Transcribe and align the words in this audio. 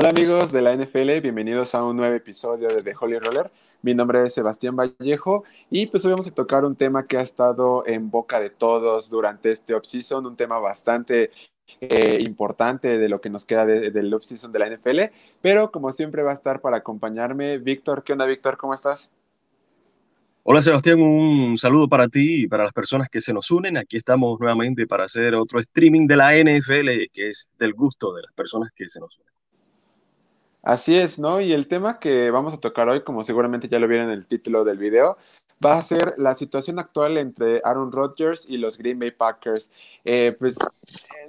Hola 0.00 0.08
amigos 0.08 0.50
de 0.50 0.62
la 0.62 0.74
NFL, 0.74 1.20
bienvenidos 1.20 1.74
a 1.74 1.84
un 1.84 1.94
nuevo 1.94 2.14
episodio 2.14 2.68
de 2.68 2.82
The 2.82 2.94
Holy 2.98 3.18
Roller. 3.18 3.50
Mi 3.82 3.94
nombre 3.94 4.26
es 4.26 4.32
Sebastián 4.32 4.74
Vallejo 4.74 5.44
y 5.70 5.88
pues 5.88 6.06
hoy 6.06 6.12
vamos 6.12 6.26
a 6.26 6.34
tocar 6.34 6.64
un 6.64 6.74
tema 6.74 7.04
que 7.04 7.18
ha 7.18 7.20
estado 7.20 7.84
en 7.86 8.10
boca 8.10 8.40
de 8.40 8.48
todos 8.48 9.10
durante 9.10 9.50
este 9.50 9.74
offseason, 9.74 10.24
un 10.24 10.36
tema 10.36 10.58
bastante 10.58 11.32
eh, 11.82 12.16
importante 12.22 12.96
de 12.96 13.08
lo 13.10 13.20
que 13.20 13.28
nos 13.28 13.44
queda 13.44 13.66
del 13.66 14.14
offseason 14.14 14.50
de 14.52 14.58
la 14.58 14.70
NFL, 14.70 15.00
pero 15.42 15.70
como 15.70 15.92
siempre 15.92 16.22
va 16.22 16.30
a 16.30 16.34
estar 16.34 16.62
para 16.62 16.78
acompañarme 16.78 17.58
Víctor. 17.58 18.02
¿Qué 18.02 18.14
onda 18.14 18.24
Víctor? 18.24 18.56
¿Cómo 18.56 18.72
estás? 18.72 19.12
Hola 20.44 20.62
Sebastián, 20.62 21.02
un 21.02 21.58
saludo 21.58 21.90
para 21.90 22.08
ti 22.08 22.44
y 22.44 22.48
para 22.48 22.64
las 22.64 22.72
personas 22.72 23.10
que 23.10 23.20
se 23.20 23.34
nos 23.34 23.50
unen. 23.50 23.76
Aquí 23.76 23.98
estamos 23.98 24.40
nuevamente 24.40 24.86
para 24.86 25.04
hacer 25.04 25.34
otro 25.34 25.60
streaming 25.60 26.06
de 26.06 26.16
la 26.16 26.32
NFL 26.32 26.88
que 27.12 27.28
es 27.28 27.50
del 27.58 27.74
gusto 27.74 28.14
de 28.14 28.22
las 28.22 28.32
personas 28.32 28.70
que 28.74 28.88
se 28.88 28.98
nos 28.98 29.14
unen. 29.18 29.39
Así 30.62 30.96
es, 30.96 31.18
¿no? 31.18 31.40
Y 31.40 31.52
el 31.52 31.66
tema 31.68 31.98
que 31.98 32.30
vamos 32.30 32.52
a 32.52 32.60
tocar 32.60 32.88
hoy, 32.88 33.02
como 33.02 33.24
seguramente 33.24 33.68
ya 33.68 33.78
lo 33.78 33.88
vieron 33.88 34.08
en 34.10 34.18
el 34.18 34.26
título 34.26 34.64
del 34.64 34.78
video, 34.78 35.16
va 35.64 35.78
a 35.78 35.82
ser 35.82 36.14
la 36.18 36.34
situación 36.34 36.78
actual 36.78 37.18
entre 37.18 37.60
Aaron 37.64 37.92
Rodgers 37.92 38.46
y 38.48 38.56
los 38.58 38.78
Green 38.78 38.98
Bay 38.98 39.10
Packers. 39.10 39.70
Eh, 40.04 40.34
pues 40.38 40.58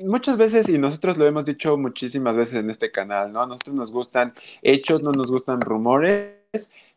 muchas 0.06 0.38
veces, 0.38 0.70
y 0.70 0.78
nosotros 0.78 1.18
lo 1.18 1.26
hemos 1.26 1.46
dicho 1.46 1.78
muchísimas 1.78 2.38
veces 2.38 2.56
en 2.56 2.70
este 2.70 2.92
canal, 2.92 3.32
¿no? 3.32 3.42
A 3.42 3.48
nosotros 3.48 3.76
nos 3.76 3.92
gustan 3.92 4.34
hechos, 4.62 5.02
no 5.02 5.12
nos 5.12 5.32
gustan 5.32 5.62
rumores. 5.62 6.36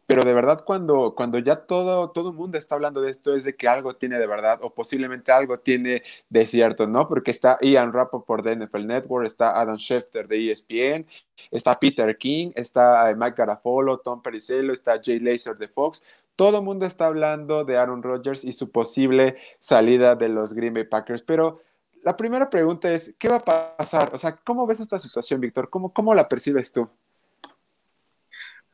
Pero 0.07 0.23
de 0.23 0.35
verdad, 0.35 0.65
cuando, 0.65 1.15
cuando 1.15 1.39
ya 1.39 1.57
todo, 1.57 2.11
todo 2.11 2.31
el 2.31 2.37
mundo 2.37 2.59
está 2.59 2.75
hablando 2.75 3.01
de 3.01 3.11
esto, 3.11 3.35
es 3.35 3.45
de 3.45 3.57
que 3.57 3.69
algo 3.69 3.97
tiene 3.97 4.19
de 4.19 4.27
verdad, 4.27 4.59
o 4.63 4.75
posiblemente 4.75 5.33
algo 5.33 5.59
tiene 5.59 6.03
de 6.29 6.47
cierto, 6.47 6.87
¿no? 6.87 7.09
Porque 7.09 7.31
está 7.31 7.59
Ian 7.63 7.93
Rappaport 7.93 8.45
de 8.45 8.57
NFL 8.57 8.87
Network, 8.87 9.27
está 9.27 9.59
Adam 9.59 9.79
Schefter 9.79 10.29
de 10.29 10.53
ESPN, 10.53 11.07
está 11.51 11.79
Peter 11.79 12.17
King, 12.19 12.53
está 12.55 13.11
eh, 13.11 13.15
Mike 13.17 13.37
Garafolo, 13.37 13.99
Tom 13.99 14.23
Pericello, 14.23 14.73
está 14.73 15.01
Jay 15.03 15.21
Laser 15.21 15.57
de 15.57 15.69
Fox. 15.69 16.03
Todo 16.37 16.59
el 16.59 16.65
mundo 16.65 16.85
está 16.85 17.07
hablando 17.07 17.65
de 17.65 17.77
Aaron 17.77 18.03
Rodgers 18.03 18.45
y 18.45 18.53
su 18.53 18.71
posible 18.71 19.37
salida 19.61 20.17
de 20.17 20.29
los 20.29 20.53
Green 20.53 20.75
Bay 20.75 20.85
Packers, 20.85 21.23
pero 21.23 21.61
la 22.03 22.17
primera 22.17 22.51
pregunta 22.51 22.93
es, 22.93 23.15
¿qué 23.19 23.31
va 23.31 23.37
a 23.37 23.77
pasar? 23.77 24.11
O 24.15 24.19
sea, 24.19 24.37
¿cómo 24.37 24.67
ves 24.67 24.81
esta 24.81 25.01
situación, 25.01 25.41
Víctor? 25.41 25.71
¿Cómo, 25.71 25.93
¿Cómo 25.93 26.15
la 26.15 26.29
percibes 26.29 26.71
tú? 26.71 26.89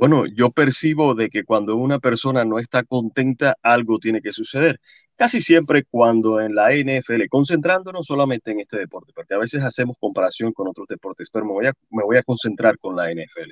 Bueno, 0.00 0.24
yo 0.24 0.50
percibo 0.50 1.14
de 1.14 1.28
que 1.28 1.44
cuando 1.44 1.76
una 1.76 1.98
persona 1.98 2.42
no 2.46 2.58
está 2.58 2.84
contenta, 2.84 3.56
algo 3.62 3.98
tiene 3.98 4.22
que 4.22 4.32
suceder. 4.32 4.80
Casi 5.14 5.42
siempre 5.42 5.84
cuando 5.84 6.40
en 6.40 6.54
la 6.54 6.72
NFL, 6.72 7.28
concentrándonos 7.28 8.06
solamente 8.06 8.50
en 8.50 8.60
este 8.60 8.78
deporte, 8.78 9.12
porque 9.14 9.34
a 9.34 9.38
veces 9.38 9.62
hacemos 9.62 9.98
comparación 10.00 10.54
con 10.54 10.68
otros 10.68 10.86
deportes, 10.88 11.28
pero 11.30 11.44
me 11.44 11.52
voy 11.52 11.66
a, 11.66 11.74
me 11.90 12.02
voy 12.02 12.16
a 12.16 12.22
concentrar 12.22 12.78
con 12.78 12.96
la 12.96 13.12
NFL. 13.12 13.50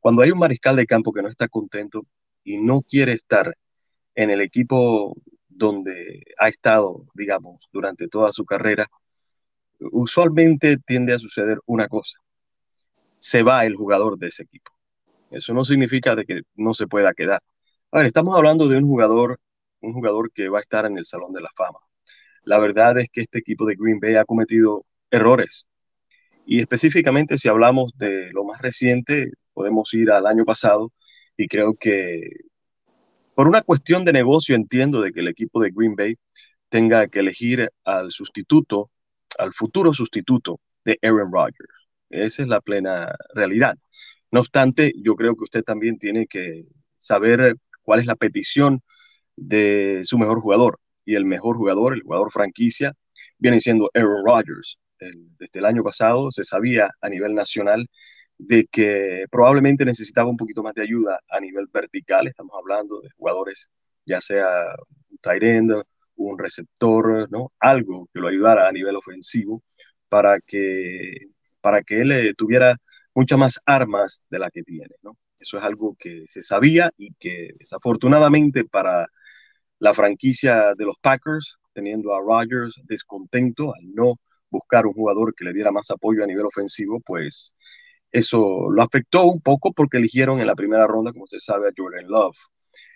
Cuando 0.00 0.22
hay 0.22 0.30
un 0.30 0.38
mariscal 0.38 0.76
de 0.76 0.86
campo 0.86 1.12
que 1.12 1.20
no 1.20 1.28
está 1.28 1.46
contento 1.48 2.00
y 2.42 2.56
no 2.56 2.80
quiere 2.80 3.12
estar 3.12 3.54
en 4.14 4.30
el 4.30 4.40
equipo 4.40 5.14
donde 5.46 6.24
ha 6.38 6.48
estado, 6.48 7.04
digamos, 7.14 7.68
durante 7.70 8.08
toda 8.08 8.32
su 8.32 8.46
carrera, 8.46 8.88
usualmente 9.78 10.78
tiende 10.78 11.12
a 11.12 11.18
suceder 11.18 11.58
una 11.66 11.86
cosa. 11.88 12.18
Se 13.18 13.42
va 13.42 13.66
el 13.66 13.74
jugador 13.76 14.18
de 14.18 14.28
ese 14.28 14.44
equipo 14.44 14.72
eso 15.32 15.54
no 15.54 15.64
significa 15.64 16.14
de 16.14 16.24
que 16.24 16.42
no 16.54 16.74
se 16.74 16.86
pueda 16.86 17.14
quedar. 17.14 17.42
A 17.90 17.98
ver, 17.98 18.06
estamos 18.06 18.36
hablando 18.36 18.68
de 18.68 18.78
un 18.78 18.86
jugador, 18.86 19.40
un 19.80 19.92
jugador 19.92 20.30
que 20.32 20.48
va 20.48 20.58
a 20.58 20.62
estar 20.62 20.86
en 20.86 20.98
el 20.98 21.06
Salón 21.06 21.32
de 21.32 21.40
la 21.40 21.50
Fama. 21.56 21.78
La 22.44 22.58
verdad 22.58 22.98
es 22.98 23.08
que 23.12 23.22
este 23.22 23.38
equipo 23.38 23.66
de 23.66 23.76
Green 23.76 24.00
Bay 24.00 24.16
ha 24.16 24.24
cometido 24.24 24.84
errores. 25.10 25.66
Y 26.46 26.60
específicamente 26.60 27.38
si 27.38 27.48
hablamos 27.48 27.92
de 27.96 28.30
lo 28.32 28.44
más 28.44 28.60
reciente, 28.60 29.32
podemos 29.54 29.92
ir 29.94 30.10
al 30.10 30.26
año 30.26 30.44
pasado 30.44 30.92
y 31.36 31.48
creo 31.48 31.74
que 31.74 32.20
por 33.34 33.48
una 33.48 33.62
cuestión 33.62 34.04
de 34.04 34.12
negocio 34.12 34.54
entiendo 34.54 35.00
de 35.00 35.12
que 35.12 35.20
el 35.20 35.28
equipo 35.28 35.62
de 35.62 35.70
Green 35.70 35.96
Bay 35.96 36.16
tenga 36.68 37.06
que 37.08 37.20
elegir 37.20 37.70
al 37.84 38.10
sustituto, 38.10 38.90
al 39.38 39.52
futuro 39.52 39.94
sustituto 39.94 40.60
de 40.84 40.98
Aaron 41.02 41.32
Rodgers. 41.32 41.72
Esa 42.10 42.42
es 42.42 42.48
la 42.48 42.60
plena 42.60 43.14
realidad. 43.34 43.76
No 44.32 44.40
obstante, 44.40 44.92
yo 44.96 45.14
creo 45.14 45.36
que 45.36 45.44
usted 45.44 45.62
también 45.62 45.98
tiene 45.98 46.26
que 46.26 46.64
saber 46.98 47.56
cuál 47.82 48.00
es 48.00 48.06
la 48.06 48.16
petición 48.16 48.80
de 49.36 50.02
su 50.04 50.18
mejor 50.18 50.40
jugador. 50.40 50.80
Y 51.04 51.16
el 51.16 51.26
mejor 51.26 51.56
jugador, 51.56 51.94
el 51.94 52.02
jugador 52.02 52.32
franquicia, 52.32 52.94
viene 53.38 53.60
siendo 53.60 53.90
Aaron 53.94 54.24
Rodgers. 54.24 54.78
desde 55.38 55.58
el 55.60 55.66
año 55.66 55.82
pasado 55.84 56.30
se 56.30 56.44
sabía 56.44 56.90
a 57.00 57.08
nivel 57.08 57.34
nacional 57.34 57.88
de 58.38 58.66
que 58.70 59.26
probablemente 59.30 59.84
necesitaba 59.84 60.30
un 60.30 60.36
poquito 60.36 60.62
más 60.62 60.74
de 60.74 60.82
ayuda 60.82 61.20
a 61.28 61.40
nivel 61.40 61.66
vertical. 61.72 62.26
Estamos 62.28 62.52
hablando 62.58 63.00
de 63.00 63.10
jugadores, 63.16 63.68
ya 64.06 64.20
sea 64.20 64.48
un 65.10 65.18
tight 65.18 65.42
end, 65.42 65.72
un 66.16 66.38
receptor, 66.38 67.30
¿no? 67.30 67.52
Algo 67.60 68.08
que 68.12 68.20
lo 68.20 68.28
ayudara 68.28 68.68
a 68.68 68.72
nivel 68.72 68.96
ofensivo 68.96 69.62
para 70.08 70.40
que, 70.40 71.28
para 71.60 71.82
que 71.82 72.00
él 72.02 72.12
eh, 72.12 72.34
tuviera 72.36 72.76
muchas 73.14 73.38
más 73.38 73.60
armas 73.66 74.24
de 74.30 74.38
la 74.38 74.50
que 74.50 74.62
tiene, 74.62 74.94
¿no? 75.02 75.16
Eso 75.38 75.58
es 75.58 75.64
algo 75.64 75.96
que 75.98 76.24
se 76.26 76.42
sabía 76.42 76.90
y 76.96 77.14
que 77.14 77.50
desafortunadamente 77.58 78.64
para 78.64 79.08
la 79.78 79.94
franquicia 79.94 80.74
de 80.76 80.84
los 80.84 80.96
Packers, 81.00 81.56
teniendo 81.72 82.14
a 82.14 82.20
Rodgers 82.20 82.76
descontento 82.84 83.74
al 83.74 83.94
no 83.94 84.14
buscar 84.50 84.86
un 84.86 84.92
jugador 84.92 85.34
que 85.34 85.44
le 85.44 85.52
diera 85.52 85.72
más 85.72 85.90
apoyo 85.90 86.22
a 86.22 86.26
nivel 86.26 86.46
ofensivo, 86.46 87.00
pues 87.04 87.54
eso 88.12 88.70
lo 88.70 88.82
afectó 88.82 89.24
un 89.24 89.40
poco 89.40 89.72
porque 89.72 89.96
eligieron 89.98 90.40
en 90.40 90.46
la 90.46 90.54
primera 90.54 90.86
ronda, 90.86 91.12
como 91.12 91.24
usted 91.24 91.38
sabe, 91.40 91.68
a 91.68 91.72
Jordan 91.76 92.06
Love. 92.08 92.36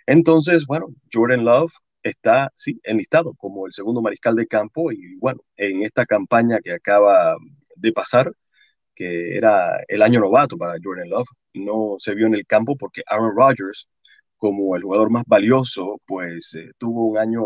Entonces, 0.06 0.66
bueno, 0.66 0.86
Jordan 1.12 1.44
Love 1.44 1.72
está, 2.02 2.52
sí, 2.54 2.78
enlistado 2.84 3.34
como 3.34 3.66
el 3.66 3.72
segundo 3.72 4.02
mariscal 4.02 4.36
de 4.36 4.46
campo 4.46 4.92
y 4.92 5.16
bueno, 5.16 5.40
en 5.56 5.82
esta 5.82 6.06
campaña 6.06 6.60
que 6.62 6.72
acaba 6.72 7.34
de 7.74 7.92
pasar, 7.92 8.32
que 8.96 9.36
era 9.36 9.84
el 9.88 10.02
año 10.02 10.20
novato 10.20 10.56
para 10.58 10.74
Jordan 10.82 11.10
Love, 11.10 11.28
no 11.54 11.96
se 12.00 12.14
vio 12.14 12.26
en 12.26 12.34
el 12.34 12.46
campo 12.46 12.76
porque 12.76 13.02
Aaron 13.06 13.36
Rodgers, 13.36 13.88
como 14.36 14.76
el 14.76 14.82
jugador 14.82 15.10
más 15.10 15.24
valioso, 15.26 16.00
pues 16.06 16.54
eh, 16.56 16.72
tuvo 16.78 17.06
un 17.08 17.18
año 17.18 17.44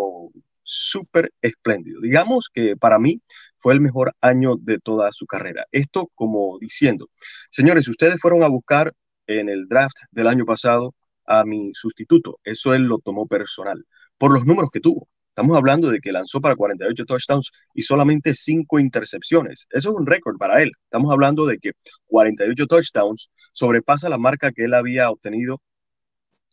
súper 0.62 1.32
espléndido. 1.42 2.00
Digamos 2.00 2.48
que 2.52 2.76
para 2.76 2.98
mí 2.98 3.20
fue 3.58 3.74
el 3.74 3.80
mejor 3.80 4.14
año 4.20 4.56
de 4.56 4.78
toda 4.78 5.10
su 5.12 5.26
carrera. 5.26 5.66
Esto 5.72 6.10
como 6.14 6.58
diciendo, 6.60 7.08
señores, 7.50 7.88
ustedes 7.88 8.20
fueron 8.20 8.42
a 8.44 8.48
buscar 8.48 8.92
en 9.26 9.48
el 9.48 9.68
draft 9.68 9.96
del 10.10 10.28
año 10.28 10.44
pasado 10.46 10.94
a 11.26 11.44
mi 11.44 11.72
sustituto, 11.74 12.40
eso 12.44 12.74
él 12.74 12.84
lo 12.84 12.98
tomó 12.98 13.26
personal, 13.26 13.84
por 14.18 14.32
los 14.32 14.44
números 14.46 14.70
que 14.72 14.80
tuvo. 14.80 15.08
Estamos 15.30 15.56
hablando 15.56 15.90
de 15.90 16.00
que 16.00 16.12
lanzó 16.12 16.40
para 16.40 16.56
48 16.56 17.04
touchdowns 17.06 17.50
y 17.72 17.82
solamente 17.82 18.34
5 18.34 18.78
intercepciones. 18.78 19.66
Eso 19.70 19.90
es 19.90 19.96
un 19.96 20.06
récord 20.06 20.36
para 20.36 20.62
él. 20.62 20.72
Estamos 20.84 21.10
hablando 21.12 21.46
de 21.46 21.58
que 21.58 21.72
48 22.08 22.66
touchdowns 22.66 23.30
sobrepasa 23.52 24.08
la 24.08 24.18
marca 24.18 24.52
que 24.52 24.64
él 24.64 24.74
había 24.74 25.08
obtenido 25.08 25.62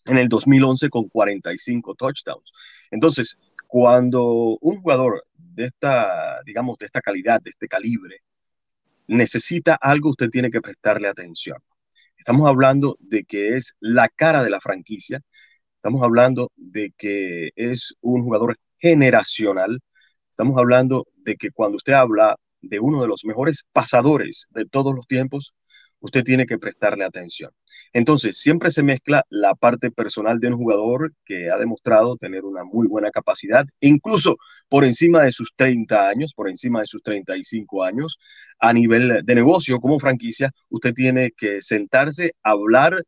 en 0.06 0.18
el 0.18 0.30
2011 0.30 0.90
con 0.90 1.10
45 1.10 1.96
touchdowns. 1.96 2.54
Entonces, 2.92 3.38
cuando 3.68 4.58
un 4.62 4.82
jugador 4.82 5.26
de 5.36 5.66
esta, 5.66 6.42
digamos, 6.46 6.78
de 6.78 6.86
esta 6.86 7.02
calidad, 7.02 7.42
de 7.42 7.50
este 7.50 7.68
calibre, 7.68 8.22
necesita 9.08 9.76
algo, 9.76 10.12
usted 10.12 10.30
tiene 10.30 10.52
que 10.52 10.62
prestarle 10.62 11.08
atención. 11.08 11.58
Estamos 12.18 12.48
hablando 12.48 12.98
de 13.00 13.24
que 13.24 13.58
es 13.58 13.76
la 13.80 14.08
cara 14.08 14.44
de 14.44 14.50
la 14.50 14.62
franquicia. 14.62 15.22
Estamos 15.76 16.04
hablando 16.04 16.52
de 16.56 16.94
que 16.98 17.52
es 17.56 17.96
un 18.02 18.24
jugador 18.24 18.56
generacional. 18.80 19.80
Estamos 20.32 20.58
hablando 20.58 21.06
de 21.16 21.36
que 21.36 21.52
cuando 21.52 21.78
usted 21.78 21.94
habla 21.94 22.36
de 22.62 22.80
uno 22.80 23.02
de 23.02 23.08
los 23.08 23.26
mejores 23.26 23.66
pasadores 23.74 24.48
de 24.52 24.66
todos 24.66 24.96
los 24.96 25.08
tiempos, 25.08 25.54
usted 26.00 26.24
tiene 26.24 26.46
que 26.46 26.58
prestarle 26.58 27.03
atención. 27.03 27.52
Entonces, 27.94 28.40
siempre 28.40 28.72
se 28.72 28.84
mezcla 28.84 29.24
la 29.29 29.56
parte 29.56 29.91
personal 29.91 30.40
de 30.40 30.50
un 30.50 30.58
jugador 30.58 31.14
que 31.26 31.50
ha 31.50 31.58
demostrado 31.58 32.18
tener 32.18 32.46
una 32.46 32.64
muy 32.64 32.88
buena 32.88 33.12
capacidad, 33.12 33.66
incluso 33.79 34.38
por 34.70 34.84
encima 34.84 35.23
de 35.23 35.32
sus 35.32 35.53
30 35.56 36.08
años, 36.08 36.34
por 36.35 36.50
encima 36.50 36.82
de 36.82 36.88
sus 36.88 37.02
35 37.02 37.84
años, 37.84 38.20
a 38.59 38.73
nivel 38.73 39.22
de 39.23 39.35
negocio 39.35 39.80
como 39.80 40.00
franquicia, 40.00 40.52
usted 40.70 40.94
tiene 40.94 41.32
que 41.35 41.62
sentarse, 41.62 42.34
hablar 42.44 43.03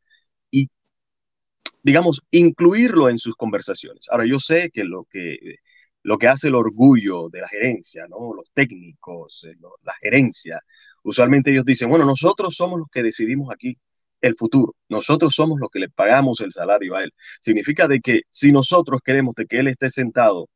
digamos, 1.83 2.21
incluirlo 2.31 3.09
en 3.09 3.17
sus 3.17 3.35
conversaciones. 3.35 4.07
Ahora, 4.11 4.25
yo 4.25 4.39
sé 4.39 4.69
que 4.71 4.83
lo 4.83 5.05
que, 5.09 5.57
lo 6.03 6.17
que 6.17 6.27
hace 6.27 6.47
el 6.49 6.55
orgullo 6.55 7.29
de 7.29 7.41
la 7.41 7.47
gerencia, 7.47 8.07
¿no? 8.07 8.33
Los 8.33 8.51
técnicos, 8.53 9.45
eh, 9.47 9.55
la 9.83 9.93
gerencia, 10.01 10.61
usualmente 11.03 11.51
ellos 11.51 11.65
dicen, 11.65 11.89
bueno, 11.89 12.05
nosotros 12.05 12.55
somos 12.55 12.79
los 12.79 12.87
que 12.91 13.03
decidimos 13.03 13.51
aquí 13.53 13.77
el 14.21 14.35
futuro. 14.35 14.75
Nosotros 14.89 15.33
somos 15.33 15.59
los 15.59 15.69
que 15.69 15.79
le 15.79 15.89
pagamos 15.89 16.41
el 16.41 16.51
salario 16.51 16.95
a 16.95 17.03
él. 17.03 17.13
Significa 17.41 17.87
de 17.87 18.01
que 18.01 18.21
si 18.29 18.51
nosotros 18.51 19.01
queremos 19.03 19.35
de 19.35 19.45
que 19.45 19.59
él 19.59 19.67
esté 19.67 19.89
sentado 19.89 20.49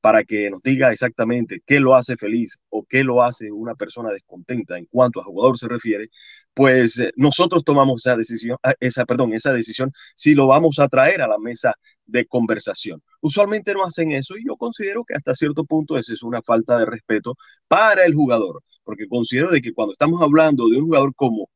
para 0.00 0.24
que 0.24 0.50
nos 0.50 0.62
diga 0.62 0.92
exactamente 0.92 1.62
qué 1.66 1.80
lo 1.80 1.94
hace 1.94 2.16
feliz 2.16 2.58
o 2.70 2.84
qué 2.88 3.04
lo 3.04 3.22
hace 3.22 3.50
una 3.52 3.74
persona 3.74 4.10
descontenta 4.10 4.78
en 4.78 4.86
cuanto 4.86 5.20
a 5.20 5.24
jugador 5.24 5.58
se 5.58 5.68
refiere, 5.68 6.08
pues 6.54 6.98
eh, 6.98 7.12
nosotros 7.16 7.64
tomamos 7.64 8.06
esa 8.06 8.16
decisión, 8.16 8.56
ah, 8.62 8.74
esa, 8.80 9.04
perdón, 9.04 9.32
esa 9.34 9.52
decisión 9.52 9.92
si 10.16 10.34
lo 10.34 10.46
vamos 10.46 10.78
a 10.78 10.88
traer 10.88 11.22
a 11.22 11.28
la 11.28 11.38
mesa 11.38 11.74
de 12.06 12.26
conversación. 12.26 13.02
Usualmente 13.20 13.74
no 13.74 13.84
hacen 13.84 14.12
eso 14.12 14.36
y 14.36 14.46
yo 14.46 14.56
considero 14.56 15.04
que 15.04 15.14
hasta 15.14 15.34
cierto 15.34 15.64
punto 15.64 15.98
esa 15.98 16.14
es 16.14 16.22
una 16.22 16.42
falta 16.42 16.78
de 16.78 16.86
respeto 16.86 17.36
para 17.68 18.04
el 18.04 18.14
jugador, 18.14 18.62
porque 18.84 19.06
considero 19.08 19.50
de 19.50 19.60
que 19.62 19.72
cuando 19.74 19.92
estamos 19.92 20.22
hablando 20.22 20.68
de 20.68 20.78
un 20.78 20.86
jugador 20.86 21.14
como 21.14 21.48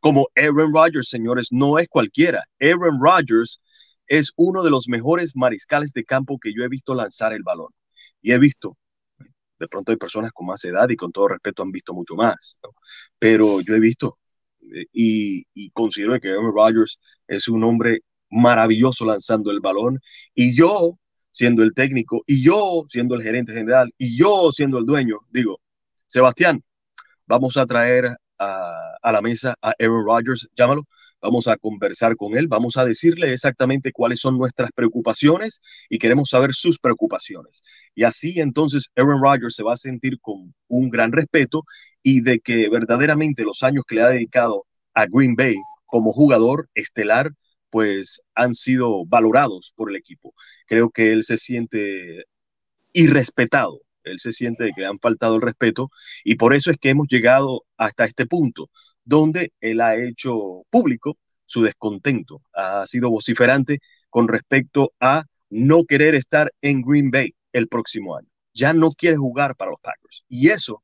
como 0.00 0.28
Aaron 0.36 0.72
Rodgers, 0.72 1.08
señores, 1.08 1.48
no 1.50 1.78
es 1.78 1.88
cualquiera. 1.88 2.44
Aaron 2.60 3.00
Rodgers 3.00 3.60
es 4.08 4.32
uno 4.36 4.62
de 4.62 4.70
los 4.70 4.88
mejores 4.88 5.36
mariscales 5.36 5.92
de 5.92 6.04
campo 6.04 6.38
que 6.38 6.52
yo 6.54 6.64
he 6.64 6.68
visto 6.68 6.94
lanzar 6.94 7.32
el 7.32 7.42
balón. 7.42 7.72
Y 8.22 8.32
he 8.32 8.38
visto, 8.38 8.76
de 9.58 9.68
pronto 9.68 9.92
hay 9.92 9.98
personas 9.98 10.32
con 10.32 10.46
más 10.46 10.64
edad 10.64 10.88
y 10.88 10.96
con 10.96 11.12
todo 11.12 11.28
respeto 11.28 11.62
han 11.62 11.72
visto 11.72 11.94
mucho 11.94 12.14
más, 12.14 12.58
pero 13.18 13.60
yo 13.60 13.74
he 13.74 13.80
visto 13.80 14.18
eh, 14.74 14.86
y, 14.92 15.44
y 15.54 15.70
considero 15.70 16.18
que 16.20 16.28
Aaron 16.30 16.54
Rodgers 16.54 16.98
es 17.26 17.48
un 17.48 17.64
hombre 17.64 18.00
maravilloso 18.30 19.04
lanzando 19.04 19.50
el 19.50 19.60
balón 19.60 20.00
y 20.34 20.54
yo 20.54 20.98
siendo 21.30 21.62
el 21.62 21.74
técnico 21.74 22.22
y 22.26 22.42
yo 22.42 22.84
siendo 22.90 23.14
el 23.14 23.22
gerente 23.22 23.52
general 23.52 23.92
y 23.98 24.16
yo 24.16 24.50
siendo 24.52 24.78
el 24.78 24.86
dueño, 24.86 25.20
digo, 25.30 25.60
Sebastián, 26.06 26.62
vamos 27.26 27.56
a 27.56 27.66
traer 27.66 28.16
a, 28.38 28.96
a 29.02 29.12
la 29.12 29.22
mesa 29.22 29.54
a 29.62 29.72
Aaron 29.78 30.04
Rodgers, 30.04 30.48
llámalo, 30.56 30.84
vamos 31.20 31.48
a 31.48 31.56
conversar 31.56 32.16
con 32.16 32.36
él, 32.36 32.48
vamos 32.48 32.76
a 32.76 32.84
decirle 32.84 33.32
exactamente 33.32 33.92
cuáles 33.92 34.20
son 34.20 34.38
nuestras 34.38 34.70
preocupaciones 34.72 35.60
y 35.88 35.98
queremos 35.98 36.30
saber 36.30 36.54
sus 36.54 36.78
preocupaciones. 36.78 37.62
Y 37.94 38.04
así 38.04 38.40
entonces 38.40 38.90
Aaron 38.96 39.22
Rodgers 39.22 39.54
se 39.54 39.64
va 39.64 39.74
a 39.74 39.76
sentir 39.76 40.20
con 40.20 40.54
un 40.68 40.90
gran 40.90 41.12
respeto 41.12 41.64
y 42.02 42.20
de 42.20 42.40
que 42.40 42.68
verdaderamente 42.68 43.44
los 43.44 43.62
años 43.62 43.84
que 43.86 43.96
le 43.96 44.02
ha 44.02 44.08
dedicado 44.08 44.64
a 44.94 45.06
Green 45.06 45.34
Bay 45.34 45.56
como 45.86 46.12
jugador 46.12 46.68
estelar, 46.74 47.30
pues 47.70 48.22
han 48.34 48.54
sido 48.54 49.04
valorados 49.06 49.72
por 49.76 49.90
el 49.90 49.96
equipo. 49.96 50.34
Creo 50.66 50.90
que 50.90 51.12
él 51.12 51.24
se 51.24 51.38
siente 51.38 52.24
irrespetado, 52.92 53.80
él 54.04 54.18
se 54.18 54.32
siente 54.32 54.72
que 54.74 54.82
le 54.82 54.86
han 54.86 54.98
faltado 54.98 55.36
el 55.36 55.42
respeto 55.42 55.90
y 56.24 56.36
por 56.36 56.54
eso 56.54 56.70
es 56.70 56.78
que 56.78 56.90
hemos 56.90 57.08
llegado 57.08 57.64
hasta 57.76 58.04
este 58.04 58.26
punto 58.26 58.70
donde 59.08 59.52
él 59.62 59.80
ha 59.80 59.96
hecho 59.96 60.64
público 60.68 61.16
su 61.46 61.62
descontento, 61.62 62.42
ha 62.52 62.86
sido 62.86 63.08
vociferante 63.08 63.78
con 64.10 64.28
respecto 64.28 64.92
a 65.00 65.24
no 65.48 65.84
querer 65.84 66.14
estar 66.14 66.52
en 66.60 66.82
Green 66.82 67.10
Bay 67.10 67.34
el 67.54 67.68
próximo 67.68 68.16
año. 68.18 68.28
Ya 68.52 68.74
no 68.74 68.90
quiere 68.90 69.16
jugar 69.16 69.56
para 69.56 69.70
los 69.70 69.80
Packers. 69.80 70.26
Y 70.28 70.50
eso, 70.50 70.82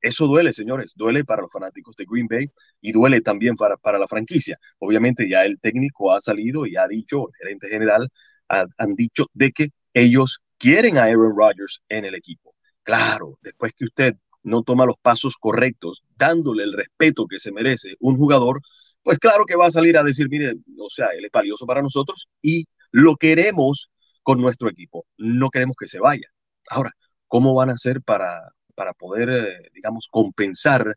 eso 0.00 0.26
duele, 0.26 0.54
señores, 0.54 0.94
duele 0.96 1.22
para 1.26 1.42
los 1.42 1.52
fanáticos 1.52 1.94
de 1.96 2.06
Green 2.08 2.26
Bay 2.28 2.50
y 2.80 2.92
duele 2.92 3.20
también 3.20 3.56
para, 3.56 3.76
para 3.76 3.98
la 3.98 4.08
franquicia. 4.08 4.58
Obviamente 4.78 5.28
ya 5.28 5.44
el 5.44 5.60
técnico 5.60 6.14
ha 6.14 6.20
salido 6.22 6.64
y 6.64 6.76
ha 6.76 6.88
dicho, 6.88 7.28
el 7.28 7.34
gerente 7.36 7.68
general, 7.68 8.08
han 8.48 8.94
dicho 8.94 9.26
de 9.34 9.52
que 9.52 9.68
ellos 9.92 10.40
quieren 10.56 10.96
a 10.96 11.04
Aaron 11.04 11.34
Rodgers 11.36 11.82
en 11.90 12.06
el 12.06 12.14
equipo. 12.14 12.54
Claro, 12.82 13.38
después 13.42 13.74
que 13.76 13.84
usted 13.84 14.16
no 14.46 14.62
toma 14.62 14.86
los 14.86 14.96
pasos 15.02 15.36
correctos, 15.38 16.04
dándole 16.16 16.62
el 16.62 16.72
respeto 16.72 17.26
que 17.26 17.40
se 17.40 17.50
merece 17.52 17.96
un 17.98 18.16
jugador, 18.16 18.60
pues 19.02 19.18
claro 19.18 19.44
que 19.44 19.56
va 19.56 19.66
a 19.66 19.70
salir 19.72 19.98
a 19.98 20.04
decir, 20.04 20.28
mire, 20.30 20.54
o 20.78 20.88
sea, 20.88 21.08
él 21.08 21.24
es 21.24 21.30
valioso 21.32 21.66
para 21.66 21.82
nosotros 21.82 22.28
y 22.40 22.66
lo 22.92 23.16
queremos 23.16 23.90
con 24.22 24.40
nuestro 24.40 24.70
equipo, 24.70 25.04
no 25.18 25.50
queremos 25.50 25.76
que 25.76 25.88
se 25.88 25.98
vaya. 25.98 26.28
Ahora, 26.70 26.92
¿cómo 27.26 27.54
van 27.56 27.70
a 27.70 27.72
hacer 27.72 28.02
para, 28.02 28.40
para 28.76 28.92
poder, 28.94 29.30
eh, 29.30 29.70
digamos, 29.74 30.06
compensar 30.08 30.94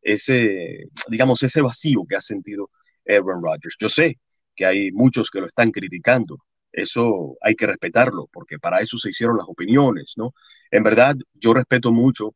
ese, 0.00 0.84
digamos, 1.08 1.42
ese 1.42 1.62
vacío 1.62 2.04
que 2.08 2.16
ha 2.16 2.20
sentido 2.20 2.70
Aaron 3.08 3.42
Rodgers? 3.42 3.76
Yo 3.80 3.88
sé 3.88 4.18
que 4.54 4.66
hay 4.66 4.92
muchos 4.92 5.30
que 5.30 5.40
lo 5.40 5.46
están 5.46 5.72
criticando, 5.72 6.38
eso 6.70 7.36
hay 7.40 7.56
que 7.56 7.66
respetarlo, 7.66 8.28
porque 8.32 8.58
para 8.60 8.80
eso 8.80 8.98
se 8.98 9.10
hicieron 9.10 9.36
las 9.36 9.46
opiniones, 9.48 10.14
¿no? 10.16 10.32
En 10.70 10.84
verdad, 10.84 11.16
yo 11.34 11.54
respeto 11.54 11.92
mucho 11.92 12.34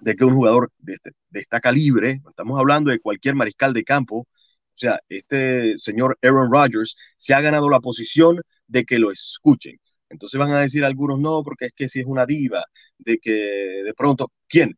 de 0.00 0.16
que 0.16 0.24
un 0.24 0.34
jugador 0.34 0.72
de, 0.78 0.94
este, 0.94 1.10
de 1.30 1.40
esta 1.40 1.60
calibre, 1.60 2.20
estamos 2.28 2.58
hablando 2.58 2.90
de 2.90 3.00
cualquier 3.00 3.34
mariscal 3.34 3.72
de 3.72 3.84
campo, 3.84 4.18
o 4.18 4.26
sea, 4.74 5.00
este 5.08 5.76
señor 5.78 6.18
Aaron 6.22 6.50
Rodgers 6.50 6.96
se 7.18 7.34
ha 7.34 7.40
ganado 7.40 7.68
la 7.68 7.80
posición 7.80 8.40
de 8.66 8.84
que 8.84 8.98
lo 8.98 9.10
escuchen. 9.10 9.78
Entonces 10.08 10.38
van 10.38 10.52
a 10.54 10.60
decir 10.60 10.84
algunos 10.84 11.20
no, 11.20 11.42
porque 11.42 11.66
es 11.66 11.72
que 11.74 11.88
si 11.88 12.00
es 12.00 12.06
una 12.06 12.26
diva, 12.26 12.64
de 12.98 13.18
que 13.18 13.30
de 13.84 13.94
pronto, 13.94 14.32
¿quién? 14.48 14.76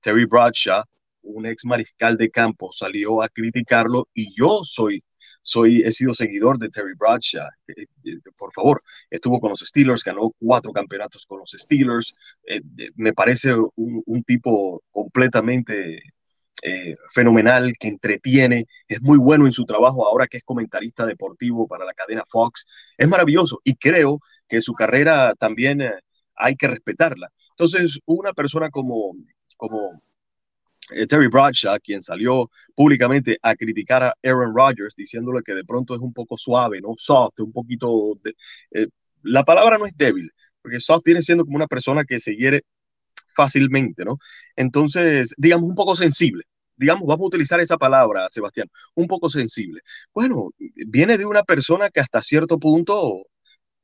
Terry 0.00 0.26
Bradshaw, 0.26 0.84
un 1.22 1.46
ex 1.46 1.64
mariscal 1.64 2.16
de 2.16 2.30
campo, 2.30 2.70
salió 2.72 3.22
a 3.22 3.28
criticarlo 3.28 4.08
y 4.12 4.34
yo 4.36 4.62
soy 4.64 5.02
soy, 5.44 5.82
he 5.82 5.92
sido 5.92 6.14
seguidor 6.14 6.58
de 6.58 6.70
Terry 6.70 6.94
Bradshaw. 6.98 7.48
Eh, 7.68 7.86
eh, 8.04 8.16
por 8.36 8.52
favor, 8.52 8.82
estuvo 9.10 9.38
con 9.40 9.50
los 9.50 9.60
Steelers, 9.60 10.02
ganó 10.02 10.32
cuatro 10.38 10.72
campeonatos 10.72 11.26
con 11.26 11.40
los 11.40 11.54
Steelers. 11.56 12.14
Eh, 12.48 12.62
me 12.96 13.12
parece 13.12 13.54
un, 13.76 14.24
tipo 14.24 14.82
completamente 14.90 16.02
fenomenal, 17.12 17.74
que 17.78 17.88
entretiene, 17.88 18.64
es 18.88 19.02
muy 19.02 19.18
bueno 19.18 19.44
en 19.44 19.52
su 19.52 19.66
trabajo 19.66 20.06
ahora 20.06 20.26
que 20.26 20.38
es 20.38 20.44
comentarista 20.44 21.04
deportivo 21.04 21.68
para 21.68 21.84
la 21.84 21.92
cadena 21.92 22.24
Fox. 22.26 22.64
Es 22.96 23.06
maravilloso 23.06 23.60
y 23.64 23.74
creo 23.74 24.20
que 24.48 24.62
su 24.62 24.72
carrera 24.72 25.34
también 25.34 25.82
hay 26.34 26.56
que 26.56 26.68
respetarla. 26.68 27.30
Entonces, 27.50 28.00
una 28.06 28.32
persona 28.32 28.70
como, 28.70 29.14
como 29.58 30.02
Terry 31.08 31.28
Bradshaw, 31.28 31.78
quien 31.82 32.02
salió 32.02 32.50
públicamente 32.74 33.38
a 33.42 33.54
criticar 33.54 34.02
a 34.02 34.14
Aaron 34.22 34.54
Rodgers, 34.54 34.94
diciéndole 34.96 35.42
que 35.42 35.54
de 35.54 35.64
pronto 35.64 35.94
es 35.94 36.00
un 36.00 36.12
poco 36.12 36.36
suave, 36.36 36.80
¿no? 36.80 36.94
Soft, 36.96 37.40
un 37.40 37.52
poquito... 37.52 38.18
Eh, 38.72 38.88
la 39.22 39.44
palabra 39.44 39.78
no 39.78 39.86
es 39.86 39.96
débil, 39.96 40.30
porque 40.60 40.80
soft 40.80 41.02
viene 41.04 41.22
siendo 41.22 41.44
como 41.44 41.56
una 41.56 41.66
persona 41.66 42.04
que 42.04 42.20
se 42.20 42.36
hiere 42.36 42.62
fácilmente, 43.34 44.04
¿no? 44.04 44.18
Entonces, 44.56 45.34
digamos, 45.38 45.68
un 45.68 45.74
poco 45.74 45.96
sensible. 45.96 46.44
Digamos, 46.76 47.06
vamos 47.06 47.24
a 47.24 47.28
utilizar 47.28 47.60
esa 47.60 47.76
palabra, 47.76 48.28
Sebastián, 48.28 48.68
un 48.94 49.06
poco 49.06 49.30
sensible. 49.30 49.80
Bueno, 50.12 50.50
viene 50.58 51.18
de 51.18 51.26
una 51.26 51.42
persona 51.44 51.88
que 51.90 52.00
hasta 52.00 52.20
cierto 52.22 52.58
punto, 52.58 53.22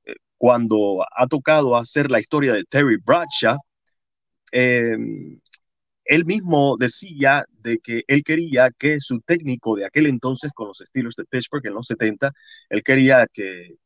eh, 0.04 0.14
cuando 0.36 1.04
ha 1.16 1.26
tocado 1.28 1.76
hacer 1.76 2.10
la 2.10 2.20
historia 2.20 2.52
de 2.52 2.64
Terry 2.64 2.96
Bradshaw, 3.04 3.58
eh, 4.52 4.96
él 6.10 6.26
mismo 6.26 6.76
decía 6.76 7.46
de 7.62 7.78
que 7.78 8.02
él 8.08 8.24
quería 8.24 8.70
que 8.76 8.98
su 8.98 9.20
técnico 9.20 9.76
de 9.76 9.84
aquel 9.86 10.06
entonces 10.06 10.50
con 10.52 10.66
los 10.66 10.78
Steelers 10.84 11.14
de 11.14 11.24
Pittsburgh 11.24 11.64
en 11.66 11.74
los 11.74 11.86
70, 11.86 12.32
él 12.68 12.82
quería 12.82 13.28
que, 13.32 13.76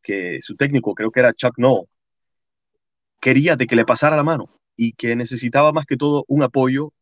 que 0.00 0.40
su 0.40 0.54
técnico, 0.54 0.94
creo 0.94 1.10
que 1.10 1.18
era 1.18 1.34
Chuck 1.34 1.58
Noll, 1.58 1.86
quería 3.20 3.56
de 3.56 3.66
que 3.66 3.74
le 3.74 3.84
pasara 3.84 4.14
la 4.14 4.22
mano 4.22 4.60
y 4.76 4.92
que 4.92 5.16
necesitaba 5.16 5.72
más 5.72 5.84
que 5.84 5.96
todo 5.96 6.24
un 6.28 6.44
apoyo 6.44 6.92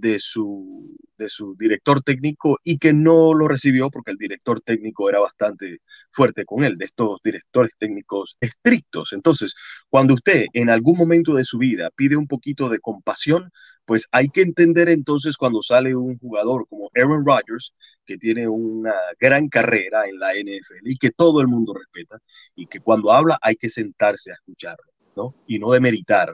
de 0.00 0.20
su, 0.20 0.96
de 1.16 1.28
su 1.28 1.56
director 1.56 2.02
técnico 2.02 2.58
y 2.62 2.78
que 2.78 2.92
no 2.92 3.34
lo 3.34 3.48
recibió 3.48 3.90
porque 3.90 4.10
el 4.10 4.18
director 4.18 4.60
técnico 4.60 5.08
era 5.08 5.20
bastante 5.20 5.78
fuerte 6.10 6.44
con 6.44 6.64
él, 6.64 6.76
de 6.76 6.84
estos 6.84 7.20
directores 7.22 7.72
técnicos 7.78 8.36
estrictos. 8.40 9.12
Entonces, 9.12 9.54
cuando 9.88 10.14
usted 10.14 10.46
en 10.52 10.70
algún 10.70 10.98
momento 10.98 11.34
de 11.34 11.44
su 11.44 11.58
vida 11.58 11.90
pide 11.96 12.16
un 12.16 12.26
poquito 12.26 12.68
de 12.68 12.78
compasión, 12.78 13.50
pues 13.86 14.08
hay 14.12 14.28
que 14.28 14.42
entender 14.42 14.88
entonces 14.88 15.36
cuando 15.36 15.62
sale 15.62 15.94
un 15.94 16.18
jugador 16.18 16.66
como 16.68 16.90
Aaron 16.94 17.24
Rodgers, 17.24 17.72
que 18.04 18.18
tiene 18.18 18.48
una 18.48 18.94
gran 19.18 19.48
carrera 19.48 20.06
en 20.08 20.18
la 20.18 20.34
NFL 20.34 20.84
y 20.84 20.98
que 20.98 21.10
todo 21.10 21.40
el 21.40 21.48
mundo 21.48 21.72
respeta, 21.74 22.18
y 22.54 22.66
que 22.66 22.80
cuando 22.80 23.12
habla 23.12 23.38
hay 23.40 23.56
que 23.56 23.70
sentarse 23.70 24.30
a 24.30 24.34
escucharlo, 24.34 24.92
¿no? 25.16 25.34
Y 25.46 25.58
no 25.58 25.70
demeritar, 25.70 26.32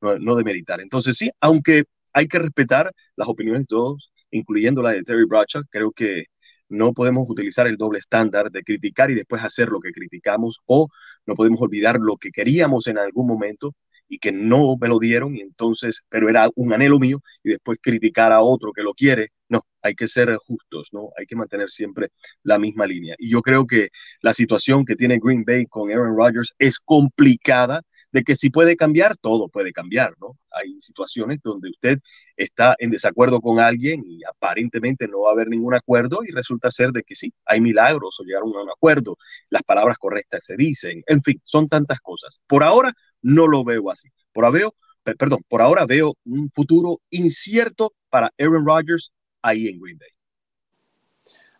no, 0.00 0.18
no 0.18 0.34
demeritar. 0.34 0.80
Entonces 0.80 1.16
sí, 1.16 1.30
aunque 1.40 1.84
hay 2.14 2.28
que 2.28 2.38
respetar 2.38 2.92
las 3.16 3.28
opiniones 3.28 3.62
de 3.62 3.66
todos, 3.66 4.12
incluyendo 4.30 4.82
la 4.82 4.92
de 4.92 5.02
Terry 5.02 5.26
Bradshaw. 5.26 5.62
Creo 5.70 5.92
que 5.92 6.26
no 6.68 6.92
podemos 6.94 7.26
utilizar 7.28 7.66
el 7.66 7.76
doble 7.76 7.98
estándar 7.98 8.50
de 8.50 8.62
criticar 8.62 9.10
y 9.10 9.14
después 9.14 9.42
hacer 9.42 9.68
lo 9.68 9.80
que 9.80 9.92
criticamos 9.92 10.60
o 10.66 10.88
no 11.26 11.34
podemos 11.34 11.60
olvidar 11.60 11.98
lo 12.00 12.16
que 12.16 12.30
queríamos 12.30 12.86
en 12.86 12.98
algún 12.98 13.26
momento 13.26 13.74
y 14.08 14.18
que 14.18 14.32
no 14.32 14.76
me 14.80 14.88
lo 14.88 14.98
dieron 14.98 15.34
y 15.36 15.40
entonces, 15.40 16.02
pero 16.08 16.28
era 16.28 16.48
un 16.56 16.72
anhelo 16.72 16.98
mío 16.98 17.20
y 17.42 17.50
después 17.50 17.78
criticar 17.80 18.32
a 18.32 18.42
otro 18.42 18.72
que 18.72 18.82
lo 18.82 18.94
quiere. 18.94 19.28
No, 19.48 19.62
hay 19.82 19.94
que 19.94 20.08
ser 20.08 20.36
justos, 20.46 20.90
¿no? 20.92 21.10
Hay 21.18 21.26
que 21.26 21.36
mantener 21.36 21.70
siempre 21.70 22.10
la 22.42 22.58
misma 22.58 22.86
línea. 22.86 23.14
Y 23.18 23.30
yo 23.30 23.42
creo 23.42 23.66
que 23.66 23.88
la 24.20 24.34
situación 24.34 24.84
que 24.84 24.96
tiene 24.96 25.18
Green 25.22 25.44
Bay 25.44 25.66
con 25.66 25.90
Aaron 25.90 26.16
Rodgers 26.16 26.54
es 26.58 26.78
complicada 26.78 27.82
de 28.14 28.22
que 28.22 28.36
si 28.36 28.48
puede 28.48 28.76
cambiar, 28.76 29.16
todo 29.16 29.48
puede 29.48 29.72
cambiar, 29.72 30.14
¿no? 30.20 30.38
Hay 30.52 30.80
situaciones 30.80 31.40
donde 31.42 31.68
usted 31.68 31.98
está 32.36 32.76
en 32.78 32.90
desacuerdo 32.90 33.40
con 33.40 33.58
alguien 33.58 34.04
y 34.06 34.20
aparentemente 34.22 35.08
no 35.08 35.22
va 35.22 35.30
a 35.30 35.32
haber 35.32 35.48
ningún 35.48 35.74
acuerdo 35.74 36.20
y 36.24 36.30
resulta 36.30 36.70
ser 36.70 36.92
de 36.92 37.02
que 37.02 37.16
sí, 37.16 37.34
hay 37.44 37.60
milagros 37.60 38.20
o 38.20 38.22
llegaron 38.22 38.54
a 38.54 38.62
un 38.62 38.70
acuerdo, 38.70 39.18
las 39.50 39.64
palabras 39.64 39.98
correctas 39.98 40.44
se 40.44 40.56
dicen, 40.56 41.02
en 41.08 41.22
fin, 41.22 41.42
son 41.42 41.68
tantas 41.68 41.98
cosas. 41.98 42.40
Por 42.46 42.62
ahora, 42.62 42.92
no 43.20 43.48
lo 43.48 43.64
veo 43.64 43.90
así. 43.90 44.10
Por, 44.32 44.50
veo, 44.52 44.76
perdón, 45.02 45.40
por 45.48 45.60
ahora 45.60 45.84
veo 45.84 46.14
un 46.24 46.48
futuro 46.50 47.00
incierto 47.10 47.94
para 48.10 48.30
Aaron 48.38 48.64
Rodgers 48.64 49.10
ahí 49.42 49.66
en 49.66 49.80
Green 49.80 49.98
Bay. 49.98 50.13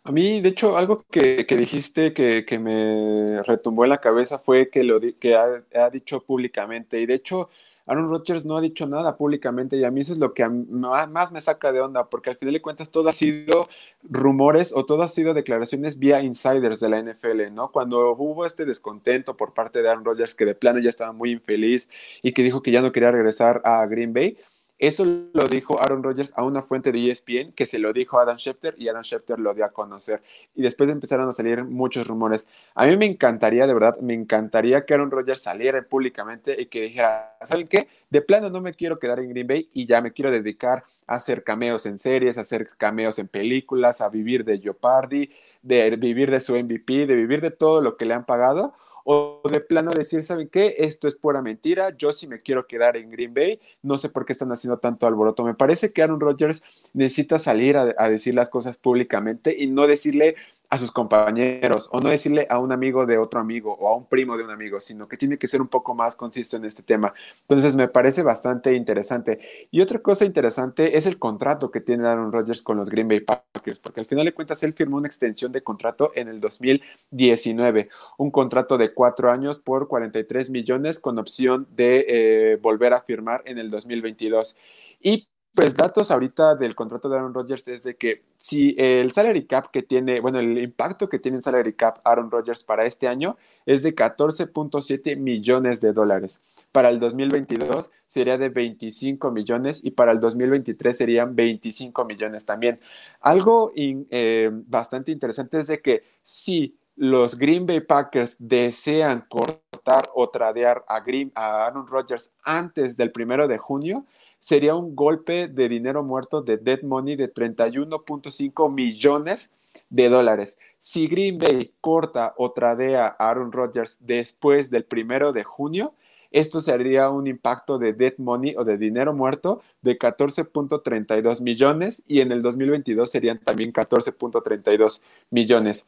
A 0.07 0.11
mí, 0.11 0.39
de 0.39 0.49
hecho, 0.49 0.77
algo 0.77 0.97
que, 1.09 1.45
dijiste 1.49 2.13
que, 2.13 2.59
me 2.59 3.41
retumbó 3.41 3.85
en 3.85 3.89
la 3.89 3.97
cabeza 4.01 4.37
fue 4.37 4.69
que 4.69 4.83
lo 4.83 4.99
que 5.01 5.35
ha, 5.35 5.89
dicho 5.89 6.21
públicamente. 6.23 7.01
Y 7.01 7.07
de 7.07 7.15
hecho, 7.15 7.49
Aaron 7.87 8.09
Rodgers 8.09 8.45
no 8.45 8.55
ha 8.55 8.61
dicho 8.61 8.85
nada 8.85 9.17
públicamente 9.17 9.77
y 9.77 9.83
a 9.83 9.89
mí 9.89 10.01
eso 10.01 10.13
es 10.13 10.19
lo 10.19 10.35
que 10.35 10.47
más 10.47 11.31
me 11.31 11.41
saca 11.41 11.71
de 11.71 11.81
onda, 11.81 12.07
porque 12.07 12.29
al 12.29 12.37
final 12.37 12.53
de 12.53 12.61
cuentas 12.61 12.91
todo 12.91 13.09
ha 13.09 13.13
sido 13.13 13.67
rumores 14.03 14.73
o 14.75 14.85
todo 14.85 15.01
ha 15.01 15.07
sido 15.07 15.33
declaraciones 15.33 15.97
vía 15.97 16.21
insiders 16.21 16.79
de 16.79 16.89
la 16.89 17.01
NFL, 17.01 17.51
¿no? 17.51 17.71
Cuando 17.71 18.11
hubo 18.11 18.45
este 18.45 18.65
descontento 18.65 19.35
por 19.35 19.55
parte 19.55 19.81
de 19.81 19.89
Aaron 19.89 20.05
Rodgers 20.05 20.35
que 20.35 20.45
de 20.45 20.53
plano 20.53 20.77
ya 20.79 20.89
estaba 20.91 21.13
muy 21.13 21.31
infeliz 21.31 21.89
y 22.21 22.31
que 22.33 22.43
dijo 22.43 22.61
que 22.61 22.69
ya 22.69 22.83
no 22.83 22.91
quería 22.91 23.11
regresar 23.11 23.59
a 23.65 23.83
Green 23.87 24.13
Bay, 24.13 24.37
eso 24.77 25.05
lo 25.05 25.47
dijo 25.47 25.81
Aaron 25.81 26.03
Rodgers 26.03 26.33
a 26.35 26.43
una 26.43 26.61
fuente 26.61 26.91
de 26.91 27.09
ESPN 27.09 27.53
que 27.53 27.65
se 27.65 27.79
lo 27.79 27.93
dijo 27.93 28.19
a 28.19 28.23
Adam 28.23 28.37
Schefter 28.37 28.75
y 28.77 28.89
Adam 28.89 29.03
Schefter 29.03 29.39
lo 29.39 29.53
dio 29.53 29.63
a 29.63 29.71
conocer. 29.71 30.21
Y 30.53 30.61
después 30.61 30.89
empezaron 30.89 31.29
a 31.29 31.31
salir 31.31 31.63
muchos 31.63 32.07
rumores. 32.07 32.45
A 32.73 32.85
mí 32.85 32.97
me 32.97 33.05
encantaría, 33.05 33.67
de 33.67 33.73
verdad, 33.73 33.97
me 34.01 34.13
encantaría 34.13 34.85
que 34.85 34.93
Aaron 34.93 35.11
Rodgers 35.11 35.41
saliera 35.41 35.81
públicamente 35.81 36.61
y 36.61 36.65
que 36.65 36.81
dijera, 36.81 37.37
¿saben 37.41 37.67
qué? 37.67 37.87
De 38.09 38.21
plano 38.21 38.49
no 38.49 38.59
me 38.59 38.73
quiero 38.73 38.99
quedar 38.99 39.19
en 39.19 39.29
Green 39.29 39.47
Bay 39.47 39.69
y 39.73 39.85
ya 39.85 40.01
me 40.01 40.11
quiero 40.11 40.29
dedicar 40.29 40.83
a 41.07 41.15
hacer 41.15 41.43
cameos 41.43 41.85
en 41.85 41.97
series, 41.97 42.37
a 42.37 42.41
hacer 42.41 42.69
cameos 42.77 43.17
en 43.17 43.29
películas, 43.29 44.01
a 44.01 44.09
vivir 44.09 44.43
de 44.43 44.59
Jeopardy, 44.59 45.31
de 45.61 45.95
vivir 45.95 46.29
de 46.29 46.41
su 46.41 46.53
MVP, 46.53 47.07
de 47.07 47.15
vivir 47.15 47.39
de 47.39 47.51
todo 47.51 47.81
lo 47.81 47.95
que 47.95 48.05
le 48.05 48.13
han 48.13 48.25
pagado 48.25 48.73
o 49.07 49.39
de 49.49 49.61
plano 49.61 49.91
decir, 49.91 50.23
¿saben 50.23 50.49
qué? 50.49 50.75
Esto 50.79 51.07
es 51.07 51.15
pura 51.15 51.43
mentira, 51.43 51.95
yo 51.95 52.11
sí 52.11 52.25
me 52.27 52.41
quiero 52.41 52.65
quedar 52.65 52.97
en 52.97 53.11
Green 53.11 53.35
Bay, 53.35 53.61
no 53.83 53.99
sé 53.99 54.09
por 54.09 54.25
qué 54.25 54.33
están 54.33 54.51
haciendo 54.51 54.79
tanto 54.79 55.05
alboroto. 55.05 55.43
Me 55.43 55.53
parece 55.53 55.93
que 55.93 56.01
Aaron 56.01 56.19
Rodgers 56.19 56.63
necesita 56.93 57.37
salir 57.37 57.77
a, 57.77 57.93
a 57.99 58.09
decir 58.09 58.33
las 58.33 58.49
cosas 58.49 58.77
públicamente 58.77 59.55
y 59.57 59.67
no 59.67 59.85
decirle 59.85 60.35
a 60.69 60.77
sus 60.77 60.91
compañeros 60.91 61.89
o 61.91 61.99
no 61.99 62.09
decirle 62.09 62.47
a 62.49 62.59
un 62.59 62.71
amigo 62.71 63.05
de 63.05 63.17
otro 63.17 63.39
amigo 63.39 63.75
o 63.79 63.87
a 63.87 63.95
un 63.95 64.05
primo 64.05 64.37
de 64.37 64.43
un 64.43 64.49
amigo, 64.49 64.79
sino 64.79 65.07
que 65.07 65.17
tiene 65.17 65.37
que 65.37 65.47
ser 65.47 65.61
un 65.61 65.67
poco 65.67 65.93
más 65.93 66.15
conciso 66.15 66.57
en 66.57 66.65
este 66.65 66.83
tema. 66.83 67.13
Entonces 67.41 67.75
me 67.75 67.87
parece 67.87 68.23
bastante 68.23 68.75
interesante. 68.75 69.39
Y 69.71 69.81
otra 69.81 69.99
cosa 69.99 70.25
interesante 70.25 70.97
es 70.97 71.05
el 71.05 71.19
contrato 71.19 71.71
que 71.71 71.81
tiene 71.81 72.07
Aaron 72.07 72.31
Rodgers 72.31 72.61
con 72.61 72.77
los 72.77 72.89
Green 72.89 73.07
Bay 73.07 73.21
Packers, 73.21 73.79
porque 73.79 73.99
al 73.99 74.05
final 74.05 74.25
de 74.25 74.33
cuentas 74.33 74.63
él 74.63 74.73
firmó 74.73 74.97
una 74.97 75.07
extensión 75.07 75.51
de 75.51 75.63
contrato 75.63 76.11
en 76.15 76.27
el 76.27 76.39
2019, 76.39 77.89
un 78.17 78.31
contrato 78.31 78.77
de 78.77 78.93
cuatro 78.93 79.31
años 79.31 79.59
por 79.59 79.87
43 79.87 80.49
millones 80.49 80.99
con 80.99 81.17
opción 81.19 81.67
de 81.75 82.05
eh, 82.07 82.59
volver 82.61 82.93
a 82.93 83.01
firmar 83.01 83.41
en 83.45 83.57
el 83.57 83.69
2022. 83.69 84.55
Y 85.01 85.27
pues 85.55 85.75
datos 85.75 86.11
ahorita 86.11 86.55
del 86.55 86.75
contrato 86.75 87.07
de 87.07 87.17
Aaron 87.17 87.33
Rodgers 87.33 87.67
es 87.69 87.83
de 87.83 87.95
que 87.95 88.23
si 88.37 88.75
el 88.77 89.13
salary 89.13 89.45
cap 89.45 89.71
que 89.71 89.81
tiene, 89.81 90.19
bueno, 90.19 90.39
el 90.39 90.57
impacto 90.57 91.07
que 91.07 91.17
tiene 91.17 91.37
en 91.37 91.41
salary 91.41 91.73
cap 91.73 91.99
Aaron 92.03 92.29
Rodgers 92.29 92.63
para 92.63 92.85
este 92.85 93.07
año 93.07 93.37
es 93.65 93.81
de 93.81 93.95
14.7 93.95 95.15
millones 95.17 95.79
de 95.79 95.93
dólares. 95.93 96.41
Para 96.73 96.89
el 96.89 96.99
2022 96.99 97.89
sería 98.05 98.37
de 98.37 98.49
25 98.49 99.31
millones 99.31 99.79
y 99.83 99.91
para 99.91 100.11
el 100.11 100.19
2023 100.19 100.97
serían 100.97 101.35
25 101.35 102.03
millones 102.03 102.45
también. 102.45 102.79
Algo 103.21 103.71
eh, 103.75 104.51
bastante 104.51 105.13
interesante 105.13 105.59
es 105.59 105.67
de 105.67 105.81
que 105.81 106.03
si 106.21 106.77
los 106.97 107.37
Green 107.37 107.65
Bay 107.65 107.79
Packers 107.79 108.35
desean 108.39 109.25
cortar 109.29 110.09
o 110.13 110.29
tradear 110.29 110.83
a, 110.87 110.99
Green, 110.99 111.31
a 111.33 111.65
Aaron 111.65 111.87
Rodgers 111.87 112.31
antes 112.43 112.97
del 112.97 113.11
primero 113.11 113.47
de 113.47 113.57
junio, 113.57 114.05
sería 114.45 114.75
un 114.75 114.95
golpe 114.95 115.47
de 115.47 115.67
dinero 115.67 116.03
muerto 116.03 116.43
de 116.43 116.57
dead 116.57 116.83
money 116.83 117.15
de 117.15 117.33
31.5 117.33 118.71
millones 118.71 119.49
de 119.89 120.07
dólares. 120.07 120.59
Si 120.77 121.07
Green 121.07 121.39
Bay 121.39 121.73
corta 121.81 122.35
o 122.37 122.51
tradea 122.51 123.07
a 123.07 123.29
Aaron 123.31 123.51
Rodgers 123.51 123.97
después 124.01 124.69
del 124.69 124.83
primero 124.83 125.33
de 125.33 125.43
junio, 125.43 125.95
esto 126.29 126.61
sería 126.61 127.09
un 127.09 127.25
impacto 127.25 127.79
de 127.79 127.93
dead 127.93 128.13
money 128.19 128.53
o 128.55 128.63
de 128.63 128.77
dinero 128.77 129.15
muerto 129.15 129.63
de 129.81 129.97
14.32 129.97 131.41
millones 131.41 132.03
y 132.05 132.19
en 132.19 132.31
el 132.31 132.43
2022 132.43 133.09
serían 133.09 133.39
también 133.39 133.73
14.32 133.73 135.01
millones. 135.31 135.87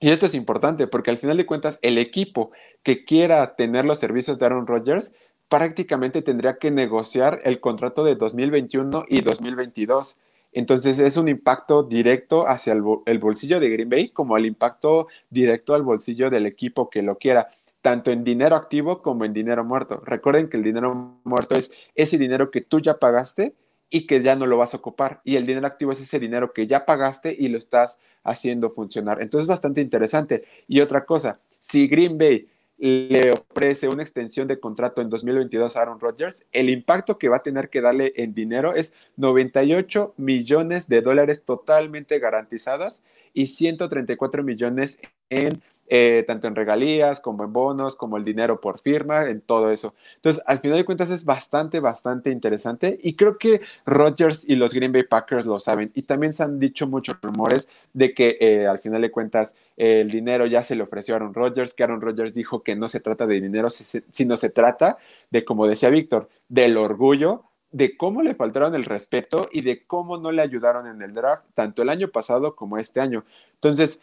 Y 0.00 0.08
esto 0.08 0.24
es 0.24 0.34
importante 0.34 0.86
porque 0.86 1.10
al 1.10 1.18
final 1.18 1.36
de 1.36 1.44
cuentas 1.44 1.78
el 1.82 1.98
equipo 1.98 2.52
que 2.82 3.04
quiera 3.04 3.54
tener 3.54 3.84
los 3.84 3.98
servicios 3.98 4.38
de 4.38 4.46
Aaron 4.46 4.66
Rodgers 4.66 5.12
prácticamente 5.52 6.22
tendría 6.22 6.56
que 6.56 6.70
negociar 6.70 7.42
el 7.44 7.60
contrato 7.60 8.04
de 8.04 8.14
2021 8.14 9.04
y 9.06 9.20
2022. 9.20 10.16
Entonces 10.50 10.98
es 10.98 11.18
un 11.18 11.28
impacto 11.28 11.82
directo 11.82 12.48
hacia 12.48 12.72
el, 12.72 13.18
bolsillo 13.18 13.60
de 13.60 13.68
Green 13.68 13.90
Bay 13.90 14.08
como 14.08 14.38
el 14.38 14.46
impacto 14.46 15.08
directo 15.28 15.74
al 15.74 15.82
bolsillo 15.82 16.30
del 16.30 16.46
equipo 16.46 16.88
que 16.88 17.02
lo 17.02 17.18
quiera, 17.18 17.50
tanto 17.82 18.10
en 18.10 18.24
dinero 18.24 18.56
activo 18.56 19.02
como 19.02 19.26
en 19.26 19.34
dinero 19.34 19.62
muerto. 19.62 20.00
Recuerden 20.06 20.48
que 20.48 20.56
el 20.56 20.62
dinero 20.62 21.20
muerto 21.24 21.54
es 21.54 21.70
ese 21.94 22.16
dinero 22.16 22.50
que 22.50 22.62
tú 22.62 22.80
ya 22.80 22.98
pagaste 22.98 23.54
y 23.90 24.06
que 24.06 24.22
ya 24.22 24.36
no 24.36 24.46
lo 24.46 24.56
vas 24.56 24.72
a 24.72 24.78
ocupar. 24.78 25.20
Y 25.22 25.36
el 25.36 25.44
dinero 25.44 25.66
activo 25.66 25.92
es 25.92 26.00
ese 26.00 26.18
dinero 26.18 26.54
que 26.54 26.66
ya 26.66 26.86
pagaste 26.86 27.36
y 27.38 27.48
lo 27.48 27.58
estás 27.58 27.98
haciendo 28.24 28.70
funcionar. 28.70 29.20
Entonces 29.20 29.42
es 29.42 29.48
bastante 29.48 29.82
interesante. 29.82 30.44
Y 30.66 30.80
otra 30.80 31.04
cosa, 31.04 31.40
si 31.60 31.88
Green 31.88 32.16
Bay 32.16 32.48
le 32.82 33.30
ofrece 33.30 33.86
una 33.86 34.02
extensión 34.02 34.48
de 34.48 34.58
contrato 34.58 35.02
en 35.02 35.08
2022 35.08 35.76
a 35.76 35.82
Aaron 35.82 36.00
Rodgers, 36.00 36.44
el 36.50 36.68
impacto 36.68 37.16
que 37.16 37.28
va 37.28 37.36
a 37.36 37.42
tener 37.44 37.70
que 37.70 37.80
darle 37.80 38.12
en 38.16 38.34
dinero 38.34 38.74
es 38.74 38.92
98 39.16 40.14
millones 40.16 40.88
de 40.88 41.00
dólares 41.00 41.44
totalmente 41.44 42.18
garantizados 42.18 43.04
y 43.32 43.46
134 43.46 44.42
millones 44.42 44.98
en 45.30 45.62
eh, 45.94 46.24
tanto 46.26 46.48
en 46.48 46.54
regalías 46.54 47.20
como 47.20 47.44
en 47.44 47.52
bonos, 47.52 47.96
como 47.96 48.16
el 48.16 48.24
dinero 48.24 48.62
por 48.62 48.80
firma, 48.80 49.26
en 49.26 49.42
todo 49.42 49.70
eso. 49.70 49.92
Entonces, 50.14 50.42
al 50.46 50.58
final 50.58 50.78
de 50.78 50.86
cuentas 50.86 51.10
es 51.10 51.26
bastante, 51.26 51.80
bastante 51.80 52.30
interesante 52.30 52.98
y 53.02 53.14
creo 53.14 53.36
que 53.36 53.60
Rodgers 53.84 54.48
y 54.48 54.54
los 54.54 54.72
Green 54.72 54.90
Bay 54.90 55.02
Packers 55.02 55.44
lo 55.44 55.60
saben. 55.60 55.92
Y 55.94 56.04
también 56.04 56.32
se 56.32 56.44
han 56.44 56.58
dicho 56.58 56.86
muchos 56.86 57.20
rumores 57.20 57.68
de 57.92 58.14
que 58.14 58.38
eh, 58.40 58.66
al 58.66 58.78
final 58.78 59.02
de 59.02 59.10
cuentas 59.10 59.54
el 59.76 60.10
dinero 60.10 60.46
ya 60.46 60.62
se 60.62 60.76
le 60.76 60.82
ofreció 60.82 61.12
a 61.12 61.16
Aaron 61.16 61.34
Rodgers, 61.34 61.74
que 61.74 61.82
Aaron 61.82 62.00
Rodgers 62.00 62.32
dijo 62.32 62.62
que 62.62 62.74
no 62.74 62.88
se 62.88 63.00
trata 63.00 63.26
de 63.26 63.38
dinero, 63.38 63.68
sino 63.68 64.38
se 64.38 64.48
trata 64.48 64.96
de, 65.30 65.44
como 65.44 65.66
decía 65.66 65.90
Víctor, 65.90 66.30
del 66.48 66.78
orgullo 66.78 67.44
de 67.70 67.98
cómo 67.98 68.22
le 68.22 68.34
faltaron 68.34 68.74
el 68.74 68.84
respeto 68.86 69.48
y 69.52 69.60
de 69.60 69.84
cómo 69.86 70.16
no 70.16 70.32
le 70.32 70.40
ayudaron 70.40 70.86
en 70.86 71.02
el 71.02 71.12
draft, 71.12 71.44
tanto 71.52 71.82
el 71.82 71.90
año 71.90 72.08
pasado 72.08 72.54
como 72.54 72.78
este 72.78 73.00
año. 73.00 73.24
Entonces, 73.54 73.98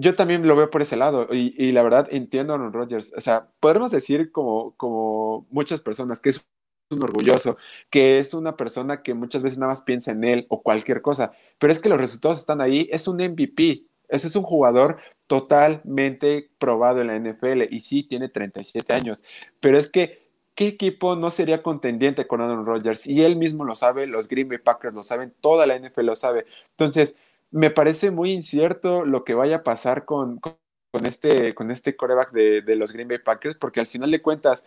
yo 0.00 0.14
también 0.14 0.46
lo 0.46 0.56
veo 0.56 0.70
por 0.70 0.82
ese 0.82 0.96
lado 0.96 1.28
y, 1.30 1.72
la 1.72 1.82
verdad 1.82 2.08
entiendo 2.10 2.52
a 2.52 2.56
Aaron 2.56 2.72
Rodgers. 2.72 3.12
O 3.16 3.20
sea, 3.20 3.48
podemos 3.60 3.90
decir 3.90 4.32
como, 4.32 4.74
como 4.76 5.46
muchas 5.50 5.80
personas 5.80 6.20
que 6.20 6.30
es 6.30 6.44
un 6.90 7.02
orgulloso, 7.02 7.56
que 7.90 8.18
es 8.18 8.34
una 8.34 8.56
persona 8.56 9.02
que 9.02 9.14
muchas 9.14 9.42
veces 9.42 9.58
nada 9.58 9.72
más 9.72 9.82
piensa 9.82 10.10
en 10.12 10.24
él 10.24 10.46
o 10.48 10.62
cualquier 10.62 11.02
cosa, 11.02 11.32
pero 11.58 11.72
es 11.72 11.78
que 11.78 11.88
los 11.88 12.00
resultados 12.00 12.38
están 12.38 12.60
ahí, 12.60 12.88
es 12.90 13.06
un 13.06 13.16
MVP, 13.16 13.84
ese 14.08 14.26
es 14.26 14.34
un 14.36 14.42
jugador 14.42 14.98
totalmente 15.26 16.50
probado 16.58 17.00
en 17.00 17.06
la 17.06 17.18
NFL 17.18 17.62
y 17.70 17.80
sí 17.80 18.02
tiene 18.02 18.28
37 18.28 18.92
años, 18.92 19.22
pero 19.60 19.78
es 19.78 19.88
que 19.88 20.30
¿qué 20.54 20.66
equipo 20.66 21.16
no 21.16 21.30
sería 21.30 21.62
contendiente 21.62 22.26
con 22.26 22.40
Aaron 22.40 22.66
Rodgers? 22.66 23.06
Y 23.06 23.22
él 23.22 23.36
mismo 23.36 23.64
lo 23.64 23.74
sabe, 23.74 24.06
los 24.06 24.28
Green 24.28 24.48
Bay 24.48 24.58
Packers 24.58 24.94
lo 24.94 25.02
saben, 25.02 25.32
toda 25.40 25.66
la 25.66 25.78
NFL 25.78 26.04
lo 26.04 26.16
sabe. 26.16 26.44
Entonces, 26.72 27.14
me 27.50 27.70
parece 27.70 28.10
muy 28.10 28.32
incierto 28.32 29.04
lo 29.04 29.24
que 29.24 29.34
vaya 29.34 29.56
a 29.56 29.62
pasar 29.64 30.04
con, 30.04 30.38
con, 30.38 31.06
este, 31.06 31.54
con 31.54 31.70
este 31.70 31.96
coreback 31.96 32.32
de, 32.32 32.62
de, 32.62 32.76
los 32.76 32.92
Green 32.92 33.08
Bay 33.08 33.18
Packers, 33.18 33.56
porque 33.56 33.80
al 33.80 33.86
final 33.86 34.10
de 34.10 34.22
cuentas, 34.22 34.64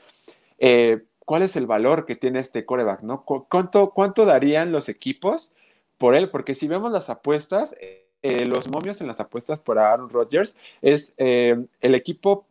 eh, 0.60 1.04
¿cuál 1.20 1.44
es 1.44 1.56
el 1.56 1.68
valor 1.68 2.06
que 2.06 2.16
tiene 2.16 2.40
este 2.40 2.66
coreback? 2.66 3.02
¿no? 3.02 3.24
¿Cuánto, 3.24 3.92
¿Cuánto 3.92 4.25
darían 4.25 4.72
los 4.72 4.90
equipos 4.90 5.56
por 5.98 6.16
él? 6.16 6.30
Porque 6.30 6.56
si 6.56 6.68
vemos 6.68 6.92
las 6.92 7.10
apuestas, 7.10 7.75
eh, 7.80 8.46
los 8.46 8.68
momios 8.68 9.02
en 9.02 9.08
las 9.08 9.20
apuestas 9.20 9.60
por 9.60 9.80
Aaron 9.80 10.10
Rodgers 10.10 10.56
es 10.82 11.13
eh, 11.18 11.66
el 11.82 11.96
equipo 11.96 12.48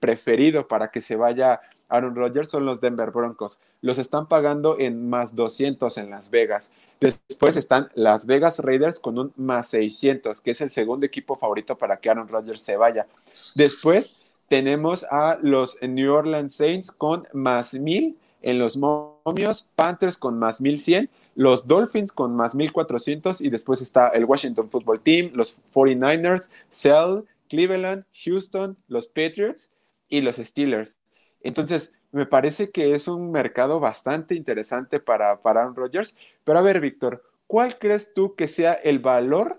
preferido 0.00 0.66
para 0.66 0.90
que 0.90 1.00
se 1.00 1.16
vaya 1.16 1.60
Aaron 1.92 2.14
Rodgers 2.14 2.48
son 2.48 2.64
los 2.64 2.80
Denver 2.80 3.10
Broncos. 3.10 3.60
Los 3.80 3.98
están 3.98 4.26
pagando 4.26 4.78
en 4.78 5.08
más 5.08 5.36
200 5.36 5.98
en 5.98 6.10
Las 6.10 6.30
Vegas. 6.30 6.72
Después 7.00 7.56
están 7.56 7.90
Las 7.94 8.26
Vegas 8.26 8.58
Raiders 8.60 8.98
con 8.98 9.18
un 9.18 9.32
más 9.36 9.68
600, 9.68 10.40
que 10.40 10.52
es 10.52 10.60
el 10.60 10.70
segundo 10.70 11.06
equipo 11.06 11.36
favorito 11.36 11.76
para 11.76 11.98
que 11.98 12.10
Aaron 12.10 12.28
Rodgers 12.28 12.62
se 12.62 12.76
vaya. 12.76 13.06
Después 13.54 14.44
tenemos 14.48 15.04
a 15.10 15.38
los 15.42 15.78
New 15.82 16.12
Orleans 16.12 16.54
Saints 16.54 16.90
con 16.90 17.26
más 17.32 17.74
1000 17.74 18.16
en 18.42 18.58
los 18.58 18.76
momios, 18.76 19.66
Panthers 19.76 20.16
con 20.16 20.38
más 20.38 20.60
1100 20.60 21.08
los 21.34 21.66
Dolphins 21.66 22.12
con 22.12 22.34
más 22.36 22.54
1400 22.54 23.40
y 23.40 23.50
después 23.50 23.80
está 23.80 24.08
el 24.08 24.24
Washington 24.24 24.70
Football 24.70 25.00
Team, 25.00 25.30
los 25.34 25.56
49ers, 25.72 26.48
Cell, 26.70 27.24
Cleveland, 27.48 28.04
Houston, 28.24 28.76
los 28.88 29.06
Patriots 29.06 29.70
y 30.08 30.20
los 30.20 30.36
Steelers. 30.36 30.96
Entonces, 31.42 31.92
me 32.12 32.26
parece 32.26 32.70
que 32.70 32.94
es 32.94 33.08
un 33.08 33.32
mercado 33.32 33.80
bastante 33.80 34.34
interesante 34.34 35.00
para, 35.00 35.40
para 35.42 35.62
Aaron 35.62 35.76
Rodgers. 35.76 36.14
Pero 36.44 36.58
a 36.58 36.62
ver, 36.62 36.80
Víctor, 36.80 37.22
¿cuál 37.46 37.78
crees 37.78 38.12
tú 38.14 38.34
que 38.36 38.48
sea 38.48 38.74
el 38.74 38.98
valor 38.98 39.54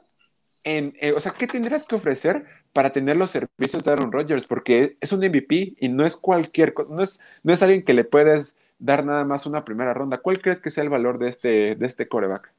en, 0.64 0.94
eh, 1.02 1.14
o 1.14 1.20
sea, 1.20 1.32
qué 1.38 1.48
tendrías 1.48 1.88
que 1.88 1.96
ofrecer 1.96 2.46
para 2.72 2.92
tener 2.92 3.18
los 3.18 3.32
servicios 3.32 3.84
de 3.84 3.92
Aaron 3.92 4.12
Rodgers? 4.12 4.46
Porque 4.46 4.98
es 5.02 5.12
un 5.12 5.20
MVP 5.20 5.76
y 5.80 5.90
no 5.90 6.06
es 6.06 6.16
cualquier 6.16 6.74
cosa, 6.74 6.94
no 6.94 7.02
es, 7.02 7.20
no 7.42 7.54
es 7.54 7.64
alguien 7.64 7.84
que 7.84 7.94
le 7.94 8.04
puedes 8.04 8.56
dar 8.80 9.06
nada 9.06 9.26
más 9.26 9.46
una 9.46 9.66
primera 9.66 9.94
ronda. 9.94 10.20
¿Cuál 10.20 10.42
crees 10.42 10.60
que 10.60 10.72
sea 10.72 10.84
el 10.84 10.90
valor 10.90 11.18
de 11.18 11.30
este, 11.30 11.76
de 11.76 11.86
este 11.86 12.08
coreback? 12.08 12.54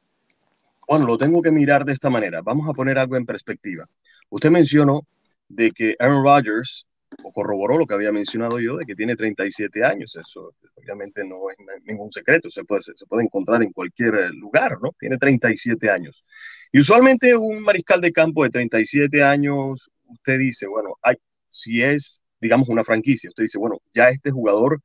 Bueno, 0.89 1.07
lo 1.07 1.19
tengo 1.19 1.41
que 1.41 1.51
mirar 1.51 1.85
de 1.85 1.93
esta 1.93 2.11
manera. 2.11 2.43
Vamos 2.43 2.69
a 2.69 2.73
poner 2.73 2.99
algo 2.99 3.17
en 3.17 3.27
perspectiva. 3.27 3.89
Usted 4.29 4.51
mencionó 4.51 5.07
de 5.49 5.71
que 5.71 5.95
Aaron 5.99 6.25
Rodgers 6.25 6.87
corroboró 7.33 7.79
lo 7.79 7.87
que 7.87 7.95
había 7.95 8.13
mencionado 8.13 8.61
yo 8.61 8.77
de 8.77 8.87
que 8.87 8.95
tiene 8.95 9.17
37 9.17 9.85
años. 9.85 10.17
Eso 10.17 10.55
obviamente 10.75 11.25
no 11.25 11.51
es 11.51 11.57
ningún 11.85 12.13
secreto, 12.13 12.51
se 12.51 12.65
puede, 12.65 12.83
se 12.83 13.07
puede 13.07 13.25
encontrar 13.25 13.63
en 13.63 13.73
cualquier 13.73 14.15
eh, 14.15 14.31
lugar, 14.31 14.79
¿no? 14.83 14.95
Tiene 14.99 15.19
37 15.19 15.91
años. 15.91 16.25
Y 16.73 16.81
usualmente 16.81 17.37
un 17.37 17.63
mariscal 17.63 18.01
de 18.01 18.13
campo 18.13 18.45
de 18.45 18.51
37 18.51 19.23
años, 19.23 19.91
usted 20.07 20.39
dice, 20.39 20.67
bueno, 20.67 20.97
hay, 21.03 21.17
si 21.49 21.83
es, 21.83 22.23
digamos, 22.41 22.69
una 22.69 22.85
franquicia, 22.85 23.29
usted 23.29 23.45
dice, 23.45 23.59
bueno, 23.59 23.79
ya 23.93 24.09
este 24.09 24.31
jugador 24.31 24.81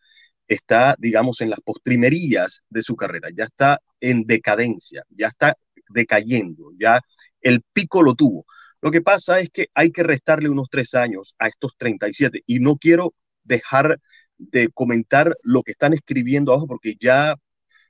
está, 0.47 0.95
digamos, 0.97 1.41
en 1.41 1.49
las 1.51 1.59
postrimerías 1.61 2.63
de 2.69 2.81
su 2.81 2.95
carrera, 2.95 3.29
ya 3.35 3.45
está 3.45 3.79
en 3.99 4.23
decadencia, 4.25 5.03
ya 5.09 5.27
está 5.27 5.55
decayendo, 5.89 6.71
ya 6.77 6.99
el 7.41 7.61
pico 7.73 8.01
lo 8.01 8.15
tuvo. 8.15 8.45
Lo 8.81 8.91
que 8.91 9.01
pasa 9.01 9.39
es 9.39 9.49
que 9.49 9.67
hay 9.73 9.91
que 9.91 10.03
restarle 10.03 10.49
unos 10.49 10.69
tres 10.69 10.93
años 10.93 11.35
a 11.39 11.47
estos 11.47 11.75
37 11.77 12.43
y 12.45 12.59
no 12.59 12.75
quiero 12.75 13.13
dejar 13.43 13.99
de 14.37 14.69
comentar 14.69 15.35
lo 15.43 15.63
que 15.63 15.71
están 15.71 15.93
escribiendo 15.93 16.51
abajo 16.51 16.67
porque 16.67 16.95
ya 16.99 17.35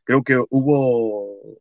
creo 0.03 0.23
que 0.23 0.41
hubo 0.49 1.59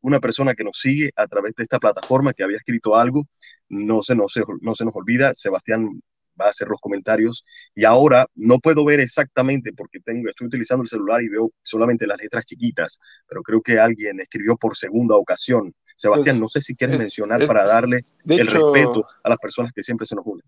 una 0.00 0.20
persona 0.20 0.54
que 0.54 0.64
nos 0.64 0.78
sigue 0.78 1.10
a 1.16 1.26
través 1.26 1.54
de 1.54 1.62
esta 1.64 1.78
plataforma 1.78 2.32
que 2.32 2.42
había 2.42 2.56
escrito 2.56 2.96
algo, 2.96 3.24
no 3.68 4.02
se, 4.02 4.14
no 4.14 4.28
se, 4.28 4.42
no 4.62 4.74
se 4.74 4.84
nos 4.84 4.94
olvida, 4.96 5.34
Sebastián 5.34 6.00
va 6.40 6.46
a 6.46 6.50
hacer 6.50 6.68
los 6.68 6.80
comentarios. 6.80 7.44
Y 7.74 7.84
ahora 7.84 8.26
no 8.34 8.58
puedo 8.58 8.84
ver 8.84 9.00
exactamente 9.00 9.72
porque 9.72 10.00
tengo, 10.00 10.28
estoy 10.28 10.46
utilizando 10.46 10.82
el 10.82 10.88
celular 10.88 11.22
y 11.22 11.28
veo 11.28 11.52
solamente 11.62 12.06
las 12.06 12.18
letras 12.18 12.46
chiquitas, 12.46 12.98
pero 13.28 13.42
creo 13.42 13.62
que 13.62 13.78
alguien 13.78 14.20
escribió 14.20 14.56
por 14.56 14.76
segunda 14.76 15.16
ocasión 15.16 15.74
Sebastián, 15.96 16.36
pues, 16.36 16.40
no 16.40 16.48
sé 16.48 16.60
si 16.60 16.74
quieres 16.74 16.98
mencionar 16.98 17.44
para 17.46 17.66
darle 17.66 18.04
el 18.28 18.46
respeto 18.46 19.06
a 19.22 19.28
las 19.30 19.38
personas 19.38 19.72
que 19.72 19.82
siempre 19.82 20.06
se 20.06 20.14
nos 20.14 20.26
unen. 20.26 20.44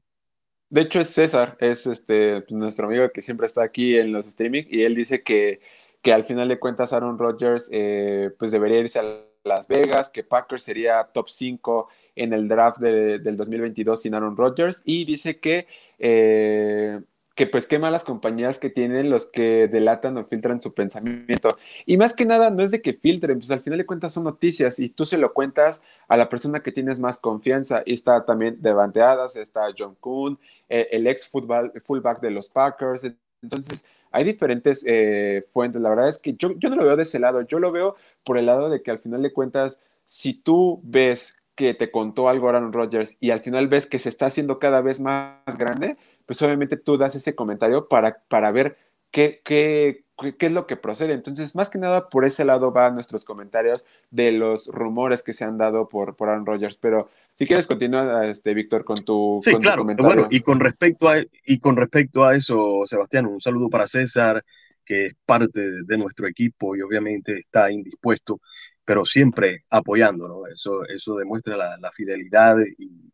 De 0.71 0.83
hecho, 0.83 1.01
es 1.01 1.09
César, 1.09 1.57
es 1.61 1.87
este, 1.87 2.45
nuestro 2.51 2.87
amigo 2.87 3.11
que 3.11 3.23
siempre 3.23 3.47
está 3.47 3.63
aquí 3.63 3.97
en 3.97 4.13
los 4.13 4.27
streaming 4.27 4.65
y 4.69 4.83
él 4.83 4.95
dice 4.95 5.23
que, 5.23 5.61
que 6.03 6.13
al 6.13 6.25
final 6.25 6.49
de 6.49 6.59
cuentas 6.59 6.93
Aaron 6.93 7.19
Rodgers 7.19 7.69
eh, 7.73 8.31
pues 8.39 8.51
debería 8.51 8.79
irse 8.79 8.99
a 8.99 9.25
Las 9.45 9.67
Vegas, 9.67 10.11
que 10.11 10.25
Packers 10.25 10.63
sería 10.63 11.05
top 11.05 11.31
5 11.31 11.89
en 12.17 12.35
el 12.35 12.49
draft 12.49 12.81
del 12.81 13.37
2022 13.37 14.03
sin 14.03 14.15
Aaron 14.15 14.37
Rodgers 14.37 14.83
y 14.85 15.07
dice 15.07 15.41
que 15.41 15.67
eh, 15.99 17.01
que 17.39 17.47
pues 17.47 17.69
qué 17.69 17.79
malas 17.79 18.03
compañías 18.03 18.59
que 18.59 18.69
tienen 18.69 19.11
los 19.11 19.27
que 19.27 19.69
delatan 19.69 20.19
o 20.19 20.25
filtran 20.25 20.61
su 20.61 20.75
pensamiento. 20.75 21.57
Y 21.87 21.97
más 21.97 22.13
que 22.13 22.27
nada, 22.27 22.51
no 22.51 22.65
es 22.65 22.73
de 22.73 22.83
que 22.83 22.95
filtren, 22.95 23.39
pues 23.39 23.53
al 23.53 23.61
final 23.61 23.79
de 23.79 23.87
cuentas 23.87 24.13
son 24.13 24.25
noticias 24.25 24.81
y 24.81 24.89
tú 24.89 25.07
se 25.07 25.19
lo 25.19 25.33
cuentas 25.33 25.81
a 26.09 26.17
la 26.17 26.29
persona 26.29 26.65
que 26.65 26.73
tienes 26.73 26.99
más 26.99 27.17
confianza. 27.17 27.85
Y 27.87 27.95
está 27.95 28.25
también 28.25 28.61
Devante 28.61 29.03
Adams, 29.03 29.37
está 29.37 29.69
John 29.79 29.95
Kuhn, 30.01 30.37
eh, 30.69 30.89
el 30.91 31.07
ex 31.07 31.29
fullback 31.29 32.21
de 32.21 32.31
los 32.33 32.49
Packers. 32.49 33.09
Entonces, 33.41 33.85
hay 34.11 34.25
diferentes 34.25 34.83
eh, 34.85 35.47
fuentes. 35.53 35.81
La 35.81 35.91
verdad 35.91 36.09
es 36.09 36.19
que 36.19 36.35
yo, 36.35 36.59
yo 36.59 36.71
no 36.71 36.75
lo 36.75 36.87
veo 36.87 36.97
de 36.97 37.05
ese 37.05 37.21
lado, 37.21 37.43
yo 37.43 37.61
lo 37.61 37.71
veo 37.71 37.95
por 38.25 38.37
el 38.37 38.47
lado 38.47 38.69
de 38.69 38.83
que 38.83 38.91
al 38.91 38.99
final 38.99 39.23
de 39.23 39.33
cuentas, 39.33 39.79
si 40.05 40.35
tú 40.35 40.81
ves 40.83 41.35
que 41.55 41.73
te 41.75 41.93
contó 41.93 42.29
algo 42.29 42.49
Aaron 42.49 42.73
Rodgers 42.73 43.17
y 43.21 43.31
al 43.31 43.41
final 43.41 43.69
ves 43.69 43.87
que 43.87 44.01
se 44.01 44.09
está 44.09 44.27
haciendo 44.27 44.59
cada 44.59 44.81
vez 44.81 44.99
más 44.99 45.37
grande, 45.57 45.99
pues 46.29 46.43
obviamente 46.43 46.77
tú 46.77 46.99
das 46.99 47.15
ese 47.15 47.35
comentario 47.35 47.89
para, 47.89 48.23
para 48.29 48.53
ver 48.53 48.77
qué, 49.11 49.41
qué, 49.43 50.05
qué, 50.37 50.47
es 50.47 50.53
lo 50.53 50.67
que 50.67 50.77
procede. 50.77 51.15
Entonces, 51.15 51.57
más 51.57 51.71
que 51.71 51.79
nada, 51.79 52.11
por 52.11 52.27
ese 52.27 52.45
lado 52.45 52.71
van 52.71 52.93
nuestros 52.93 53.25
comentarios 53.25 53.87
de 54.11 54.33
los 54.33 54.67
rumores 54.67 55.23
que 55.23 55.33
se 55.33 55.45
han 55.45 55.57
dado 55.57 55.89
por, 55.89 56.17
por 56.17 56.29
Aaron 56.29 56.45
Rodgers. 56.45 56.77
Pero 56.77 57.09
si 57.33 57.47
quieres 57.47 57.67
continuar, 57.67 58.27
este, 58.27 58.53
Víctor, 58.53 58.85
con 58.85 59.03
tu, 59.03 59.39
sí, 59.41 59.55
claro. 59.55 59.87
Bueno, 59.87 60.29
y 60.31 60.41
con, 60.41 60.61
respecto 60.61 61.09
a, 61.09 61.17
y 61.47 61.59
con 61.61 61.77
respecto 61.77 62.27
a 62.27 62.37
eso, 62.37 62.83
Sebastián, 62.85 63.25
un 63.25 63.41
saludo 63.41 63.71
para 63.71 63.87
César, 63.87 64.45
que 64.85 65.07
es 65.07 65.15
parte 65.25 65.83
de 65.83 65.97
nuestro 65.97 66.29
equipo 66.29 66.77
y 66.77 66.83
obviamente 66.83 67.39
está 67.39 67.71
indispuesto, 67.73 68.39
pero 68.85 69.07
siempre 69.07 69.65
apoyando, 69.71 70.29
¿no? 70.29 70.47
Eso, 70.47 70.85
eso 70.85 71.17
demuestra 71.17 71.57
la, 71.57 71.79
la 71.79 71.91
fidelidad 71.91 72.59
y, 72.77 73.09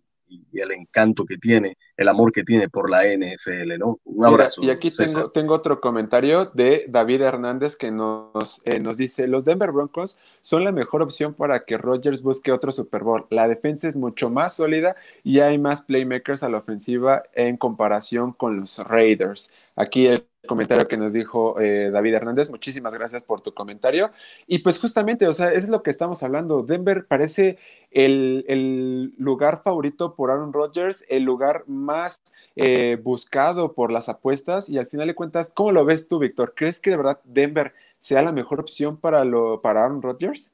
y 0.53 0.61
el 0.61 0.73
encanto 0.73 1.25
que 1.25 1.37
tiene, 1.37 1.77
el 1.97 2.09
amor 2.09 2.33
que 2.33 2.45
tiene 2.45 2.69
por 2.69 2.91
la 2.91 3.05
NFL, 3.05 3.79
¿no? 3.79 4.01
Un 4.05 4.27
abrazo. 4.27 4.63
y 4.63 4.71
aquí 4.71 4.91
tengo, 4.91 5.31
tengo, 5.31 5.55
otro 5.55 5.81
comentario 5.81 6.47
de 6.47 6.87
David 6.89 7.23
Hernández 7.23 7.77
que 7.77 7.91
nos, 7.91 8.61
eh, 8.65 8.81
nos 8.81 8.97
dice, 8.97 9.27
los 9.27 9.45
Denver 9.45 9.73
Broncos 9.73 10.19
son 10.41 10.65
la 10.65 10.73
mejor 10.73 11.03
opción 11.03 11.35
para 11.35 11.65
que 11.65 11.79
Rodgers 11.79 12.23
busque 12.23 12.53
otro 12.53 12.73
Super 12.73 13.03
Bowl. 13.03 13.27
La 13.31 13.49
defensa 13.49 13.89
es 13.89 13.97
mucho 13.97 14.31
más 14.31 14.55
sólida 14.55 14.97
y 15.23 15.41
hay 15.41 15.59
más 15.59 15.83
playmakers 15.83 16.43
a 16.43 16.49
la 16.49 16.59
ofensiva 16.59 17.23
en 17.35 17.57
comparación 17.57 18.33
con 18.33 18.61
los 18.61 18.79
Raiders. 18.79 19.53
Aquí 19.77 20.07
el 20.07 20.27
comentario 20.47 20.89
que 20.89 20.97
nos 20.97 21.13
dijo 21.13 21.61
eh, 21.61 21.91
David 21.91 22.15
Hernández. 22.15 22.51
Muchísimas 22.51 22.95
gracias 22.95 23.23
por 23.23 23.41
tu 23.41 23.53
comentario. 23.55 24.11
Y 24.47 24.59
pues 24.59 24.79
justamente, 24.79 25.27
o 25.27 25.33
sea, 25.33 25.51
es 25.51 25.69
lo 25.69 25.83
que 25.83 25.91
estamos 25.91 26.23
hablando. 26.23 26.63
Denver 26.63 27.07
parece 27.07 27.59
el, 27.91 29.15
lugar 29.19 29.63
favorito 29.63 30.15
por 30.15 30.31
Aaron 30.31 30.53
Rodgers, 30.53 31.05
el 31.09 31.25
lugar 31.25 31.65
más 31.67 32.23
eh, 32.57 32.99
buscado 33.03 33.75
por 33.75 33.93
las 33.93 34.09
apuestas. 34.09 34.69
Y 34.69 34.79
al 34.79 34.87
final 34.87 35.07
de 35.07 35.15
cuentas, 35.15 35.51
¿cómo 35.55 35.73
lo 35.73 35.85
ves 35.85 36.09
tú, 36.09 36.19
Víctor? 36.19 36.55
¿Crees 36.57 36.81
que 36.81 36.91
de 36.91 36.97
verdad 36.97 37.21
Denver 37.25 37.75
sea 37.99 38.23
la 38.23 38.33
mejor 38.33 38.61
opción 38.61 38.97
para, 38.97 39.25
lo, 39.25 39.61
para 39.63 39.85
Aaron 39.85 40.03
Rodgers? 40.03 40.53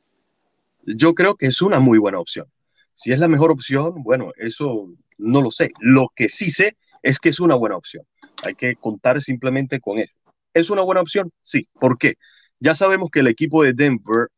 Yo 0.84 1.14
creo 1.14 1.34
que 1.34 1.46
es 1.46 1.60
una 1.62 1.78
muy 1.78 1.98
buena 1.98 2.18
opción. 2.18 2.46
Si 2.94 3.12
es 3.12 3.18
la 3.18 3.28
mejor 3.28 3.50
opción, 3.50 4.02
bueno, 4.02 4.32
eso 4.36 4.88
no 5.18 5.42
lo 5.42 5.50
sé. 5.50 5.72
Lo 5.78 6.12
que 6.14 6.28
sí 6.28 6.50
sé 6.50 6.76
es 7.02 7.18
que 7.18 7.28
es 7.30 7.40
una 7.40 7.54
buena 7.54 7.76
opción. 7.76 8.04
Hay 8.44 8.54
que 8.54 8.76
contar 8.76 9.22
simplemente 9.22 9.80
con 9.80 9.98
eso. 9.98 10.14
¿Es 10.54 10.70
una 10.70 10.82
buena 10.82 11.00
opción? 11.00 11.30
Sí. 11.42 11.68
¿Por 11.78 11.98
qué? 11.98 12.14
Ya 12.58 12.74
sabemos 12.74 13.10
que 13.10 13.20
el 13.20 13.28
equipo 13.28 13.62
de 13.62 13.72
Denver 13.72 14.28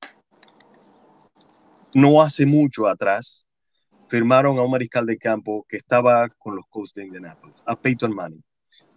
no 1.94 2.22
hace 2.22 2.46
mucho 2.46 2.86
atrás 2.86 3.46
firmaron 4.08 4.58
a 4.58 4.62
un 4.62 4.70
mariscal 4.70 5.06
de 5.06 5.16
campo 5.16 5.64
que 5.68 5.78
estaba 5.78 6.28
con 6.28 6.54
los 6.54 6.66
Colts 6.68 6.92
de 6.94 7.06
Indianapolis, 7.06 7.62
a 7.66 7.76
Peyton 7.76 8.14
Manning. 8.14 8.44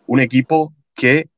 Un 0.08 0.20
equipo 0.20 0.74
que 0.94 1.30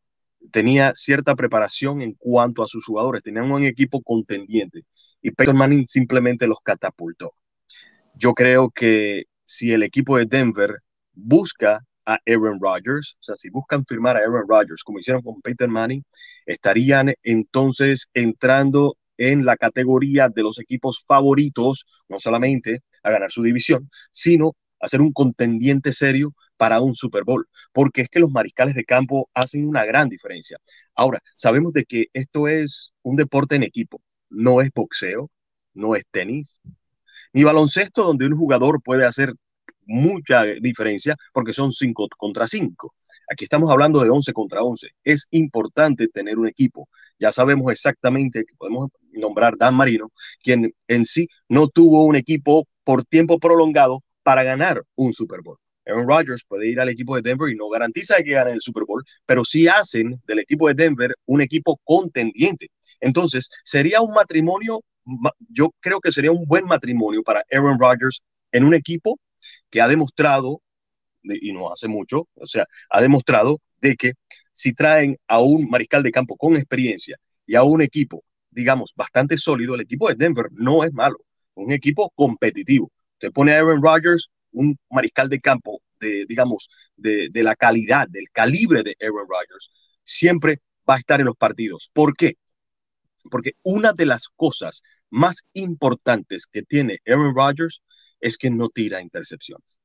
tenía 0.52 0.94
cierta 0.96 1.36
preparación 1.36 2.02
en 2.02 2.14
cuanto 2.14 2.64
a 2.64 2.68
sus 2.68 2.86
jugadores, 2.86 3.24
tenían 3.24 3.52
un 3.52 3.64
equipo 3.64 4.02
contendiente 4.02 4.84
y 5.22 5.32
Peyton 5.32 5.58
Manning 5.58 5.88
simplemente 5.88 6.48
los 6.48 6.60
catapultó. 6.62 7.34
Yo 8.16 8.34
creo 8.34 8.72
que 8.72 9.26
si 9.46 9.72
el 9.74 9.84
equipo 9.84 10.18
de 10.18 10.26
Denver 10.26 10.80
busca 11.14 11.86
a 12.08 12.18
Aaron 12.26 12.60
Rodgers. 12.60 13.18
O 13.20 13.24
sea, 13.24 13.36
si 13.36 13.50
buscan 13.50 13.86
firmar 13.86 14.18
a 14.18 14.22
Aaron 14.22 14.48
Rodgers, 14.48 14.84
como 14.84 15.00
hicieron 15.00 15.22
con 15.22 15.42
Peyton 15.42 15.70
Manning, 15.70 16.04
estarían 16.46 17.14
entonces 17.22 18.08
entrando 18.14 18.98
en 19.18 19.46
la 19.46 19.58
categoría 19.58 20.30
de 20.30 20.44
los 20.44 20.60
equipos 20.60 21.04
favoritos, 21.06 21.86
no 22.08 22.20
solamente 22.20 22.82
a 23.04 23.12
ganar 23.12 23.32
su 23.32 23.44
división, 23.44 23.90
sino 24.12 24.56
a 24.80 24.88
ser 24.88 25.02
un 25.02 25.12
contendiente 25.12 25.92
serio 25.92 26.34
para 26.56 26.82
un 26.82 26.96
Super 26.96 27.24
Bowl, 27.24 27.48
porque 27.74 28.02
es 28.02 28.10
que 28.10 28.20
los 28.20 28.32
mariscales 28.32 28.76
de 28.76 28.86
campo 28.86 29.30
hacen 29.34 29.68
una 29.68 29.86
gran 29.86 30.10
diferencia. 30.10 30.58
Ahora, 30.96 31.22
sabemos 31.36 31.74
de 31.74 31.84
que 31.86 32.08
esto 32.14 32.48
es 32.48 32.94
un 33.04 33.16
deporte 33.16 33.56
en 33.56 33.64
equipo, 33.64 34.02
no 34.30 34.62
es 34.62 34.72
boxeo, 34.74 35.30
no 35.74 35.96
es 35.96 36.06
tenis, 36.10 36.62
ni 37.34 37.44
baloncesto 37.44 38.04
donde 38.04 38.26
un 38.26 38.38
jugador 38.38 38.82
puede 38.82 39.06
hacer 39.06 39.34
mucha 39.88 40.44
diferencia 40.44 41.16
porque 41.34 41.54
son 41.54 41.72
5 41.72 42.08
contra 42.18 42.48
5. 42.48 42.94
Aquí 43.30 43.44
estamos 43.44 43.72
hablando 43.72 44.02
de 44.02 44.10
11 44.10 44.32
contra 44.34 44.62
11. 44.62 44.88
Es 45.04 45.28
importante 45.32 46.08
tener 46.08 46.38
un 46.38 46.48
equipo. 46.48 46.88
Ya 47.20 47.32
sabemos 47.32 47.72
exactamente 47.72 48.46
que 48.46 48.56
podemos 48.56 48.90
nombrar 49.12 49.58
Dan 49.58 49.76
Marino, 49.76 50.12
quien 50.42 50.74
en 50.88 51.06
sí 51.06 51.28
no 51.50 51.68
tuvo 51.68 52.06
un 52.06 52.16
equipo 52.16 52.68
por 52.84 53.04
tiempo 53.04 53.40
prolongado 53.40 54.02
para 54.24 54.44
ganar 54.44 54.84
un 54.96 55.14
Super 55.14 55.42
Bowl. 55.42 55.58
Aaron 55.86 56.08
Rodgers 56.08 56.44
puede 56.48 56.68
ir 56.68 56.80
al 56.80 56.90
equipo 56.90 57.16
de 57.16 57.22
Denver 57.22 57.50
y 57.50 57.56
no 57.56 57.70
garantiza 57.70 58.18
que 58.18 58.32
gane 58.32 58.52
el 58.52 58.62
Super 58.62 58.84
Bowl, 58.86 59.04
pero 59.26 59.46
sí 59.46 59.68
hacen 59.68 60.22
del 60.26 60.40
equipo 60.40 60.68
de 60.68 60.74
Denver 60.74 61.14
un 61.26 61.42
equipo 61.42 61.80
contendiente. 61.84 62.70
Entonces, 63.00 63.50
sería 63.64 64.02
un 64.02 64.14
matrimonio, 64.14 64.82
yo 65.50 65.74
creo 65.80 66.00
que 66.00 66.12
sería 66.12 66.32
un 66.32 66.46
buen 66.46 66.66
matrimonio 66.66 67.24
para 67.24 67.44
Aaron 67.52 67.80
Rodgers 67.80 68.22
en 68.52 68.66
un 68.66 68.74
equipo 68.74 69.20
que 69.70 69.82
ha 69.82 69.88
demostrado, 69.88 70.62
y 71.24 71.52
no 71.52 71.72
hace 71.72 71.88
mucho, 71.88 72.28
o 72.36 72.46
sea, 72.46 72.66
ha 72.90 73.02
demostrado 73.02 73.60
de 73.82 73.96
que 73.96 74.14
si 74.54 74.74
traen 74.74 75.18
a 75.28 75.40
un 75.40 75.70
mariscal 75.70 76.04
de 76.04 76.12
campo 76.12 76.36
con 76.38 76.56
experiencia 76.56 77.18
y 77.46 77.56
a 77.56 77.64
un 77.64 77.82
equipo, 77.82 78.24
digamos, 78.50 78.94
bastante 78.96 79.38
sólido, 79.38 79.76
el 79.76 79.82
equipo 79.82 80.10
de 80.10 80.16
Denver 80.16 80.48
no 80.52 80.84
es 80.84 80.94
malo, 80.94 81.18
un 81.56 81.72
equipo 81.72 82.12
competitivo. 82.16 82.92
Te 83.18 83.32
pone 83.32 83.54
a 83.54 83.58
Aaron 83.58 83.82
Rodgers, 83.82 84.30
un 84.52 84.78
mariscal 84.90 85.30
de 85.30 85.40
campo 85.40 85.82
de, 86.00 86.26
digamos, 86.28 86.70
de, 86.96 87.30
de 87.30 87.44
la 87.44 87.56
calidad, 87.56 88.08
del 88.08 88.30
calibre 88.32 88.84
de 88.84 88.96
Aaron 89.02 89.28
Rodgers, 89.28 89.72
siempre 90.04 90.62
va 90.90 90.96
a 90.96 91.00
estar 91.00 91.20
en 91.20 91.26
los 91.26 91.36
partidos. 91.36 91.90
¿Por 91.94 92.16
qué? 92.16 92.36
Porque 93.30 93.54
una 93.64 93.94
de 93.94 94.06
las 94.06 94.30
cosas 94.30 94.84
más 95.10 95.48
importantes 95.54 96.48
que 96.48 96.64
tiene 96.64 97.00
Aaron 97.06 97.36
Rodgers 97.36 97.82
es 98.20 98.38
que 98.38 98.50
no 98.50 98.70
tira 98.70 99.02
intercepciones. 99.02 99.80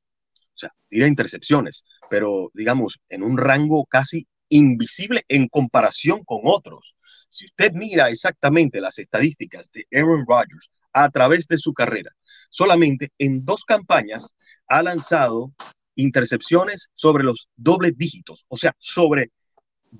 O 0.55 0.57
sea, 0.57 0.71
tira 0.87 1.07
intercepciones, 1.07 1.85
pero 2.09 2.51
digamos, 2.53 2.99
en 3.09 3.23
un 3.23 3.37
rango 3.37 3.85
casi 3.85 4.27
invisible 4.49 5.23
en 5.27 5.47
comparación 5.47 6.23
con 6.23 6.41
otros. 6.43 6.95
Si 7.29 7.45
usted 7.45 7.73
mira 7.73 8.09
exactamente 8.09 8.79
las 8.81 8.99
estadísticas 8.99 9.71
de 9.71 9.87
Aaron 9.91 10.25
Rodgers 10.27 10.69
a 10.93 11.09
través 11.09 11.47
de 11.47 11.57
su 11.57 11.73
carrera, 11.73 12.11
solamente 12.49 13.09
en 13.17 13.43
dos 13.43 13.65
campañas 13.65 14.35
ha 14.67 14.83
lanzado 14.83 15.51
intercepciones 15.95 16.89
sobre 16.93 17.23
los 17.23 17.49
dobles 17.55 17.97
dígitos, 17.97 18.45
o 18.47 18.57
sea, 18.57 18.75
sobre 18.77 19.31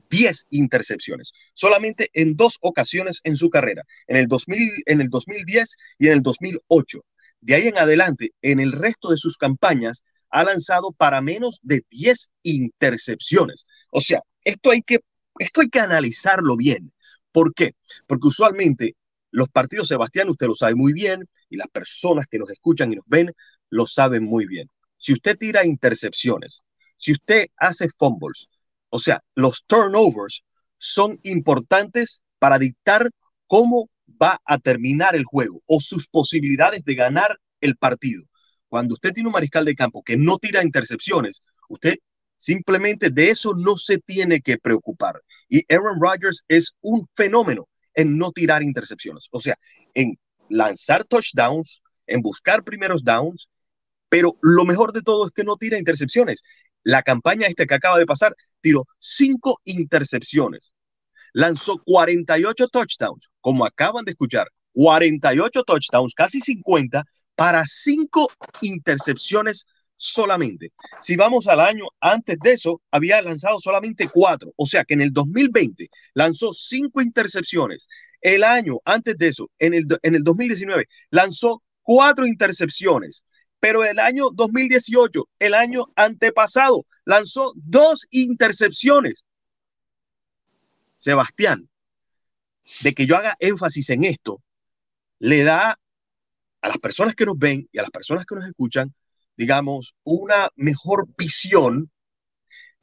10 0.09 0.47
intercepciones, 0.51 1.33
solamente 1.53 2.09
en 2.13 2.35
dos 2.35 2.57
ocasiones 2.61 3.21
en 3.23 3.37
su 3.37 3.49
carrera, 3.49 3.83
en 4.07 4.17
el, 4.17 4.27
2000, 4.27 4.71
en 4.85 5.01
el 5.01 5.09
2010 5.09 5.77
y 5.99 6.07
en 6.07 6.13
el 6.13 6.21
2008. 6.21 7.03
De 7.43 7.55
ahí 7.55 7.67
en 7.67 7.77
adelante, 7.77 8.31
en 8.41 8.61
el 8.61 8.71
resto 8.71 9.11
de 9.11 9.17
sus 9.17 9.35
campañas, 9.35 10.03
ha 10.29 10.45
lanzado 10.45 10.93
para 10.93 11.19
menos 11.19 11.59
de 11.61 11.81
10 11.89 12.31
intercepciones. 12.43 13.65
O 13.91 13.99
sea, 13.99 14.21
esto 14.45 14.71
hay 14.71 14.81
que, 14.81 14.99
esto 15.37 15.59
hay 15.59 15.67
que 15.67 15.81
analizarlo 15.81 16.55
bien. 16.55 16.93
¿Por 17.33 17.53
qué? 17.53 17.73
Porque 18.07 18.27
usualmente 18.27 18.95
los 19.29 19.49
partidos, 19.49 19.89
Sebastián, 19.89 20.29
usted 20.29 20.47
lo 20.47 20.55
sabe 20.55 20.75
muy 20.75 20.93
bien, 20.93 21.27
y 21.49 21.57
las 21.57 21.67
personas 21.67 22.27
que 22.31 22.39
nos 22.39 22.49
escuchan 22.49 22.93
y 22.93 22.95
nos 22.95 23.05
ven 23.07 23.33
lo 23.69 23.87
saben 23.87 24.23
muy 24.23 24.45
bien. 24.45 24.69
Si 24.95 25.11
usted 25.11 25.37
tira 25.37 25.65
intercepciones, 25.65 26.63
si 26.95 27.11
usted 27.11 27.47
hace 27.57 27.89
fumbles, 27.89 28.47
o 28.89 28.99
sea, 28.99 29.21
los 29.35 29.65
turnovers 29.65 30.45
son 30.77 31.19
importantes 31.23 32.23
para 32.39 32.57
dictar 32.57 33.09
cómo 33.47 33.89
va 34.07 34.41
a 34.45 34.57
terminar 34.57 35.15
el 35.15 35.25
juego 35.25 35.61
o 35.65 35.81
sus 35.81 36.07
posibilidades 36.07 36.83
de 36.83 36.95
ganar 36.95 37.37
el 37.61 37.75
partido. 37.75 38.23
Cuando 38.67 38.95
usted 38.95 39.13
tiene 39.13 39.27
un 39.27 39.33
mariscal 39.33 39.65
de 39.65 39.75
campo 39.75 40.03
que 40.03 40.17
no 40.17 40.37
tira 40.37 40.63
intercepciones, 40.63 41.41
usted 41.69 41.95
simplemente 42.37 43.09
de 43.09 43.29
eso 43.29 43.53
no 43.55 43.77
se 43.77 43.99
tiene 43.99 44.41
que 44.41 44.57
preocupar. 44.57 45.21
Y 45.47 45.63
Aaron 45.73 46.01
Rodgers 46.01 46.43
es 46.47 46.75
un 46.81 47.07
fenómeno 47.15 47.67
en 47.93 48.17
no 48.17 48.31
tirar 48.31 48.63
intercepciones, 48.63 49.29
o 49.31 49.39
sea, 49.39 49.55
en 49.93 50.17
lanzar 50.49 51.05
touchdowns, 51.05 51.83
en 52.07 52.21
buscar 52.21 52.63
primeros 52.63 53.03
downs, 53.03 53.49
pero 54.09 54.35
lo 54.41 54.65
mejor 54.65 54.93
de 54.93 55.01
todo 55.01 55.27
es 55.27 55.31
que 55.31 55.43
no 55.43 55.55
tira 55.55 55.77
intercepciones. 55.77 56.43
La 56.83 57.01
campaña 57.01 57.47
esta 57.47 57.65
que 57.65 57.75
acaba 57.75 57.97
de 57.97 58.05
pasar 58.05 58.35
tiró 58.61 58.85
cinco 58.99 59.61
intercepciones, 59.63 60.73
lanzó 61.33 61.77
48 61.83 62.67
touchdowns, 62.67 63.29
como 63.41 63.65
acaban 63.65 64.05
de 64.05 64.11
escuchar, 64.11 64.47
48 64.73 65.63
touchdowns, 65.63 66.13
casi 66.15 66.39
50 66.39 67.03
para 67.35 67.65
cinco 67.65 68.29
intercepciones 68.61 69.65
solamente. 69.97 70.71
Si 71.01 71.15
vamos 71.15 71.47
al 71.47 71.59
año 71.59 71.85
antes 71.99 72.37
de 72.39 72.53
eso, 72.53 72.81
había 72.91 73.21
lanzado 73.21 73.59
solamente 73.59 74.09
cuatro. 74.09 74.51
O 74.55 74.65
sea 74.65 74.83
que 74.83 74.93
en 74.93 75.01
el 75.01 75.11
2020 75.11 75.89
lanzó 76.13 76.53
cinco 76.53 77.01
intercepciones. 77.01 77.87
El 78.21 78.43
año 78.43 78.79
antes 78.85 79.17
de 79.17 79.29
eso, 79.29 79.49
en 79.59 79.73
el, 79.73 79.85
en 80.01 80.15
el 80.15 80.23
2019, 80.23 80.87
lanzó 81.09 81.63
cuatro 81.81 82.25
intercepciones 82.25 83.25
pero 83.63 83.85
el 83.85 83.97
año 83.97 84.25
2018, 84.33 85.29
el 85.39 85.53
año 85.53 85.85
antepasado, 85.95 86.85
lanzó 87.05 87.53
dos 87.55 88.07
intercepciones. 88.11 89.23
Sebastián, 91.03 91.69
de 92.81 92.93
que 92.93 93.05
yo 93.05 93.17
haga 93.17 93.35
énfasis 93.39 93.89
en 93.89 94.05
esto, 94.05 94.41
le 95.19 95.43
da 95.43 95.77
a 96.61 96.67
las 96.69 96.77
personas 96.77 97.13
que 97.13 97.25
nos 97.25 97.37
ven 97.37 97.67
y 97.73 97.77
a 97.77 97.81
las 97.81 97.91
personas 97.91 98.25
que 98.25 98.35
nos 98.35 98.47
escuchan, 98.47 98.93
digamos, 99.35 99.95
una 100.03 100.49
mejor 100.55 101.07
visión 101.17 101.91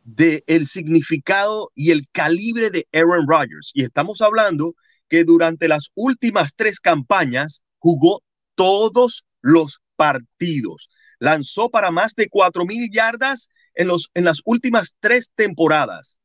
del 0.02 0.42
el 0.46 0.66
significado 0.66 1.70
y 1.74 1.92
el 1.92 2.08
calibre 2.12 2.68
de 2.68 2.86
Aaron 2.92 3.26
Rodgers. 3.26 3.70
Y 3.72 3.84
estamos 3.84 4.20
hablando 4.20 4.74
que 5.08 5.24
durante 5.24 5.66
las 5.66 5.90
últimas 5.94 6.54
tres 6.56 6.78
campañas 6.78 7.62
jugó 7.78 8.22
todos 8.54 9.24
los 9.40 9.80
partidos. 9.96 10.90
Lanzó 11.18 11.70
para 11.70 11.90
más 11.90 12.14
de 12.16 12.28
cuatro 12.28 12.66
mil 12.66 12.90
yardas 12.92 13.48
en, 13.74 13.88
los, 13.88 14.10
en 14.12 14.24
las 14.24 14.42
últimas 14.44 14.96
tres 15.00 15.32
temporadas, 15.34 16.19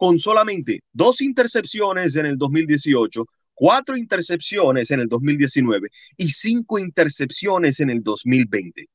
con 0.00 0.18
solamente 0.18 0.80
dos 0.94 1.20
intercepciones 1.20 2.16
en 2.16 2.24
el 2.24 2.38
2018, 2.38 3.22
cuatro 3.52 3.98
intercepciones 3.98 4.90
en 4.92 5.00
el 5.00 5.08
2019 5.08 5.90
y 6.16 6.30
cinco 6.30 6.78
intercepciones 6.78 7.80
en 7.80 7.90
el 7.90 8.02
2020. 8.02 8.88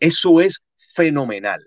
Eso 0.00 0.40
es 0.40 0.64
fenomenal. 0.96 1.62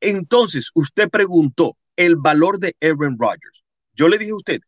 Entonces, 0.00 0.70
usted 0.76 1.10
preguntó 1.10 1.76
el 1.96 2.14
valor 2.14 2.60
de 2.60 2.76
Aaron 2.80 3.16
Rodgers. 3.18 3.64
Yo 3.92 4.06
le 4.06 4.18
dije 4.18 4.30
a 4.30 4.36
usted, 4.36 4.60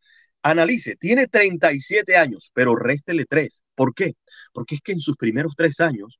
Analice, 0.42 0.96
tiene 0.96 1.28
37 1.28 2.16
años, 2.16 2.50
pero 2.54 2.74
réstele 2.74 3.24
3. 3.24 3.62
¿Por 3.76 3.94
qué? 3.94 4.14
Porque 4.52 4.74
es 4.74 4.80
que 4.80 4.90
en 4.90 5.00
sus 5.00 5.16
primeros 5.16 5.52
tres 5.56 5.78
años, 5.78 6.18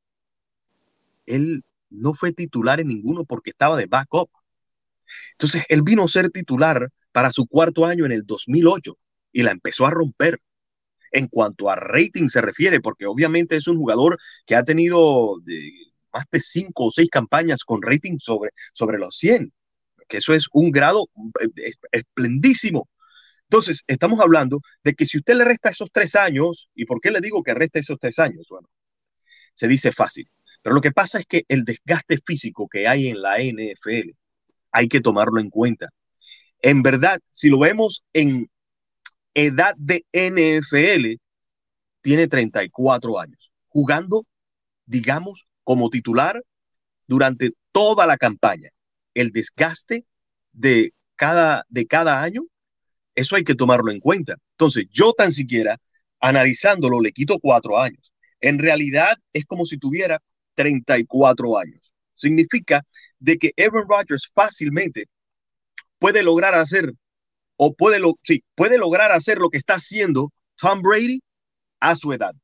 él 1.27 1.64
no 1.90 2.14
fue 2.14 2.31
titular 2.31 2.79
en 2.79 2.87
ninguno 2.87 3.24
porque 3.24 3.51
estaba 3.51 3.77
de 3.77 3.87
backup. 3.87 4.31
Entonces, 5.33 5.64
él 5.68 5.83
vino 5.83 6.05
a 6.05 6.09
ser 6.09 6.31
titular 6.31 6.88
para 7.12 7.31
su 7.31 7.47
cuarto 7.47 7.87
año 7.87 8.07
en 8.07 8.12
el 8.12 8.25
2008 8.27 8.97
y 9.33 9.42
la 9.42 9.51
empezó 9.51 9.87
a 9.87 9.90
romper. 9.90 10.38
En 11.11 11.27
cuanto 11.27 11.71
a 11.71 11.77
rating 11.77 12.29
se 12.29 12.42
refiere, 12.42 12.81
porque 12.81 13.07
obviamente 13.07 13.57
es 13.57 13.66
un 13.66 13.79
jugador 13.79 14.18
que 14.44 14.55
ha 14.55 14.62
tenido 14.62 15.37
más 16.12 16.27
de 16.31 16.40
cinco 16.40 16.85
o 16.87 16.90
seis 16.90 17.09
campañas 17.11 17.64
con 17.64 17.81
rating 17.81 18.18
sobre, 18.18 18.51
sobre 18.75 18.99
los 18.99 19.16
100, 19.16 19.51
que 20.07 20.18
eso 20.18 20.35
es 20.35 20.49
un 20.53 20.71
grado 20.71 21.07
eh, 21.40 21.73
esplendísimo 21.92 22.90
entonces, 23.51 23.83
estamos 23.87 24.21
hablando 24.21 24.61
de 24.85 24.94
que 24.94 25.07
si 25.07 25.16
usted 25.18 25.35
le 25.35 25.44
resta 25.44 25.71
esos 25.71 25.90
tres 25.90 26.14
años, 26.16 26.68
¿y 26.75 26.85
por 26.85 27.01
qué 27.01 27.11
le 27.11 27.21
digo 27.23 27.42
que 27.42 27.55
resta 27.55 27.79
esos 27.79 27.99
tres 27.99 28.18
años? 28.18 28.47
Bueno, 28.51 28.68
se 29.55 29.66
dice 29.68 29.90
fácil, 29.90 30.31
pero 30.62 30.75
lo 30.75 30.83
que 30.83 30.92
pasa 30.92 31.18
es 31.18 31.27
que 31.27 31.44
el 31.49 31.64
desgaste 31.64 32.18
físico 32.18 32.68
que 32.68 32.87
hay 32.87 33.09
en 33.09 33.23
la 33.23 33.38
NFL 33.40 34.11
hay 34.72 34.88
que 34.88 35.00
tomarlo 35.00 35.40
en 35.40 35.50
cuenta. 35.50 35.88
En 36.61 36.83
verdad, 36.83 37.20
si 37.31 37.48
lo 37.50 37.59
vemos 37.59 38.04
en 38.12 38.50
edad 39.35 39.74
de 39.76 40.04
NFL, 40.12 41.20
tiene 42.00 42.28
34 42.28 43.20
años, 43.20 43.52
jugando, 43.68 44.24
digamos, 44.87 45.46
como 45.64 45.90
titular 45.90 46.42
durante 47.07 47.52
toda 47.72 48.07
la 48.07 48.16
campaña. 48.16 48.70
El 49.14 49.31
desgaste 49.31 50.04
de 50.52 50.92
cada, 51.16 51.64
de 51.68 51.87
cada 51.87 52.22
año 52.22 52.42
eso 53.18 53.35
hay 53.35 53.42
que 53.42 53.57
tomarlo 53.57 53.90
en 53.90 53.98
cuenta. 53.98 54.37
Entonces, 54.52 54.87
yo 54.90 55.12
tan 55.12 55.33
siquiera, 55.33 55.76
analizándolo, 56.20 57.00
le 57.00 57.12
quito 57.12 57.38
cuatro 57.40 57.81
años. 57.81 58.12
En 58.40 58.61
realidad, 58.61 59.16
es 59.33 59.44
como 59.44 59.66
si 59.66 59.76
tuviera 59.76 60.20
34 60.54 61.59
años. 61.59 61.88
Significa 62.18 62.83
de 63.18 63.38
que 63.38 63.52
Aaron 63.57 63.87
Rodgers 63.88 64.31
fácilmente 64.35 65.07
puede 65.98 66.22
lograr 66.22 66.54
hacer, 66.54 66.92
o 67.57 67.74
puede, 67.74 67.98
lo, 67.98 68.18
sí, 68.22 68.44
puede 68.54 68.78
lograr 68.78 69.12
hacer 69.12 69.38
lo 69.38 69.48
que 69.48 69.59
está 69.59 69.74
haciendo 69.74 70.31
Tom 70.57 70.83
Brady 70.83 71.20
a 71.81 71.96
su 71.96 72.12
edad. 72.12 72.35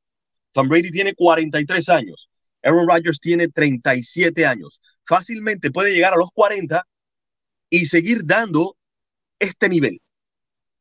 Tom 0.53 0.69
Brady 0.69 0.91
tiene 0.91 1.15
43 1.15 1.89
años. 1.89 2.29
Aaron 2.63 2.89
Rodgers 2.89 3.21
tiene 3.21 3.49
37 3.49 4.47
años. 4.47 4.81
Fácilmente 5.05 5.71
puede 5.71 5.93
llegar 5.93 6.15
a 6.15 6.17
los 6.17 6.31
40 6.33 6.87
y 7.69 7.87
seguir 7.87 8.25
dando 8.25 8.77
este 9.39 9.69
nivel 9.69 10.01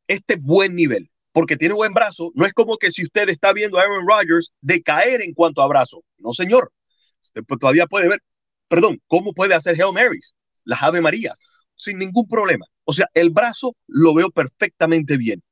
este 0.07 0.35
buen 0.35 0.75
nivel, 0.75 1.09
porque 1.31 1.57
tiene 1.57 1.73
buen 1.73 1.93
brazo. 1.93 2.31
No 2.35 2.45
es 2.45 2.53
como 2.53 2.77
que 2.77 2.91
si 2.91 3.03
usted 3.03 3.29
está 3.29 3.53
viendo 3.53 3.77
a 3.77 3.81
Aaron 3.81 4.07
Rodgers 4.07 4.53
decaer 4.61 5.21
en 5.21 5.33
cuanto 5.33 5.61
a 5.61 5.67
brazo. 5.67 6.03
No, 6.17 6.33
señor. 6.33 6.71
Usted 7.21 7.43
todavía 7.59 7.87
puede 7.87 8.09
ver, 8.09 8.19
perdón, 8.73 8.99
cómo 9.05 9.33
puede 9.33 9.53
hacer 9.53 9.79
Hail 9.79 9.93
Marys, 9.93 10.33
las 10.63 10.81
Ave 10.81 10.99
Marías, 10.99 11.37
sin 11.75 11.99
ningún 11.99 12.27
problema. 12.27 12.65
O 12.85 12.93
sea, 12.93 13.05
el 13.13 13.29
brazo 13.29 13.75
lo 13.85 14.15
veo 14.15 14.31
perfectamente 14.31 15.15
bien. 15.15 15.43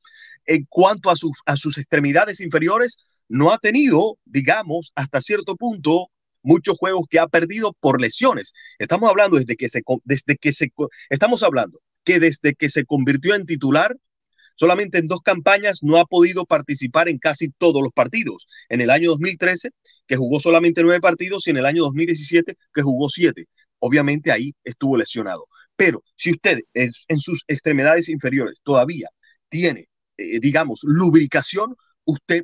En 0.48 0.66
cuanto 0.68 1.12
a, 1.12 1.16
sus 1.16 1.34
a 1.46 1.56
sus 1.56 1.78
extremidades 1.78 2.40
inferiores, 2.40 2.98
no 3.30 3.54
ha 3.54 3.60
tenido, 3.60 4.18
digamos, 4.26 4.92
hasta 4.96 5.22
cierto 5.22 5.56
punto, 5.56 6.08
muchos 6.42 6.80
juegos 6.80 7.06
que 7.08 7.20
ha 7.20 7.28
perdido 7.28 7.74
por 7.80 8.02
lesiones. 8.02 8.54
Estamos 8.80 9.08
hablando 9.08 9.38
desde 9.38 9.56
que 9.56 9.70
se, 9.70 9.84
desde 10.04 10.36
que 10.38 10.52
se, 10.52 10.74
estamos 11.12 11.44
hablando 11.44 11.80
que 12.04 12.20
desde 12.20 12.56
que 12.56 12.72
se 12.72 12.86
convirtió 12.86 13.36
en 13.36 13.46
titular, 13.46 13.96
solamente 14.62 15.00
en 15.00 15.08
dos 15.08 15.22
campañas 15.24 15.80
no 15.82 15.98
ha 15.98 16.06
podido 16.06 16.46
participar 16.46 17.10
en 17.10 17.18
casi 17.18 17.50
todos 17.50 17.82
los 17.82 17.92
partidos. 17.92 18.46
En 18.70 18.80
el 18.80 18.92
año 18.92 19.10
2013, 19.10 19.72
que 20.06 20.16
jugó 20.16 20.40
solamente 20.40 20.84
nueve 20.84 21.02
partidos, 21.02 21.48
y 21.48 21.50
en 21.50 21.58
el 21.58 21.66
año 21.66 21.82
2017, 21.82 22.56
que 22.72 22.82
jugó 22.84 23.10
siete. 23.10 23.48
Obviamente 23.80 24.32
ahí 24.32 24.54
estuvo 24.64 24.98
lesionado. 24.98 25.48
Pero 25.76 26.04
si 26.16 26.30
usted 26.30 26.60
en 26.76 27.20
sus 27.20 27.44
extremidades 27.48 28.08
inferiores 28.08 28.60
todavía 28.62 29.10
tiene, 29.50 29.90
eh, 30.18 30.40
digamos, 30.40 30.82
lubricación, 30.84 31.76
usted 32.06 32.44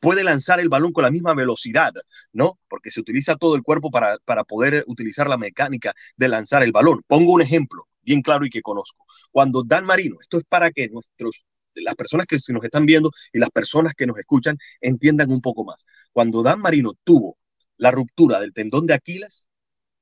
puede 0.00 0.24
lanzar 0.24 0.58
el 0.58 0.68
balón 0.68 0.92
con 0.92 1.04
la 1.04 1.12
misma 1.12 1.34
velocidad, 1.34 1.92
¿no? 2.32 2.58
Porque 2.66 2.90
se 2.90 2.98
utiliza 2.98 3.36
todo 3.36 3.54
el 3.54 3.62
cuerpo 3.62 3.92
para, 3.92 4.18
para 4.24 4.42
poder 4.42 4.82
utilizar 4.88 5.28
la 5.28 5.38
mecánica 5.38 5.94
de 6.16 6.26
lanzar 6.28 6.64
el 6.64 6.72
balón. 6.72 7.02
Pongo 7.06 7.32
un 7.32 7.42
ejemplo 7.42 7.86
bien 8.06 8.22
claro 8.22 8.46
y 8.46 8.50
que 8.50 8.62
conozco. 8.62 9.04
Cuando 9.30 9.64
Dan 9.64 9.84
Marino, 9.84 10.16
esto 10.22 10.38
es 10.38 10.44
para 10.48 10.70
que 10.70 10.88
nuestros 10.88 11.44
las 11.74 11.94
personas 11.94 12.26
que 12.26 12.38
nos 12.52 12.64
están 12.64 12.86
viendo 12.86 13.10
y 13.32 13.38
las 13.38 13.50
personas 13.50 13.92
que 13.94 14.06
nos 14.06 14.18
escuchan 14.18 14.56
entiendan 14.80 15.30
un 15.30 15.42
poco 15.42 15.64
más. 15.64 15.84
Cuando 16.12 16.42
Dan 16.42 16.60
Marino 16.60 16.92
tuvo 17.04 17.36
la 17.76 17.90
ruptura 17.90 18.40
del 18.40 18.54
tendón 18.54 18.86
de 18.86 18.94
Aquiles, 18.94 19.48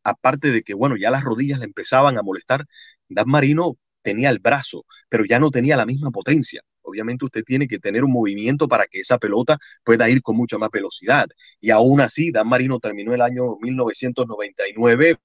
aparte 0.05 0.53
de 0.53 0.63
que, 0.63 0.75
bueno, 0.75 0.97
ya 0.97 1.11
las 1.11 1.25
rodillas 1.25 1.59
le 1.59 1.65
empezaban 1.65 2.19
a 2.19 2.23
molestar, 2.23 2.65
Dan 3.09 3.29
Marino 3.29 3.77
tenía 4.03 4.31
el 4.31 4.39
brazo, 4.39 4.85
pero 5.09 5.25
ya 5.25 5.39
no 5.39 5.51
tenía 5.51 5.77
la 5.77 5.87
misma 5.87 6.11
potencia. 6.11 6.63
Obviamente 6.83 7.25
usted 7.25 7.43
tiene 7.45 7.67
que 7.67 7.79
tener 7.79 8.05
un 8.05 8.13
movimiento 8.13 8.69
para 8.69 8.87
que 8.87 9.01
esa 9.01 9.19
pelota 9.19 9.59
pueda 9.83 10.09
ir 10.11 10.21
con 10.21 10.37
mucha 10.37 10.59
más 10.59 10.69
velocidad. 10.71 11.27
Y 11.61 11.71
aún 11.71 12.03
así, 12.03 12.31
Dan 12.31 12.47
Marino 12.49 12.79
terminó 12.79 13.15
el 13.15 13.23
año 13.23 13.57
1999, 13.61 15.19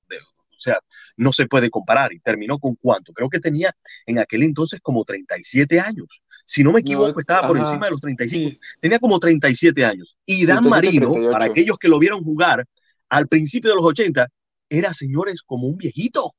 o 0.59 0.61
sea, 0.61 0.79
no 1.15 1.31
se 1.31 1.47
puede 1.47 1.69
comparar. 1.69 2.13
¿Y 2.13 2.19
terminó 2.19 2.59
con 2.59 2.75
cuánto? 2.75 3.13
Creo 3.13 3.29
que 3.29 3.39
tenía 3.39 3.73
en 4.05 4.19
aquel 4.19 4.43
entonces 4.43 4.81
como 4.81 5.05
37 5.05 5.79
años. 5.79 6.07
Si 6.45 6.63
no 6.63 6.71
me 6.71 6.81
equivoco, 6.81 7.19
estaba 7.19 7.47
por 7.47 7.57
encima 7.57 7.85
de 7.85 7.91
los 7.91 8.01
35. 8.01 8.59
Tenía 8.81 8.99
como 8.99 9.19
37 9.19 9.85
años. 9.85 10.17
Y 10.25 10.45
Dan 10.45 10.67
Marino, 10.67 11.13
para 11.31 11.45
aquellos 11.45 11.77
que 11.77 11.87
lo 11.87 11.99
vieron 11.99 12.23
jugar 12.23 12.65
al 13.07 13.27
principio 13.27 13.69
de 13.69 13.75
los 13.75 13.85
80, 13.85 14.27
era, 14.69 14.93
señores, 14.93 15.41
como 15.43 15.67
un 15.67 15.77
viejito. 15.77 16.33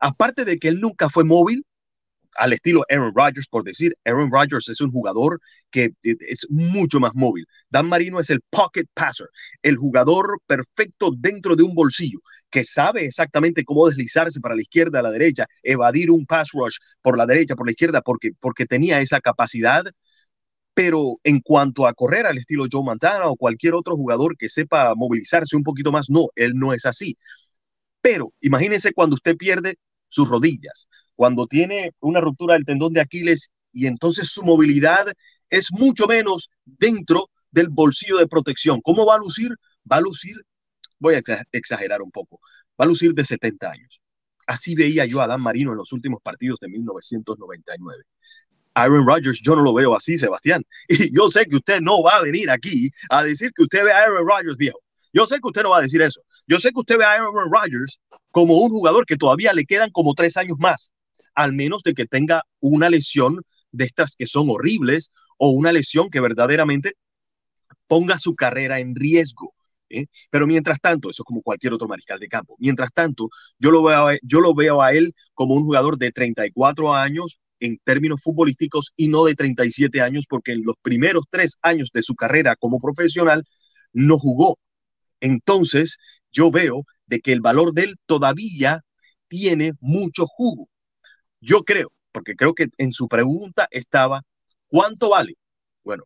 Aparte 0.00 0.44
de 0.44 0.58
que 0.58 0.68
él 0.68 0.80
nunca 0.80 1.10
fue 1.10 1.24
móvil, 1.24 1.64
al 2.36 2.52
estilo 2.52 2.84
Aaron 2.88 3.12
Rodgers, 3.14 3.48
por 3.48 3.64
decir, 3.64 3.96
Aaron 4.04 4.30
Rodgers 4.30 4.68
es 4.68 4.80
un 4.80 4.90
jugador 4.90 5.40
que 5.70 5.90
es 6.02 6.46
mucho 6.50 7.00
más 7.00 7.12
móvil. 7.14 7.46
Dan 7.68 7.88
Marino 7.88 8.20
es 8.20 8.30
el 8.30 8.40
pocket 8.50 8.86
passer, 8.94 9.28
el 9.62 9.76
jugador 9.76 10.40
perfecto 10.46 11.10
dentro 11.16 11.56
de 11.56 11.64
un 11.64 11.74
bolsillo, 11.74 12.20
que 12.50 12.64
sabe 12.64 13.04
exactamente 13.04 13.64
cómo 13.64 13.88
deslizarse 13.88 14.40
para 14.40 14.54
la 14.54 14.62
izquierda, 14.62 15.00
a 15.00 15.02
la 15.02 15.10
derecha, 15.10 15.46
evadir 15.62 16.10
un 16.10 16.26
pass 16.26 16.50
rush 16.52 16.76
por 17.02 17.16
la 17.18 17.26
derecha, 17.26 17.56
por 17.56 17.66
la 17.66 17.72
izquierda, 17.72 18.00
porque, 18.02 18.30
porque 18.40 18.66
tenía 18.66 19.00
esa 19.00 19.20
capacidad. 19.20 19.84
Pero 20.74 21.16
en 21.24 21.40
cuanto 21.40 21.86
a 21.86 21.92
correr 21.94 22.26
al 22.26 22.38
estilo 22.38 22.66
Joe 22.70 22.84
Montana 22.84 23.26
o 23.26 23.36
cualquier 23.36 23.74
otro 23.74 23.96
jugador 23.96 24.36
que 24.36 24.48
sepa 24.48 24.94
movilizarse 24.94 25.56
un 25.56 25.64
poquito 25.64 25.90
más, 25.90 26.08
no, 26.08 26.28
él 26.36 26.52
no 26.54 26.72
es 26.72 26.86
así. 26.86 27.16
Pero 28.00 28.32
imagínense 28.40 28.92
cuando 28.92 29.16
usted 29.16 29.36
pierde 29.36 29.76
sus 30.08 30.28
rodillas, 30.28 30.88
cuando 31.18 31.48
tiene 31.48 31.90
una 31.98 32.20
ruptura 32.20 32.54
del 32.54 32.64
tendón 32.64 32.92
de 32.92 33.00
Aquiles 33.00 33.50
y 33.72 33.88
entonces 33.88 34.28
su 34.28 34.44
movilidad 34.44 35.04
es 35.50 35.72
mucho 35.72 36.06
menos 36.06 36.48
dentro 36.64 37.28
del 37.50 37.70
bolsillo 37.70 38.18
de 38.18 38.28
protección. 38.28 38.80
¿Cómo 38.82 39.04
va 39.04 39.16
a 39.16 39.18
lucir? 39.18 39.50
Va 39.90 39.96
a 39.96 40.00
lucir, 40.00 40.36
voy 41.00 41.16
a 41.16 41.22
exagerar 41.50 42.02
un 42.02 42.12
poco, 42.12 42.38
va 42.80 42.84
a 42.84 42.86
lucir 42.86 43.14
de 43.14 43.24
70 43.24 43.68
años. 43.68 44.00
Así 44.46 44.76
veía 44.76 45.06
yo 45.06 45.20
a 45.20 45.26
Dan 45.26 45.40
Marino 45.40 45.72
en 45.72 45.78
los 45.78 45.92
últimos 45.92 46.22
partidos 46.22 46.60
de 46.60 46.68
1999. 46.68 48.04
Aaron 48.74 49.04
Rodgers, 49.04 49.40
yo 49.42 49.56
no 49.56 49.62
lo 49.62 49.74
veo 49.74 49.96
así, 49.96 50.16
Sebastián. 50.18 50.62
Y 50.88 51.12
yo 51.12 51.26
sé 51.26 51.46
que 51.46 51.56
usted 51.56 51.80
no 51.80 52.00
va 52.00 52.18
a 52.18 52.22
venir 52.22 52.48
aquí 52.48 52.90
a 53.10 53.24
decir 53.24 53.50
que 53.56 53.64
usted 53.64 53.82
ve 53.82 53.92
a 53.92 54.02
Aaron 54.02 54.24
Rodgers 54.24 54.56
viejo. 54.56 54.78
Yo 55.12 55.26
sé 55.26 55.40
que 55.40 55.48
usted 55.48 55.64
no 55.64 55.70
va 55.70 55.78
a 55.78 55.82
decir 55.82 56.00
eso. 56.00 56.20
Yo 56.46 56.60
sé 56.60 56.70
que 56.70 56.78
usted 56.78 56.96
ve 56.96 57.04
a 57.04 57.14
Aaron 57.14 57.50
Rodgers 57.50 57.98
como 58.30 58.58
un 58.58 58.70
jugador 58.70 59.04
que 59.04 59.16
todavía 59.16 59.52
le 59.52 59.64
quedan 59.64 59.90
como 59.90 60.14
tres 60.14 60.36
años 60.36 60.58
más, 60.60 60.92
al 61.38 61.52
menos 61.52 61.84
de 61.84 61.94
que 61.94 62.04
tenga 62.04 62.42
una 62.58 62.90
lesión 62.90 63.42
de 63.70 63.84
estas 63.84 64.16
que 64.16 64.26
son 64.26 64.50
horribles 64.50 65.12
o 65.36 65.50
una 65.50 65.70
lesión 65.70 66.10
que 66.10 66.20
verdaderamente 66.20 66.94
ponga 67.86 68.18
su 68.18 68.34
carrera 68.34 68.80
en 68.80 68.96
riesgo. 68.96 69.54
¿eh? 69.88 70.06
Pero 70.30 70.48
mientras 70.48 70.80
tanto, 70.80 71.10
eso 71.10 71.22
es 71.22 71.24
como 71.24 71.40
cualquier 71.42 71.74
otro 71.74 71.86
mariscal 71.86 72.18
de 72.18 72.26
campo. 72.26 72.56
Mientras 72.58 72.92
tanto, 72.92 73.28
yo 73.56 73.70
lo, 73.70 73.84
veo 73.84 74.18
yo 74.22 74.40
lo 74.40 74.52
veo 74.52 74.82
a 74.82 74.92
él 74.92 75.14
como 75.32 75.54
un 75.54 75.62
jugador 75.62 75.96
de 75.96 76.10
34 76.10 76.92
años 76.92 77.38
en 77.60 77.78
términos 77.84 78.20
futbolísticos 78.20 78.92
y 78.96 79.06
no 79.06 79.24
de 79.24 79.36
37 79.36 80.00
años, 80.00 80.24
porque 80.28 80.52
en 80.52 80.64
los 80.64 80.74
primeros 80.82 81.24
tres 81.30 81.56
años 81.62 81.90
de 81.94 82.02
su 82.02 82.16
carrera 82.16 82.56
como 82.56 82.80
profesional 82.80 83.44
no 83.92 84.18
jugó. 84.18 84.58
Entonces, 85.20 85.98
yo 86.32 86.50
veo 86.50 86.82
de 87.06 87.20
que 87.20 87.32
el 87.32 87.40
valor 87.40 87.74
de 87.74 87.84
él 87.84 87.96
todavía 88.06 88.82
tiene 89.28 89.74
mucho 89.78 90.26
jugo. 90.26 90.68
Yo 91.40 91.64
creo, 91.64 91.92
porque 92.12 92.34
creo 92.34 92.54
que 92.54 92.68
en 92.78 92.92
su 92.92 93.08
pregunta 93.08 93.68
estaba, 93.70 94.22
¿cuánto 94.68 95.10
vale? 95.10 95.36
Bueno, 95.84 96.04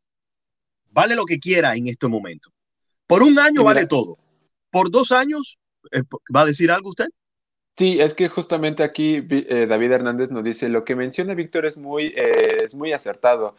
vale 0.90 1.14
lo 1.14 1.24
que 1.24 1.38
quiera 1.38 1.74
en 1.74 1.88
este 1.88 2.08
momento. 2.08 2.50
Por 3.06 3.22
un 3.22 3.38
año 3.38 3.64
vale 3.64 3.86
todo. 3.86 4.18
Por 4.70 4.90
dos 4.90 5.12
años, 5.12 5.58
eh, 5.90 6.02
¿va 6.34 6.42
a 6.42 6.46
decir 6.46 6.70
algo 6.70 6.90
usted? 6.90 7.06
Sí, 7.76 8.00
es 8.00 8.14
que 8.14 8.28
justamente 8.28 8.82
aquí 8.82 9.26
eh, 9.30 9.66
David 9.68 9.92
Hernández 9.92 10.30
nos 10.30 10.44
dice, 10.44 10.68
lo 10.68 10.84
que 10.84 10.94
menciona 10.94 11.34
Víctor 11.34 11.64
es 11.64 11.78
muy, 11.78 12.12
eh, 12.16 12.64
es 12.64 12.74
muy 12.74 12.92
acertado. 12.92 13.54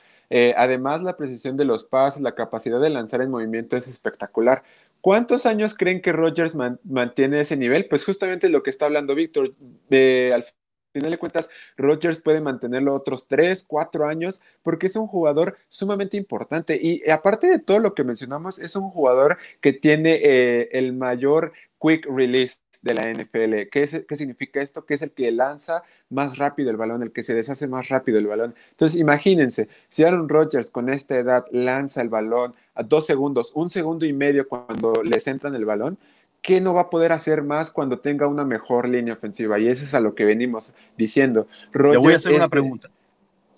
además, 0.56 1.04
la 1.04 1.18
precisión 1.18 1.58
de 1.58 1.66
los 1.66 1.84
pases, 1.84 2.22
la 2.22 2.34
capacidad 2.34 2.80
de 2.80 2.90
lanzar 2.90 3.22
en 3.22 3.30
movimiento 3.30 3.76
es 3.78 3.88
espectacular. 3.88 4.64
¿Cuántos 5.02 5.46
años 5.46 5.76
creen 5.76 6.02
que 6.02 6.12
Rogers 6.12 6.56
mantiene 6.84 7.42
ese 7.42 7.58
nivel? 7.58 7.88
Pues 7.88 8.06
justamente 8.06 8.50
lo 8.50 8.64
que 8.64 8.70
está 8.70 8.86
hablando 8.86 9.16
Víctor. 9.16 9.54
al 9.92 10.46
final 10.94 11.12
de 11.12 11.18
cuentas, 11.18 11.50
Rogers 11.76 12.20
puede 12.20 12.40
mantenerlo 12.40 12.94
otros 12.94 13.28
tres, 13.28 13.64
cuatro 13.68 14.08
años 14.08 14.42
porque 14.62 14.88
es 14.88 14.96
un 14.96 15.08
jugador 15.08 15.58
sumamente 15.68 16.18
importante. 16.18 16.80
Y 16.82 17.10
aparte 17.10 17.48
de 17.48 17.60
todo 17.60 17.80
lo 17.80 17.94
que 17.94 18.04
mencionamos, 18.04 18.60
es 18.60 18.76
un 18.76 18.90
jugador 18.90 19.38
que 19.60 19.74
tiene 19.74 20.20
eh, 20.24 20.70
el 20.72 20.94
mayor 20.94 21.54
quick 21.80 22.06
release 22.06 22.58
de 22.82 22.94
la 22.94 23.12
NFL. 23.12 23.70
¿Qué, 23.72 24.06
¿Qué, 24.08 24.16
significa 24.16 24.62
esto? 24.62 24.86
Que 24.86 24.94
es 24.94 25.02
el 25.02 25.12
que 25.12 25.32
lanza 25.32 25.84
más 26.10 26.38
rápido 26.38 26.70
el 26.70 26.78
balón, 26.78 27.02
el 27.02 27.12
que 27.12 27.24
se 27.24 27.34
deshace 27.34 27.68
más 27.68 27.90
rápido 27.90 28.20
el 28.20 28.28
balón. 28.28 28.56
Entonces, 28.72 29.00
imagínense, 29.00 29.70
si 29.88 30.04
Aaron 30.04 30.30
Rodgers 30.30 30.70
con 30.70 30.90
esta 30.90 31.18
edad 31.18 31.46
lanza 31.52 32.02
el 32.02 32.10
balón 32.10 32.56
a 32.76 32.84
dos 32.84 33.06
segundos, 33.06 33.52
un 33.56 33.70
segundo 33.70 34.06
y 34.06 34.14
medio 34.14 34.48
cuando 34.48 34.94
les 35.04 35.28
entran 35.28 35.56
el 35.56 35.66
balón, 35.66 35.98
¿qué 36.44 36.62
no 36.62 36.76
va 36.76 36.82
a 36.82 36.90
poder 36.92 37.12
hacer 37.12 37.44
más 37.44 37.72
cuando 37.72 38.00
tenga 38.00 38.28
una 38.28 38.46
mejor 38.46 38.88
línea 38.88 39.16
ofensiva? 39.16 39.58
Y 39.58 39.68
eso 39.68 39.84
es 39.84 39.96
a 39.96 40.00
lo 40.00 40.14
que 40.14 40.26
venimos 40.26 40.74
diciendo. 40.96 41.48
Le 41.74 41.98
voy 41.98 42.14
a 42.14 42.18
hacer 42.18 42.34
una 42.34 42.50
pregunta. 42.50 42.92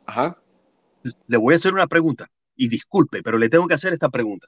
Ajá. 0.06 0.38
Le 1.28 1.38
voy 1.38 1.54
a 1.54 1.58
hacer 1.58 1.74
una 1.74 1.88
pregunta. 1.88 2.28
Y 2.56 2.69
disculpe, 2.69 3.21
pero 3.21 3.38
le 3.38 3.50
tengo 3.50 3.67
que 3.67 3.74
hacer 3.74 3.91
esta 3.91 4.08
pregunta. 4.08 4.48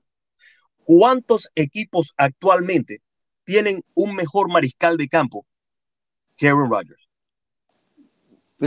¿Cuántos 0.86 1.52
equipos 1.56 2.14
actualmente 2.16 3.02
tienen 3.48 3.82
un 3.94 4.14
mejor 4.14 4.50
mariscal 4.50 4.98
de 4.98 5.08
campo 5.08 5.46
que 6.36 6.48
Aaron 6.50 6.70
Rodgers. 6.70 7.08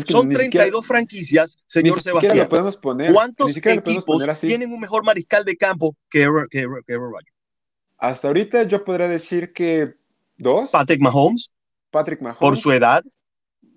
Son 0.07 0.29
32 0.29 0.87
franquicias, 0.87 1.63
señor 1.67 2.03
Sebastián. 2.03 2.49
podemos 2.49 2.77
poner, 2.77 3.13
¿Cuántos 3.13 3.57
equipos 3.57 4.41
tienen 4.41 4.73
un 4.73 4.81
mejor 4.81 5.05
mariscal 5.05 5.45
de 5.45 5.57
campo 5.57 5.97
que 6.09 6.23
Aaron, 6.23 6.49
Rodgers? 6.49 7.37
Hasta 8.01 8.29
ahorita 8.29 8.63
yo 8.65 8.85
podría 8.85 9.09
decir 9.09 9.53
que 9.53 9.95
dos. 10.39 10.71
Patrick 10.71 11.01
Mahomes. 11.01 11.51
Patrick 11.91 12.21
Mahomes. 12.21 12.39
Por 12.39 12.57
su 12.57 12.73
edad. 12.73 13.05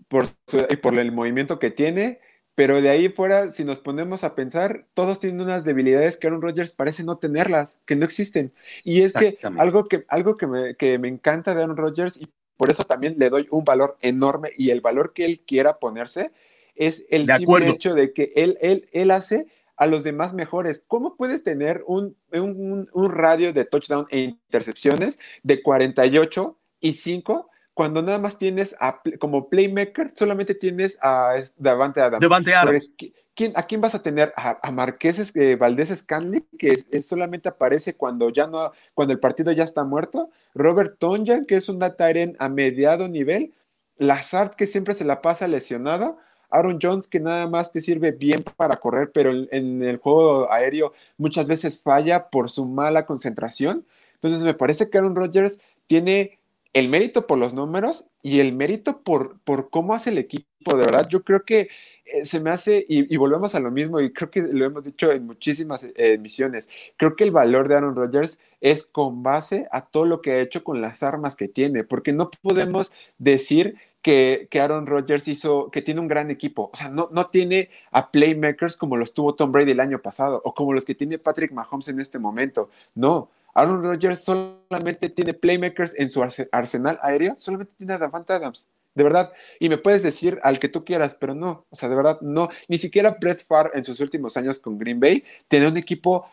Por 0.08 0.28
y 0.70 0.76
por 0.78 0.98
el 0.98 1.12
movimiento 1.12 1.60
que 1.60 1.72
tiene. 1.72 2.20
Pero 2.56 2.82
de 2.82 2.90
ahí 2.90 3.10
fuera, 3.10 3.52
si 3.52 3.64
nos 3.64 3.80
ponemos 3.80 4.24
a 4.24 4.36
pensar, 4.36 4.86
todos 4.94 5.20
tienen 5.20 5.42
unas 5.42 5.66
debilidades 5.66 6.18
que 6.18 6.28
Aaron 6.28 6.42
Rodgers 6.42 6.72
parece 6.72 7.04
no 7.04 7.18
tenerlas, 7.18 7.80
que 7.86 7.96
no 7.96 8.06
existen. 8.06 8.54
Y 8.86 9.02
es 9.02 9.14
que 9.14 9.40
algo 9.58 9.86
que, 9.86 10.06
algo 10.08 10.36
que 10.36 10.46
me, 10.46 10.76
que 10.76 11.00
me 11.00 11.08
encanta 11.08 11.56
de 11.56 11.64
Aaron 11.64 11.78
Rodgers, 11.78 12.16
y 12.18 12.30
por 12.56 12.70
eso 12.70 12.84
también 12.84 13.16
le 13.18 13.32
doy 13.32 13.48
un 13.50 13.64
valor 13.64 13.98
enorme, 14.02 14.52
y 14.56 14.70
el 14.70 14.82
valor 14.82 15.14
que 15.14 15.26
él 15.26 15.40
quiera 15.40 15.80
ponerse, 15.80 16.32
es 16.76 17.06
el 17.10 17.26
simple 17.26 17.70
hecho 17.70 17.96
de 17.96 18.14
que 18.14 18.32
él, 18.36 18.60
él, 18.62 18.88
él 18.94 19.10
hace 19.10 19.48
a 19.76 19.88
los 19.88 20.04
demás 20.04 20.34
mejores. 20.34 20.84
¿Cómo 20.88 21.16
puedes 21.16 21.44
tener 21.44 21.84
un, 21.88 22.16
un, 22.32 22.90
un 22.92 23.12
radio 23.12 23.54
de 23.54 23.66
touchdown 23.66 24.06
e 24.10 24.20
intercepciones 24.20 25.20
de 25.44 25.62
48 25.62 26.58
y 26.80 26.94
5 26.94 27.50
cuando 27.74 28.04
nada 28.04 28.20
más 28.20 28.38
tienes 28.38 28.76
como 29.20 29.50
playmaker, 29.50 30.12
solamente 30.16 30.54
tienes 30.54 30.98
a 31.02 31.42
Davante 31.58 32.02
Adams. 32.02 32.22
Davante 32.22 32.54
Adams. 32.54 32.92
¿quién, 33.36 33.52
¿a 33.56 33.64
quién 33.64 33.82
vas 33.82 33.96
a 33.96 34.02
tener? 34.02 34.34
A, 34.36 34.60
a 34.62 34.72
Marqués 34.72 35.32
eh, 35.36 35.56
Valdés 35.56 35.90
Scanley, 35.90 36.46
que 36.58 36.78
solamente 37.02 37.50
aparece 37.50 37.96
cuando 37.96 38.30
ya 38.30 38.48
no, 38.48 38.72
cuando 38.94 39.14
el 39.14 39.20
partido 39.20 39.52
ya 39.52 39.64
está 39.64 39.84
muerto. 39.86 40.30
Robert 40.54 40.98
Tonjan, 41.00 41.46
que 41.46 41.56
es 41.56 41.70
un 41.70 41.80
Tyrant 41.80 42.36
a 42.40 42.50
mediado 42.50 43.08
nivel. 43.08 43.54
Lazard, 43.98 44.56
que 44.56 44.68
siempre 44.68 44.94
se 44.94 45.06
la 45.06 45.22
pasa 45.22 45.48
lesionado. 45.48 46.18
Aaron 46.54 46.80
Jones, 46.82 47.08
que 47.08 47.20
nada 47.20 47.50
más 47.50 47.72
te 47.72 47.82
sirve 47.82 48.12
bien 48.12 48.44
para 48.56 48.78
correr, 48.78 49.12
pero 49.12 49.32
en, 49.32 49.82
el 49.84 49.98
juego 49.98 50.52
aéreo 50.52 50.94
muchas 51.18 51.48
veces 51.48 51.82
falla 51.82 52.30
por 52.30 52.50
su 52.50 52.66
mala 52.66 53.06
concentración. 53.06 53.86
Entonces 54.16 54.42
me 54.42 54.54
parece 54.54 54.90
que 54.90 54.98
Aaron 54.98 55.16
Rodgers 55.16 55.58
tiene 55.88 56.40
el 56.74 56.90
mérito 56.90 57.28
por 57.28 57.38
los 57.38 57.54
números 57.54 58.06
y 58.22 58.40
el 58.40 58.54
mérito 58.54 59.02
por, 59.02 59.40
por 59.42 59.70
cómo 59.70 59.94
hace 59.94 60.12
el 60.12 60.18
equipo. 60.18 60.78
De 60.78 60.86
verdad, 60.86 61.08
yo 61.10 61.24
creo 61.24 61.44
que 61.44 61.70
eh, 62.06 62.26
se 62.26 62.40
me 62.40 62.50
hace, 62.50 62.86
y, 62.88 63.16
volvemos 63.16 63.56
a 63.56 63.60
lo 63.60 63.72
mismo, 63.72 64.02
y 64.02 64.12
creo 64.12 64.30
que 64.30 64.42
lo 64.42 64.66
hemos 64.66 64.84
dicho 64.84 65.12
en 65.12 65.26
muchísimas 65.26 65.84
eh, 65.84 65.94
emisiones, 65.96 66.68
creo 66.98 67.16
que 67.16 67.24
el 67.24 67.32
valor 67.32 67.68
de 67.68 67.76
Aaron 67.76 67.96
Rodgers 67.96 68.40
es 68.60 68.84
con 68.84 69.24
base 69.24 69.68
a 69.72 69.86
todo 69.86 70.06
lo 70.06 70.22
que 70.22 70.32
ha 70.32 70.42
hecho 70.42 70.64
con 70.64 70.82
las 70.82 71.02
armas 71.02 71.36
que 71.36 71.48
tiene, 71.48 71.84
porque 71.84 72.12
no 72.12 72.30
podemos 72.42 72.92
decir 73.18 73.78
que, 74.04 74.48
que, 74.52 74.60
Aaron 74.62 74.86
Rodgers 74.86 75.28
hizo, 75.28 75.72
que 75.72 75.82
tiene 75.82 76.02
un 76.02 76.08
gran 76.08 76.30
equipo. 76.30 76.70
O 76.72 76.78
sea, 76.78 76.90
no, 76.90 77.10
no 77.12 77.28
tiene 77.28 77.70
a 77.92 78.12
playmakers 78.12 78.78
como 78.78 78.98
los 78.98 79.14
tuvo 79.16 79.34
Tom 79.34 79.52
Brady 79.52 79.72
el 79.72 79.80
año 79.80 80.00
pasado 80.00 80.42
o 80.46 80.54
como 80.54 80.74
los 80.74 80.86
que 80.86 80.94
tiene 80.94 81.18
Patrick 81.18 81.52
Mahomes 81.52 81.88
en 81.88 82.00
este 82.00 82.20
momento. 82.20 82.70
No, 82.94 83.32
Aaron 83.56 83.84
Rodgers 83.84 84.24
solamente 84.24 85.10
tiene 85.10 85.34
playmakers 85.34 85.98
en 85.98 86.12
su 86.12 86.22
arsenal 86.52 87.00
aéreo, 87.02 87.36
solamente 87.40 87.74
tiene 87.78 87.94
a 87.94 87.98
Davante 87.98 88.34
Adams 88.34 88.68
de 88.96 89.04
verdad. 89.04 89.32
Y 89.60 89.70
me 89.70 89.78
puedes 89.78 90.04
decir 90.04 90.40
al 90.44 90.60
que 90.60 90.70
tú 90.70 90.86
quieras, 90.86 91.16
pero 91.16 91.34
no, 91.36 91.66
o 91.70 91.76
sea, 91.76 91.90
de 91.90 91.96
verdad, 91.96 92.20
no. 92.22 92.50
Ni 92.68 92.78
siquiera 92.78 93.18
Brett 93.20 93.44
Favre 93.44 93.72
en 93.74 93.84
sus 93.84 94.00
últimos 94.00 94.38
años 94.38 94.60
con 94.60 94.78
Green 94.78 95.00
Bay 95.00 95.24
tenía 95.48 95.68
un 95.68 95.78
equipo 95.78 96.28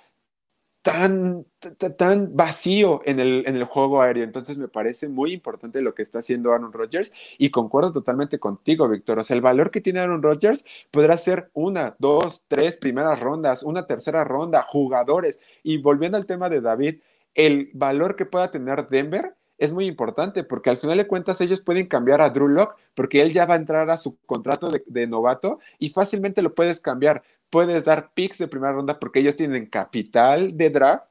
tan, 0.83 1.47
tan 1.99 2.35
vacío 2.37 3.03
en 3.05 3.21
el, 3.21 3.45
en 3.47 3.57
el 3.57 3.64
juego 3.64 4.01
aéreo. 4.01 4.25
Entonces 4.25 4.59
me 4.59 4.69
parece 4.69 5.09
muy 5.09 5.33
importante 5.33 5.83
lo 5.83 5.95
que 5.95 6.03
está 6.03 6.21
haciendo 6.21 6.53
Aaron 6.53 6.73
Rodgers 6.73 7.12
y 7.38 7.51
concuerdo 7.51 7.93
totalmente 7.93 8.38
contigo, 8.38 8.88
Víctor. 8.88 9.19
O 9.19 9.25
sea, 9.25 9.37
el 9.37 9.43
valor 9.43 9.71
que 9.71 9.81
tiene 9.81 10.01
Aaron 10.01 10.23
Rodgers 10.23 10.64
podrá 10.90 11.19
ser 11.19 11.51
una, 11.55 11.97
dos, 11.99 12.45
tres 12.49 12.77
primeras 12.77 13.21
rondas, 13.21 13.62
una 13.62 13.87
tercera 13.87 14.25
ronda, 14.25 14.64
jugadores. 14.66 15.40
Y 15.62 15.79
volviendo 15.79 16.16
al 16.16 16.27
tema 16.27 16.49
de 16.49 16.61
David, 16.61 17.01
el 17.35 17.71
valor 17.75 18.16
que 18.16 18.27
pueda 18.27 18.51
tener 18.51 18.88
Denver 18.88 19.37
es 19.61 19.75
muy 19.75 19.85
importante 19.87 20.43
porque 20.43 20.71
al 20.71 20.79
final 20.79 20.97
de 20.97 21.07
cuentas 21.07 21.40
ellos 21.43 21.61
pueden 21.61 21.87
cambiar 21.87 22.23
a 22.23 22.31
Drew 22.31 22.49
Locke 22.49 22.77
porque 22.95 23.21
él 23.21 23.33
ya 23.33 23.45
va 23.45 23.55
a 23.55 23.59
entrar 23.59 23.90
a 23.90 23.99
su 23.99 24.19
contrato 24.25 24.71
de, 24.71 25.07
novato 25.07 25.61
y 25.79 25.90
fácilmente 25.90 26.40
lo 26.40 26.55
puedes 26.55 26.81
cambiar. 26.81 27.23
Puedes 27.51 27.85
dar 27.85 28.13
picks 28.15 28.39
de 28.39 28.49
primera 28.49 28.73
ronda 28.73 28.99
porque 28.99 29.21
ellos 29.21 29.37
tienen 29.37 29.67
capital 29.67 30.57
de 30.57 30.71
draft 30.71 31.05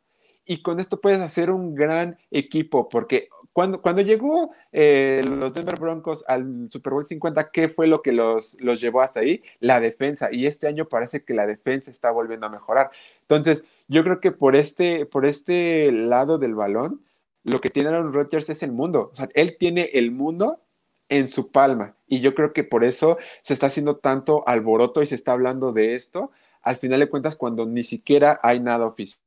y 0.45 0.61
con 0.61 0.79
esto 0.79 0.99
puedes 0.99 1.19
hacer 1.19 1.51
un 1.51 1.75
gran 1.75 2.17
equipo 2.31 2.89
porque 2.89 3.29
cuando, 3.53 3.81
cuando 3.81 4.01
llegó 4.01 4.51
eh, 4.71 5.23
los 5.27 5.53
Denver 5.53 5.79
Broncos 5.79 6.23
al 6.27 6.69
Super 6.69 6.93
Bowl 6.93 7.05
50, 7.05 7.51
¿qué 7.51 7.67
fue 7.67 7.87
lo 7.87 8.01
que 8.01 8.11
los, 8.11 8.55
los 8.59 8.79
llevó 8.79 9.01
hasta 9.01 9.19
ahí? 9.21 9.43
La 9.59 9.79
defensa. 9.79 10.29
Y 10.31 10.45
este 10.45 10.67
año 10.67 10.87
parece 10.87 11.23
que 11.23 11.33
la 11.33 11.45
defensa 11.45 11.91
está 11.91 12.11
volviendo 12.11 12.45
a 12.45 12.49
mejorar. 12.49 12.91
Entonces, 13.21 13.63
yo 13.87 14.03
creo 14.03 14.21
que 14.21 14.31
por 14.31 14.55
este, 14.55 15.05
por 15.05 15.25
este 15.25 15.91
lado 15.91 16.37
del 16.37 16.55
balón, 16.55 17.03
lo 17.43 17.59
que 17.59 17.69
tiene 17.69 17.89
Aaron 17.89 18.13
Rodgers 18.13 18.49
es 18.49 18.63
el 18.63 18.71
mundo. 18.71 19.09
O 19.11 19.15
sea, 19.15 19.27
él 19.33 19.57
tiene 19.57 19.89
el 19.93 20.11
mundo 20.11 20.61
en 21.09 21.27
su 21.27 21.51
palma. 21.51 21.95
Y 22.09 22.19
yo 22.19 22.35
creo 22.35 22.53
que 22.53 22.63
por 22.63 22.83
eso 22.83 23.17
se 23.41 23.53
está 23.53 23.67
haciendo 23.67 23.97
tanto 23.97 24.43
alboroto 24.47 25.01
y 25.01 25.07
se 25.07 25.15
está 25.15 25.31
hablando 25.31 25.71
de 25.71 25.93
esto. 25.93 26.31
Al 26.61 26.75
final 26.75 26.99
de 26.99 27.09
cuentas, 27.09 27.35
cuando 27.35 27.65
ni 27.65 27.83
siquiera 27.83 28.39
hay 28.43 28.59
nada 28.59 28.85
oficial. 28.85 29.21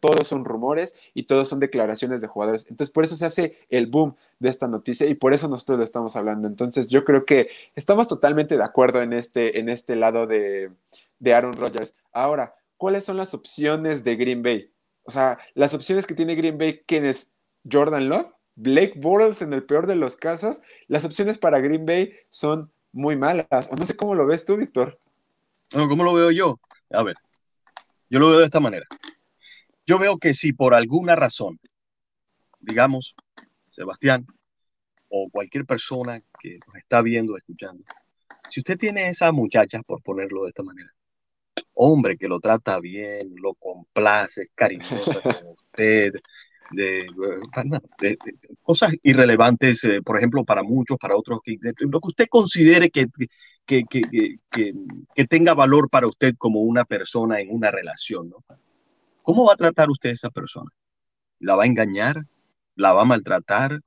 Todos 0.00 0.28
son 0.28 0.44
rumores 0.44 0.94
y 1.12 1.24
todos 1.24 1.48
son 1.48 1.60
declaraciones 1.60 2.20
de 2.20 2.28
jugadores. 2.28 2.64
Entonces, 2.68 2.92
por 2.92 3.04
eso 3.04 3.16
se 3.16 3.26
hace 3.26 3.58
el 3.68 3.86
boom 3.86 4.16
de 4.38 4.48
esta 4.48 4.68
noticia 4.68 5.06
y 5.06 5.14
por 5.14 5.34
eso 5.34 5.48
nosotros 5.48 5.78
lo 5.78 5.84
estamos 5.84 6.16
hablando. 6.16 6.48
Entonces, 6.48 6.88
yo 6.88 7.04
creo 7.04 7.24
que 7.24 7.48
estamos 7.74 8.08
totalmente 8.08 8.56
de 8.56 8.64
acuerdo 8.64 9.02
en 9.02 9.12
este, 9.12 9.58
en 9.58 9.68
este 9.68 9.96
lado 9.96 10.26
de, 10.26 10.70
de 11.18 11.34
Aaron 11.34 11.54
Rodgers. 11.54 11.92
Ahora, 12.12 12.54
¿cuáles 12.76 13.04
son 13.04 13.16
las 13.16 13.34
opciones 13.34 14.04
de 14.04 14.16
Green 14.16 14.42
Bay? 14.42 14.70
O 15.04 15.10
sea, 15.10 15.38
las 15.54 15.74
opciones 15.74 16.06
que 16.06 16.14
tiene 16.14 16.34
Green 16.34 16.58
Bay, 16.58 16.82
¿quiénes? 16.86 17.28
Jordan 17.70 18.08
Love, 18.08 18.32
Blake 18.56 18.94
Bortles 18.96 19.42
en 19.42 19.52
el 19.52 19.64
peor 19.64 19.86
de 19.86 19.96
los 19.96 20.16
casos, 20.16 20.62
las 20.88 21.04
opciones 21.04 21.38
para 21.38 21.60
Green 21.60 21.86
Bay 21.86 22.14
son 22.30 22.72
muy 22.90 23.16
malas. 23.16 23.68
O 23.70 23.76
no 23.76 23.86
sé 23.86 23.94
cómo 23.94 24.14
lo 24.14 24.26
ves 24.26 24.44
tú, 24.44 24.56
Víctor. 24.56 24.98
Bueno, 25.72 25.88
¿cómo 25.88 26.04
lo 26.04 26.14
veo 26.14 26.30
yo? 26.30 26.58
A 26.90 27.02
ver, 27.02 27.16
yo 28.08 28.18
lo 28.18 28.30
veo 28.30 28.38
de 28.38 28.46
esta 28.46 28.60
manera. 28.60 28.86
Yo 29.86 29.98
veo 29.98 30.18
que 30.18 30.34
si 30.34 30.52
por 30.52 30.74
alguna 30.74 31.14
razón, 31.14 31.60
digamos, 32.58 33.14
Sebastián, 33.70 34.26
o 35.08 35.28
cualquier 35.30 35.66
persona 35.66 36.20
que 36.40 36.58
nos 36.66 36.76
está 36.76 37.02
viendo, 37.02 37.36
escuchando, 37.36 37.84
si 38.48 38.60
usted 38.60 38.78
tiene 38.78 39.08
esa 39.08 39.30
muchacha, 39.32 39.82
por 39.82 40.02
ponerlo 40.02 40.44
de 40.44 40.48
esta 40.48 40.62
manera, 40.62 40.92
hombre 41.74 42.16
que 42.16 42.26
lo 42.26 42.40
trata 42.40 42.80
bien, 42.80 43.20
lo 43.36 43.54
complace, 43.54 44.42
es 44.42 44.50
cariñosa 44.54 45.20
con 45.20 45.34
usted, 45.56 46.14
de, 46.70 47.06
cosas 48.62 48.94
irrelevantes, 49.02 49.84
eh, 49.84 50.02
por 50.02 50.16
ejemplo, 50.18 50.44
para 50.44 50.62
muchos, 50.62 50.96
para 50.98 51.16
otros, 51.16 51.40
que, 51.42 51.56
lo 51.78 52.00
que 52.00 52.08
usted 52.08 52.26
considere 52.28 52.90
que, 52.90 53.06
que, 53.64 53.84
que, 53.84 55.26
tenga 55.28 55.54
valor 55.54 55.88
para 55.90 56.06
usted 56.06 56.34
como 56.36 56.60
una 56.60 56.84
persona 56.84 57.40
en 57.40 57.48
una 57.50 57.70
relación. 57.70 58.30
¿no? 58.30 58.44
¿Cómo 59.22 59.46
va 59.46 59.54
a 59.54 59.56
tratar 59.56 59.90
usted 59.90 60.10
a 60.10 60.14
esa 60.14 60.30
persona? 60.30 60.70
¿La 61.40 61.56
va 61.56 61.64
a 61.64 61.66
engañar? 61.66 62.24
¿La 62.74 62.92
va 62.92 63.02
a 63.02 63.06
maltratar? 63.06 63.80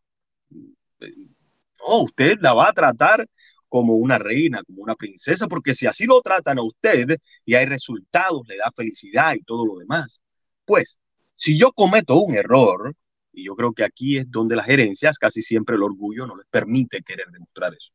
No, 0.99 2.01
usted 2.03 2.37
la 2.41 2.53
va 2.53 2.69
a 2.69 2.73
tratar 2.73 3.27
como 3.69 3.95
una 3.95 4.17
reina, 4.17 4.63
como 4.63 4.81
una 4.81 4.95
princesa, 4.95 5.47
porque 5.47 5.73
si 5.73 5.85
así 5.85 6.05
lo 6.05 6.21
tratan 6.21 6.57
a 6.57 6.63
usted 6.63 7.17
y 7.45 7.53
hay 7.53 7.65
resultados, 7.65 8.47
le 8.47 8.57
da 8.57 8.71
felicidad 8.75 9.35
y 9.35 9.43
todo 9.43 9.65
lo 9.65 9.77
demás, 9.77 10.23
pues 10.65 10.99
si 11.39 11.57
yo 11.57 11.71
cometo 11.71 12.19
un 12.19 12.35
error, 12.35 12.93
y 13.31 13.45
yo 13.45 13.55
creo 13.55 13.71
que 13.71 13.85
aquí 13.85 14.17
es 14.17 14.29
donde 14.29 14.57
las 14.57 14.65
gerencias, 14.65 15.17
casi 15.17 15.41
siempre 15.41 15.77
el 15.77 15.83
orgullo 15.83 16.27
no 16.27 16.35
les 16.35 16.45
permite 16.47 17.01
querer 17.01 17.27
demostrar 17.31 17.73
eso. 17.73 17.93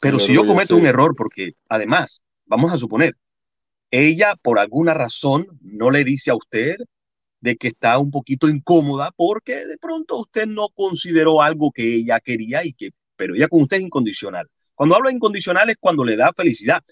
Pero 0.00 0.18
si 0.18 0.34
yo 0.34 0.44
cometo 0.44 0.76
un 0.76 0.84
error, 0.84 1.14
porque 1.16 1.52
además, 1.68 2.20
vamos 2.46 2.72
a 2.72 2.76
suponer, 2.76 3.14
ella 3.92 4.34
por 4.42 4.58
alguna 4.58 4.94
razón 4.94 5.46
no 5.60 5.92
le 5.92 6.02
dice 6.02 6.32
a 6.32 6.34
usted 6.34 6.74
de 7.40 7.54
que 7.54 7.68
está 7.68 7.96
un 7.98 8.10
poquito 8.10 8.48
incómoda 8.48 9.12
porque 9.16 9.64
de 9.66 9.78
pronto 9.78 10.18
usted 10.18 10.46
no 10.46 10.70
consideró 10.70 11.42
algo 11.42 11.70
que 11.70 11.94
ella 11.94 12.18
quería 12.18 12.64
y 12.64 12.72
que, 12.72 12.90
pero 13.14 13.36
ella 13.36 13.46
con 13.46 13.62
usted 13.62 13.76
es 13.76 13.84
incondicional. 13.84 14.48
Cuando 14.74 14.96
hablo 14.96 15.08
de 15.08 15.14
incondicional 15.14 15.70
es 15.70 15.76
cuando 15.78 16.04
le 16.04 16.16
da 16.16 16.32
felicidad. 16.32 16.82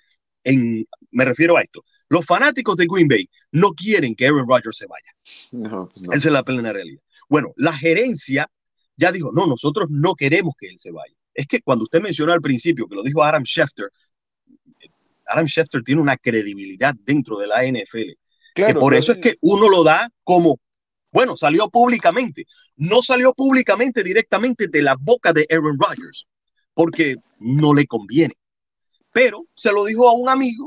En, 0.45 0.87
me 1.11 1.25
refiero 1.25 1.57
a 1.57 1.63
esto. 1.63 1.83
Los 2.09 2.25
fanáticos 2.25 2.77
de 2.77 2.87
Green 2.87 3.09
Bay 3.09 3.29
no 3.53 3.73
quieren 3.73 4.15
que 4.15 4.27
Aaron 4.27 4.49
Rodgers 4.49 4.79
se 4.79 4.87
vaya. 4.87 5.15
No, 5.53 5.89
pues 5.89 6.05
Esa 6.05 6.29
es 6.29 6.33
la 6.33 6.43
plena 6.43 6.73
realidad. 6.73 7.03
Bueno, 7.29 7.53
la 7.57 7.73
gerencia 7.73 8.51
ya 8.97 9.13
dijo, 9.13 9.31
no, 9.33 9.47
nosotros 9.47 9.89
no 9.91 10.15
queremos 10.15 10.55
que 10.59 10.69
él 10.69 10.79
se 10.79 10.91
vaya. 10.91 11.15
Es 11.35 11.47
que 11.47 11.61
cuando 11.61 11.85
usted 11.85 12.01
mencionó 12.01 12.33
al 12.33 12.41
principio, 12.41 12.89
que 12.89 12.97
lo 12.97 13.03
dijo 13.03 13.23
Adam 13.23 13.45
Schefter, 13.45 13.91
Adam 15.27 15.47
Schefter 15.47 15.83
tiene 15.83 16.01
una 16.01 16.17
credibilidad 16.17 16.95
dentro 17.05 17.39
de 17.39 17.47
la 17.47 17.65
NFL. 17.65 18.13
que 18.55 18.75
por 18.75 18.95
eso 18.95 19.13
es 19.13 19.19
que 19.19 19.37
uno 19.41 19.69
lo 19.69 19.85
da 19.85 20.11
como, 20.25 20.59
bueno, 21.13 21.37
salió 21.37 21.69
públicamente. 21.69 22.47
No 22.77 23.03
salió 23.03 23.35
públicamente 23.35 24.03
directamente 24.03 24.67
de 24.69 24.83
la 24.83 24.97
boca 24.99 25.33
de 25.33 25.47
Aaron 25.51 25.79
Rodgers, 25.79 26.27
porque 26.75 27.17
no 27.39 27.75
le 27.75 27.87
conviene. 27.87 28.35
Pero 29.13 29.47
se 29.55 29.71
lo 29.71 29.85
dijo 29.85 30.09
a 30.09 30.15
un 30.15 30.29
amigo 30.29 30.67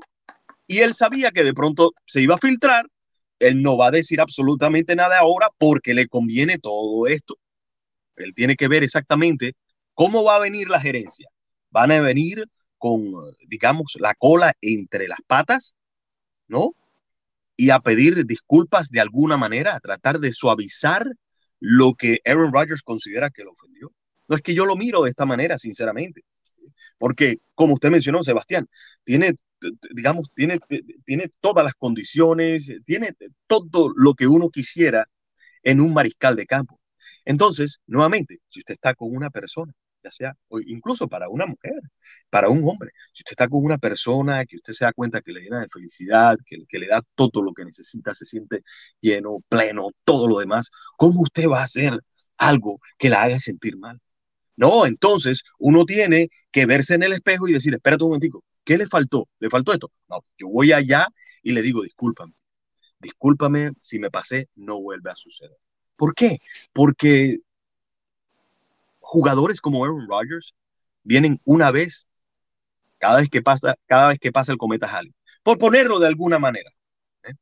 y 0.72 0.80
él 0.80 0.94
sabía 0.94 1.32
que 1.32 1.44
de 1.44 1.54
pronto 1.54 1.92
se 2.06 2.22
iba 2.22 2.36
a 2.36 2.38
filtrar. 2.38 2.88
Él 3.40 3.62
no 3.62 3.76
va 3.76 3.88
a 3.88 3.92
decir 3.92 4.22
absolutamente 4.22 4.96
nada 4.96 5.20
ahora 5.20 5.50
porque 5.58 5.94
le 5.94 6.08
conviene 6.08 6.60
todo 6.60 7.08
esto. 7.08 7.38
Él 8.16 8.34
tiene 8.34 8.56
que 8.56 8.70
ver 8.70 8.82
exactamente 8.82 9.52
cómo 9.94 10.24
va 10.24 10.38
a 10.38 10.40
venir 10.40 10.70
la 10.70 10.80
gerencia. 10.80 11.28
Van 11.72 11.92
a 11.92 12.00
venir 12.00 12.46
con, 12.78 13.02
digamos, 13.50 13.98
la 14.00 14.14
cola 14.14 14.54
entre 14.62 15.10
las 15.10 15.20
patas, 15.28 15.76
¿no? 16.48 16.74
Y 17.58 17.72
a 17.72 17.82
pedir 17.82 18.26
disculpas 18.26 18.92
de 18.92 19.02
alguna 19.02 19.36
manera, 19.36 19.76
a 19.76 19.82
tratar 19.82 20.20
de 20.22 20.32
suavizar 20.32 21.06
lo 21.60 21.96
que 21.96 22.20
Aaron 22.24 22.54
Rodgers 22.54 22.82
considera 22.82 23.30
que 23.30 23.44
lo 23.44 23.52
ofendió. 23.52 23.92
No 24.30 24.38
es 24.38 24.42
que 24.42 24.54
yo 24.54 24.66
lo 24.66 24.78
miro 24.78 25.04
de 25.04 25.10
esta 25.10 25.26
manera, 25.26 25.58
sinceramente, 25.58 26.24
porque 26.98 27.38
como 27.56 27.76
usted 27.76 27.90
mencionó, 27.92 28.24
Sebastián, 28.24 28.68
tiene 29.04 29.36
digamos, 29.94 30.32
tiene, 30.34 30.60
tiene 31.06 31.28
todas 31.40 31.64
las 31.64 31.74
condiciones, 31.76 32.72
tiene 32.86 33.16
todo 33.48 33.94
lo 33.96 34.14
que 34.16 34.28
uno 34.28 34.50
quisiera 34.50 35.08
en 35.64 35.82
un 35.82 35.94
mariscal 35.94 36.36
de 36.36 36.48
campo. 36.48 36.80
Entonces, 37.26 37.82
nuevamente, 37.88 38.40
si 38.50 38.60
usted 38.62 38.74
está 38.76 38.96
con 38.96 39.16
una 39.16 39.30
persona 39.30 39.74
ya 40.04 40.12
sea 40.12 40.36
o 40.50 40.60
incluso 40.60 41.08
para 41.08 41.30
una 41.30 41.46
mujer, 41.46 41.80
para 42.30 42.50
un 42.50 42.68
hombre. 42.68 42.92
Si 43.14 43.22
usted 43.22 43.34
está 43.34 43.48
con 43.48 43.64
una 43.64 43.78
persona 43.78 44.46
que 44.46 44.58
usted 44.58 44.74
se 44.74 44.86
da 44.86 44.94
cuenta 44.94 45.22
que 45.22 45.32
le 45.32 45.42
llena 45.42 45.62
de 45.62 45.68
felicidad, 45.70 46.38
que, 46.46 46.66
que 46.68 46.80
le 46.80 46.88
da 46.88 47.02
todo 47.16 47.42
lo 47.44 47.54
que 47.54 47.66
necesita, 47.66 48.14
se 48.14 48.26
siente 48.26 48.64
lleno, 49.00 49.40
pleno, 49.50 49.90
todo 50.04 50.28
lo 50.28 50.40
demás, 50.40 50.72
¿cómo 50.98 51.22
usted 51.22 51.48
va 51.48 51.60
a 51.60 51.64
hacer 51.64 52.00
algo 52.38 52.80
que 52.98 53.10
la 53.10 53.24
haga 53.24 53.40
sentir 53.40 53.78
mal? 53.78 54.00
No, 54.62 54.86
entonces 54.86 55.44
uno 55.58 55.86
tiene 55.86 56.30
que 56.52 56.68
verse 56.68 56.94
en 56.94 57.02
el 57.02 57.14
espejo 57.14 57.48
y 57.48 57.54
decir, 57.54 57.74
espérate 57.74 58.04
un 58.04 58.12
momentico, 58.12 58.44
¿qué 58.64 58.78
le 58.78 58.86
faltó? 58.86 59.28
¿Le 59.40 59.50
faltó 59.50 59.74
esto? 59.74 59.92
No, 60.08 60.24
yo 60.38 60.50
voy 60.50 60.72
allá 60.72 61.08
y 61.42 61.54
le 61.54 61.64
digo, 61.64 61.82
discúlpame, 61.82 62.36
discúlpame 63.00 63.72
si 63.80 63.98
me 63.98 64.12
pasé, 64.12 64.50
no 64.54 64.80
vuelve 64.80 65.10
a 65.10 65.16
suceder. 65.16 65.58
¿Por 65.96 66.14
qué? 66.14 66.38
Porque 66.74 67.40
jugadores 69.00 69.62
como 69.62 69.84
Aaron 69.84 70.08
Rodgers 70.08 70.54
vienen 71.02 71.42
una 71.44 71.72
vez 71.72 72.06
cada 73.00 73.18
vez 73.18 73.32
que 73.32 73.42
pasa, 73.42 73.74
cada 73.88 74.10
vez 74.10 74.20
que 74.20 74.32
pasa 74.32 74.52
el 74.52 74.60
cometa 74.60 74.86
Halley, 74.96 75.12
por 75.42 75.58
ponerlo 75.58 75.98
de 75.98 76.06
alguna 76.06 76.38
manera. 76.38 76.70
¿eh? 77.24 77.34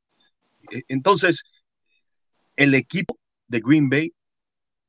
E, 0.72 0.84
entonces, 0.88 1.44
el 2.56 2.76
equipo 2.76 3.20
de 3.50 3.60
Green 3.60 3.90
Bay 3.90 4.14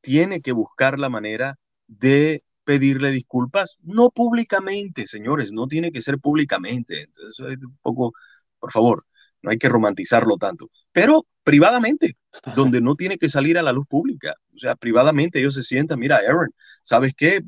tiene 0.00 0.40
que 0.40 0.52
buscar 0.52 0.96
la 0.96 1.08
manera 1.08 1.58
de 1.90 2.44
pedirle 2.64 3.10
disculpas, 3.10 3.76
no 3.82 4.10
públicamente, 4.10 5.06
señores, 5.06 5.52
no 5.52 5.66
tiene 5.66 5.90
que 5.92 6.02
ser 6.02 6.18
públicamente. 6.18 7.02
Entonces, 7.02 7.58
un 7.62 7.78
poco, 7.82 8.12
por 8.58 8.72
favor, 8.72 9.06
no 9.42 9.50
hay 9.50 9.58
que 9.58 9.68
romantizarlo 9.68 10.36
tanto, 10.36 10.70
pero 10.92 11.26
privadamente, 11.42 12.16
donde 12.54 12.80
no 12.82 12.94
tiene 12.94 13.18
que 13.18 13.28
salir 13.28 13.58
a 13.58 13.62
la 13.62 13.72
luz 13.72 13.86
pública. 13.88 14.34
O 14.54 14.58
sea, 14.58 14.76
privadamente 14.76 15.40
ellos 15.40 15.54
se 15.54 15.64
sientan, 15.64 15.98
mira, 15.98 16.18
Aaron, 16.18 16.50
¿sabes 16.84 17.12
qué? 17.16 17.42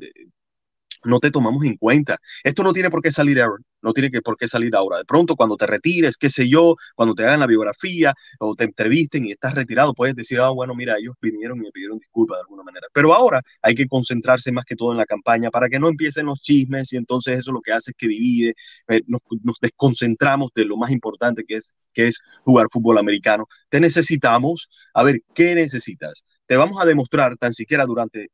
No 1.05 1.19
te 1.19 1.31
tomamos 1.31 1.63
en 1.65 1.77
cuenta. 1.77 2.17
Esto 2.43 2.63
no 2.63 2.73
tiene 2.73 2.89
por 2.89 3.01
qué 3.01 3.11
salir, 3.11 3.39
Aaron, 3.41 3.63
no 3.81 3.93
tiene 3.93 4.09
por 4.21 4.37
qué 4.37 4.47
salir 4.47 4.75
ahora. 4.75 4.97
De 4.97 5.05
pronto, 5.05 5.35
cuando 5.35 5.57
te 5.57 5.67
retires, 5.67 6.17
qué 6.17 6.29
sé 6.29 6.47
yo, 6.47 6.75
cuando 6.95 7.13
te 7.13 7.23
hagan 7.23 7.41
la 7.41 7.47
biografía 7.47 8.13
o 8.39 8.55
te 8.55 8.63
entrevisten 8.63 9.25
y 9.25 9.31
estás 9.31 9.53
retirado, 9.53 9.93
puedes 9.93 10.15
decir, 10.15 10.39
ah, 10.39 10.49
bueno, 10.49 10.73
mira, 10.73 10.95
ellos 10.97 11.15
vinieron 11.21 11.59
y 11.59 11.61
me 11.61 11.71
pidieron 11.71 11.99
disculpas 11.99 12.37
de 12.37 12.41
alguna 12.41 12.63
manera. 12.63 12.87
Pero 12.93 13.13
ahora 13.13 13.41
hay 13.61 13.75
que 13.75 13.87
concentrarse 13.87 14.51
más 14.51 14.65
que 14.65 14.75
todo 14.75 14.91
en 14.91 14.97
la 14.97 15.05
campaña 15.05 15.51
para 15.51 15.69
que 15.69 15.79
no 15.79 15.89
empiecen 15.89 16.25
los 16.25 16.41
chismes 16.41 16.93
y 16.93 16.97
entonces 16.97 17.39
eso 17.39 17.51
lo 17.51 17.61
que 17.61 17.73
hace 17.73 17.91
es 17.91 17.97
que 17.97 18.07
divide, 18.07 18.55
eh, 18.87 19.01
nos, 19.07 19.21
nos, 19.43 19.57
desconcentramos 19.61 20.51
de 20.55 20.65
lo 20.65 20.77
más 20.77 20.91
importante 20.91 21.43
que 21.45 21.57
es, 21.57 21.75
que 21.93 22.07
es 22.07 22.21
jugar 22.43 22.67
fútbol 22.71 22.97
americano. 22.97 23.47
Te 23.69 23.79
necesitamos, 23.79 24.69
a 24.93 25.03
ver, 25.03 25.21
¿qué 25.33 25.55
necesitas? 25.55 26.23
Te 26.45 26.57
vamos 26.57 26.81
a 26.81 26.85
demostrar 26.85 27.37
tan 27.37 27.53
siquiera 27.53 27.85
durante 27.85 28.29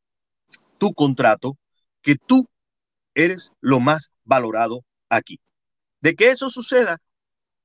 tu 0.78 0.94
contrato 0.94 1.58
que 2.02 2.16
tú 2.16 2.48
eres 3.24 3.52
lo 3.62 3.80
más 3.80 4.14
valorado 4.24 4.86
aquí. 5.10 5.40
De 6.02 6.16
que 6.16 6.30
eso 6.30 6.50
suceda, 6.50 6.98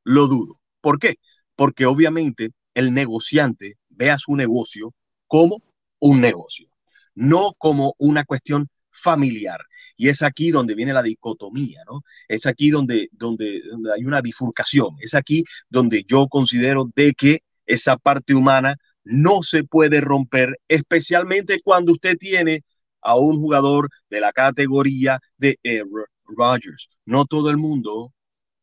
lo 0.03 0.27
dudo. 0.27 0.61
¿Por 0.81 0.99
qué? 0.99 1.17
Porque 1.57 1.87
obviamente 1.87 2.51
el 2.75 2.93
negociante 2.93 3.77
ve 3.89 4.11
a 4.11 4.19
su 4.19 4.35
negocio 4.35 4.93
como 5.27 5.63
un 6.01 6.21
negocio, 6.21 6.69
no 7.15 7.53
como 7.57 7.95
una 7.99 8.25
cuestión 8.25 8.69
familiar. 8.91 9.61
Y 9.97 10.09
es 10.09 10.23
aquí 10.23 10.51
donde 10.51 10.75
viene 10.75 10.93
la 10.93 11.03
dicotomía, 11.03 11.83
¿no? 11.87 12.03
Es 12.29 12.47
aquí 12.47 12.71
donde, 12.71 13.09
donde, 13.13 13.63
donde 13.71 13.93
hay 13.93 14.05
una 14.05 14.21
bifurcación. 14.21 14.97
Es 15.01 15.15
aquí 15.15 15.45
donde 15.69 16.05
yo 16.07 16.27
considero 16.29 16.91
de 16.95 17.13
que 17.15 17.43
esa 17.67 17.97
parte 17.97 18.35
humana 18.35 18.77
no 19.05 19.43
se 19.43 19.65
puede 19.65 20.01
romper, 20.01 20.61
especialmente 20.69 21.61
cuando 21.63 21.93
usted 21.93 22.17
tiene 22.17 22.63
a 23.05 23.17
un 23.17 23.37
jugador 23.41 23.89
de 24.11 24.21
la 24.21 24.33
categoría 24.33 25.21
de 25.37 25.59
Aaron 25.65 26.07
Rodgers. 26.27 26.89
No 27.05 27.25
todo 27.27 27.51
el 27.51 27.59
mundo 27.59 28.13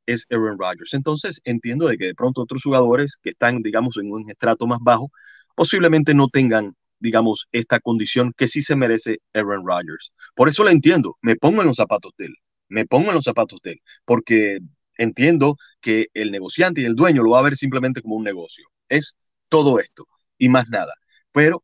es 0.06 0.26
Aaron 0.30 0.58
Rodgers. 0.60 0.94
Entonces 0.94 1.42
entiendo 1.44 1.88
de 1.88 1.98
que 1.98 2.06
de 2.08 2.16
pronto 2.16 2.42
otros 2.42 2.64
jugadores 2.64 3.18
que 3.22 3.30
están, 3.32 3.62
digamos, 3.62 3.98
en 3.98 4.12
un 4.12 4.30
estrato 4.30 4.68
más 4.68 4.80
bajo, 4.82 5.12
posiblemente 5.56 6.14
no 6.14 6.28
tengan, 6.28 6.76
digamos, 7.00 7.48
esta 7.52 7.80
condición 7.80 8.34
que 8.36 8.48
sí 8.48 8.62
se 8.62 8.76
merece 8.76 9.20
Aaron 9.34 9.66
Rodgers. 9.66 10.12
Por 10.36 10.50
eso 10.50 10.64
lo 10.64 10.70
entiendo, 10.70 11.18
me 11.22 11.36
pongo 11.36 11.62
en 11.62 11.68
los 11.68 11.78
zapatos 11.78 12.12
de 12.18 12.26
él, 12.26 12.36
me 12.70 12.86
pongo 12.86 13.10
en 13.10 13.16
los 13.16 13.26
zapatos 13.26 13.60
de 13.64 13.72
él, 13.72 13.82
porque 14.06 14.60
entiendo 14.98 15.56
que 15.82 16.08
el 16.14 16.32
negociante 16.32 16.82
y 16.82 16.86
el 16.86 16.96
dueño 16.96 17.24
lo 17.24 17.32
va 17.32 17.40
a 17.40 17.44
ver 17.44 17.56
simplemente 17.58 18.02
como 18.02 18.16
un 18.16 18.24
negocio. 18.24 18.68
Es 18.90 19.18
todo 19.50 19.80
esto 19.80 20.08
y 20.38 20.50
más 20.50 20.68
nada. 20.70 20.94
Pero 21.32 21.64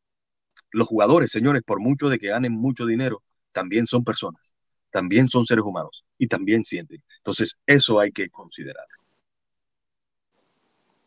los 0.71 0.87
jugadores, 0.87 1.31
señores, 1.31 1.63
por 1.63 1.79
mucho 1.79 2.09
de 2.09 2.19
que 2.19 2.27
ganen 2.27 2.53
mucho 2.53 2.85
dinero, 2.85 3.23
también 3.51 3.87
son 3.87 4.03
personas, 4.03 4.55
también 4.91 5.29
son 5.29 5.45
seres 5.45 5.65
humanos 5.65 6.05
y 6.17 6.27
también 6.27 6.63
sienten. 6.63 7.03
Entonces, 7.19 7.57
eso 7.65 7.99
hay 7.99 8.11
que 8.11 8.29
considerar. 8.29 8.85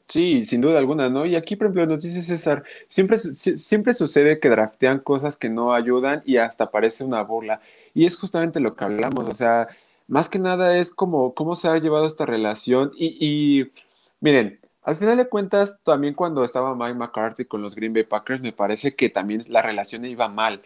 Sí, 0.09 0.45
sin 0.45 0.61
duda 0.61 0.79
alguna, 0.81 1.09
¿no? 1.09 1.25
Y 1.25 1.37
aquí, 1.37 1.55
por 1.55 1.67
ejemplo, 1.69 1.87
nos 1.87 2.03
dice 2.03 2.23
César, 2.23 2.65
siempre, 2.89 3.17
siempre 3.19 3.95
sucede 3.95 4.41
que 4.41 4.49
draftean 4.51 4.99
cosas 5.01 5.37
que 5.37 5.49
no 5.51 5.73
ayudan 5.73 6.23
y 6.27 6.39
hasta 6.39 6.73
parece 6.73 7.05
una 7.05 7.23
burla. 7.23 7.61
Y 7.95 8.07
es 8.07 8.17
justamente 8.17 8.59
lo 8.59 8.75
que 8.75 8.85
hablamos, 8.85 9.29
o 9.29 9.33
sea, 9.35 9.69
más 10.09 10.29
que 10.29 10.41
nada 10.41 10.77
es 10.79 10.93
como 10.93 11.35
cómo 11.35 11.55
se 11.55 11.69
ha 11.69 11.79
llevado 11.79 12.07
esta 12.09 12.27
relación 12.27 12.93
y, 12.97 13.17
y 13.21 13.73
miren, 14.21 14.60
al 14.83 14.97
final 14.97 15.17
de 15.17 15.29
cuentas, 15.29 15.83
también 15.83 16.15
cuando 16.15 16.45
estaba 16.45 16.75
Mike 16.75 16.95
McCarthy 16.95 17.45
con 17.45 17.63
los 17.63 17.75
Green 17.75 17.93
Bay 17.93 18.05
Packers, 18.05 18.41
me 18.41 18.53
parece 18.53 18.95
que 18.95 19.11
también 19.11 19.45
la 19.49 19.63
relación 19.63 20.05
iba 20.05 20.29
mal. 20.29 20.63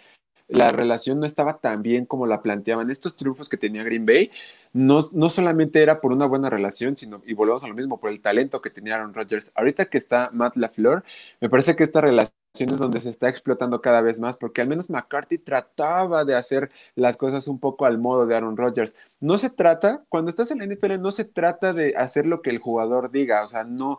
La 0.47 0.71
relación 0.71 1.21
no 1.21 1.27
estaba 1.27 1.59
tan 1.59 1.83
bien 1.83 2.05
como 2.07 2.27
la 2.27 2.43
planteaban. 2.43 2.91
Estos 2.91 3.17
triunfos 3.17 3.49
que 3.49 3.57
tenía 3.57 3.83
Green 3.83 4.05
Bay 4.07 4.31
no, 4.73 5.01
no 5.12 5.31
solamente 5.31 5.83
era 5.83 6.01
por 6.01 6.12
una 6.12 6.27
buena 6.27 6.51
relación, 6.51 6.97
sino, 6.97 7.23
y 7.27 7.35
volvemos 7.35 7.65
a 7.65 7.69
lo 7.69 7.75
mismo, 7.75 7.99
por 7.99 8.11
el 8.11 8.21
talento 8.21 8.61
que 8.61 8.71
tenía 8.71 8.97
Aaron 8.97 9.15
Rodgers. 9.15 9.53
Ahorita 9.55 9.87
que 9.87 9.99
está 9.99 10.31
Matt 10.33 10.57
LaFleur, 10.57 11.03
me 11.41 11.49
parece 11.49 11.77
que 11.77 11.85
esta 11.85 12.01
relación 12.03 12.44
donde 12.55 13.01
se 13.01 13.11
está 13.11 13.29
explotando 13.29 13.81
cada 13.81 14.01
vez 14.01 14.21
más, 14.21 14.37
porque 14.37 14.61
al 14.61 14.69
menos 14.69 14.89
McCarthy 14.89 15.39
trataba 15.39 16.25
de 16.25 16.37
hacer 16.37 16.71
las 16.95 17.17
cosas 17.17 17.49
un 17.49 17.59
poco 17.59 17.85
al 17.85 17.99
modo 17.99 18.27
de 18.27 18.37
Aaron 18.37 18.57
Rodgers. 18.57 18.95
No 19.19 19.39
se 19.39 19.51
trata, 19.51 20.05
cuando 20.09 20.31
estás 20.31 20.53
en 20.53 20.59
la 20.59 20.67
NFL, 20.67 21.01
no 21.01 21.11
se 21.11 21.25
trata 21.25 21.73
de 21.73 21.95
hacer 21.97 22.27
lo 22.27 22.43
que 22.43 22.51
el 22.51 22.59
jugador 22.59 23.11
diga, 23.11 23.43
o 23.43 23.49
sea, 23.49 23.65
no, 23.65 23.99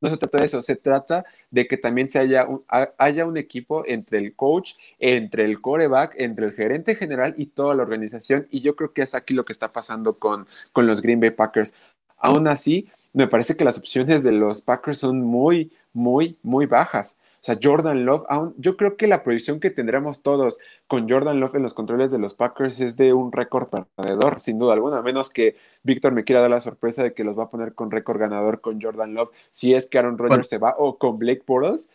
no 0.00 0.10
se 0.10 0.16
trata 0.16 0.38
de 0.38 0.44
eso, 0.44 0.62
se 0.62 0.76
trata 0.76 1.24
de 1.50 1.66
que 1.66 1.76
también 1.76 2.08
se 2.08 2.20
haya 2.20 2.46
un, 2.46 2.64
haya 2.68 3.26
un 3.26 3.36
equipo 3.36 3.82
entre 3.84 4.18
el 4.18 4.36
coach, 4.36 4.74
entre 5.00 5.44
el 5.44 5.60
coreback, 5.60 6.14
entre 6.18 6.46
el 6.46 6.52
gerente 6.52 6.94
general 6.94 7.34
y 7.36 7.46
toda 7.46 7.74
la 7.74 7.82
organización, 7.82 8.46
y 8.50 8.60
yo 8.60 8.76
creo 8.76 8.92
que 8.92 9.02
es 9.02 9.16
aquí 9.16 9.34
lo 9.34 9.44
que 9.44 9.52
está 9.52 9.72
pasando 9.72 10.14
con, 10.14 10.46
con 10.72 10.86
los 10.86 11.02
Green 11.02 11.18
Bay 11.18 11.30
Packers. 11.30 11.74
Aún 12.16 12.46
así, 12.46 12.88
me 13.12 13.26
parece 13.26 13.56
que 13.56 13.64
las 13.64 13.78
opciones 13.78 14.22
de 14.22 14.32
los 14.32 14.62
Packers 14.62 14.98
son 14.98 15.20
muy, 15.22 15.72
muy, 15.92 16.38
muy 16.42 16.66
bajas. 16.66 17.16
O 17.40 17.44
sea, 17.44 17.58
Jordan 17.62 18.04
Love, 18.04 18.24
aún, 18.28 18.54
yo 18.58 18.76
creo 18.76 18.96
que 18.96 19.06
la 19.06 19.22
proyección 19.22 19.60
que 19.60 19.70
tendremos 19.70 20.22
todos 20.22 20.58
con 20.88 21.08
Jordan 21.08 21.38
Love 21.38 21.54
en 21.54 21.62
los 21.62 21.72
controles 21.72 22.10
de 22.10 22.18
los 22.18 22.34
Packers 22.34 22.80
es 22.80 22.96
de 22.96 23.12
un 23.12 23.30
récord 23.30 23.68
perdedor, 23.68 24.40
sin 24.40 24.58
duda 24.58 24.72
alguna, 24.74 24.98
a 24.98 25.02
menos 25.02 25.30
que 25.30 25.56
Víctor 25.84 26.12
me 26.12 26.24
quiera 26.24 26.40
dar 26.40 26.50
la 26.50 26.60
sorpresa 26.60 27.02
de 27.02 27.14
que 27.14 27.22
los 27.22 27.38
va 27.38 27.44
a 27.44 27.50
poner 27.50 27.74
con 27.74 27.90
récord 27.90 28.18
ganador 28.18 28.60
con 28.60 28.80
Jordan 28.80 29.14
Love, 29.14 29.30
si 29.52 29.74
es 29.74 29.86
que 29.86 29.98
Aaron 29.98 30.18
Rodgers 30.18 30.48
se 30.48 30.58
va, 30.58 30.74
o 30.78 30.98
con 30.98 31.18
Blake 31.18 31.44
Bortles. 31.46 31.90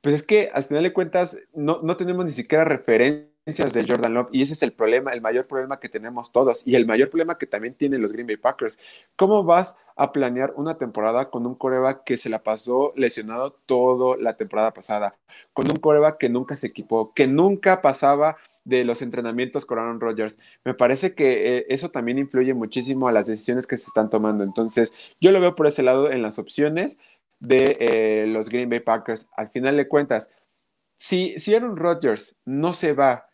Pues 0.00 0.16
es 0.16 0.22
que 0.24 0.50
al 0.52 0.64
final 0.64 0.82
de 0.82 0.92
cuentas 0.92 1.38
no, 1.54 1.80
no 1.82 1.96
tenemos 1.96 2.24
ni 2.24 2.32
siquiera 2.32 2.64
referencia 2.64 3.31
de 3.44 3.84
Jordan 3.88 4.14
Love 4.14 4.28
y 4.30 4.42
ese 4.42 4.52
es 4.52 4.62
el 4.62 4.72
problema, 4.72 5.10
el 5.10 5.20
mayor 5.20 5.48
problema 5.48 5.80
que 5.80 5.88
tenemos 5.88 6.30
todos 6.30 6.62
y 6.64 6.76
el 6.76 6.86
mayor 6.86 7.10
problema 7.10 7.38
que 7.38 7.46
también 7.46 7.74
tienen 7.74 8.00
los 8.00 8.12
Green 8.12 8.28
Bay 8.28 8.36
Packers. 8.36 8.78
¿Cómo 9.16 9.42
vas 9.42 9.76
a 9.96 10.12
planear 10.12 10.52
una 10.54 10.78
temporada 10.78 11.28
con 11.28 11.44
un 11.44 11.56
coreback 11.56 12.04
que 12.04 12.18
se 12.18 12.28
la 12.28 12.44
pasó 12.44 12.92
lesionado 12.94 13.50
toda 13.66 14.16
la 14.18 14.36
temporada 14.36 14.72
pasada? 14.72 15.16
Con 15.52 15.68
un 15.68 15.76
coreback 15.76 16.18
que 16.18 16.28
nunca 16.28 16.54
se 16.54 16.68
equipó, 16.68 17.12
que 17.14 17.26
nunca 17.26 17.82
pasaba 17.82 18.36
de 18.64 18.84
los 18.84 19.02
entrenamientos 19.02 19.66
con 19.66 19.80
Aaron 19.80 20.00
Rodgers. 20.00 20.38
Me 20.64 20.74
parece 20.74 21.16
que 21.16 21.58
eh, 21.58 21.66
eso 21.68 21.90
también 21.90 22.18
influye 22.18 22.54
muchísimo 22.54 23.08
a 23.08 23.12
las 23.12 23.26
decisiones 23.26 23.66
que 23.66 23.76
se 23.76 23.86
están 23.88 24.08
tomando. 24.08 24.44
Entonces, 24.44 24.92
yo 25.20 25.32
lo 25.32 25.40
veo 25.40 25.56
por 25.56 25.66
ese 25.66 25.82
lado 25.82 26.12
en 26.12 26.22
las 26.22 26.38
opciones 26.38 26.96
de 27.40 27.76
eh, 27.80 28.26
los 28.28 28.48
Green 28.48 28.70
Bay 28.70 28.78
Packers. 28.78 29.28
Al 29.36 29.48
final 29.48 29.76
de 29.76 29.88
cuentas, 29.88 30.30
si, 30.96 31.40
si 31.40 31.56
Aaron 31.56 31.76
Rodgers 31.76 32.36
no 32.44 32.72
se 32.72 32.92
va 32.92 33.31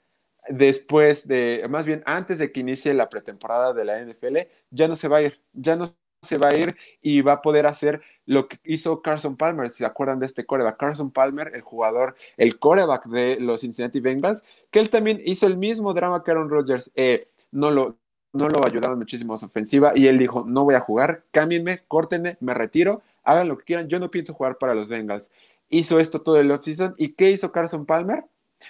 después 0.49 1.29
de, 1.29 1.65
más 1.69 1.87
bien 1.87 2.03
antes 2.07 2.39
de 2.39 2.53
que 2.53 2.61
inicie 2.61 2.95
la 2.95 3.09
pretemporada 3.09 3.73
de 3.73 3.85
la 3.85 4.01
NFL, 4.01 4.39
ya 4.71 4.89
no 4.89 4.97
se 4.97 5.09
va 5.09 5.19
a 5.19 5.23
ir, 5.23 5.41
ya 5.53 5.77
no 5.77 5.93
se 6.23 6.39
va 6.39 6.49
a 6.49 6.57
ir 6.57 6.77
y 7.01 7.21
va 7.21 7.35
a 7.35 7.43
poder 7.43 7.67
hacer 7.67 8.03
lo 8.27 8.49
que 8.49 8.59
hizo 8.65 9.03
Carson 9.03 9.37
Palmer, 9.37 9.71
si 9.71 9.79
se 9.79 9.87
acuerdan 9.87 10.21
de 10.21 10.27
este 10.27 10.45
coreback, 10.45 10.77
Carson 10.77 11.11
Palmer, 11.11 11.53
el 11.55 11.63
jugador, 11.63 12.17
el 12.37 12.59
coreback 12.59 13.07
de 13.07 13.39
los 13.41 13.61
Cincinnati 13.61 14.01
Bengals, 14.01 14.43
que 14.71 14.81
él 14.81 14.91
también 14.91 15.23
hizo 15.25 15.47
el 15.47 15.57
mismo 15.57 15.95
drama 15.95 16.23
que 16.25 16.31
Aaron 16.33 16.51
Rodgers, 16.51 16.91
eh, 16.95 17.29
no 17.51 17.71
lo 17.71 17.99
no 18.33 18.49
lo 18.49 18.65
ayudaron 18.65 18.99
muchísimo 18.99 19.35
a 19.35 19.39
su 19.39 19.47
ofensiva 19.47 19.93
y 19.95 20.07
él 20.07 20.19
dijo, 20.19 20.45
no 20.47 20.65
voy 20.65 20.75
a 20.75 20.81
jugar, 20.81 21.25
cámbienme, 21.31 21.81
córtenme, 21.89 22.37
me 22.41 22.55
retiro, 22.55 23.03
hagan 23.25 23.49
lo 23.49 23.59
que 23.59 23.65
quieran, 23.65 23.89
yo 23.89 23.99
no 23.99 24.11
pienso 24.11 24.35
jugar 24.35 24.59
para 24.59 24.75
los 24.75 24.89
Bengals. 24.89 25.33
Hizo 25.71 25.99
esto 25.99 26.21
todo 26.21 26.39
el 26.39 26.51
offseason 26.51 26.95
y 26.99 27.15
¿qué 27.15 27.31
hizo 27.31 27.53
Carson 27.53 27.87
Palmer? 27.87 28.25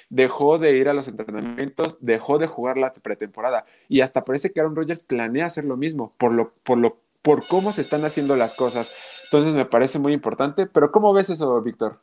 Dejó 0.08 0.58
de 0.58 0.76
ir 0.76 0.88
a 0.88 0.94
los 0.94 1.08
entrenamientos, 1.08 1.98
dejó 2.00 2.38
de 2.38 2.46
jugar 2.46 2.78
la 2.78 2.92
pretemporada 2.92 3.66
y 3.88 4.00
hasta 4.00 4.24
parece 4.24 4.52
que 4.52 4.60
Aaron 4.60 4.76
Rodgers 4.76 5.02
planea 5.02 5.46
hacer 5.46 5.64
lo 5.64 5.76
mismo 5.76 6.14
por 6.18 6.32
lo, 6.32 6.54
por 6.62 6.78
lo, 6.78 7.00
por 7.22 7.46
cómo 7.46 7.72
se 7.72 7.80
están 7.80 8.04
haciendo 8.04 8.36
las 8.36 8.54
cosas. 8.54 8.92
Entonces 9.24 9.54
me 9.54 9.64
parece 9.64 9.98
muy 9.98 10.12
importante, 10.12 10.66
pero 10.66 10.90
¿cómo 10.90 11.12
ves 11.12 11.30
eso, 11.30 11.60
Víctor? 11.62 12.02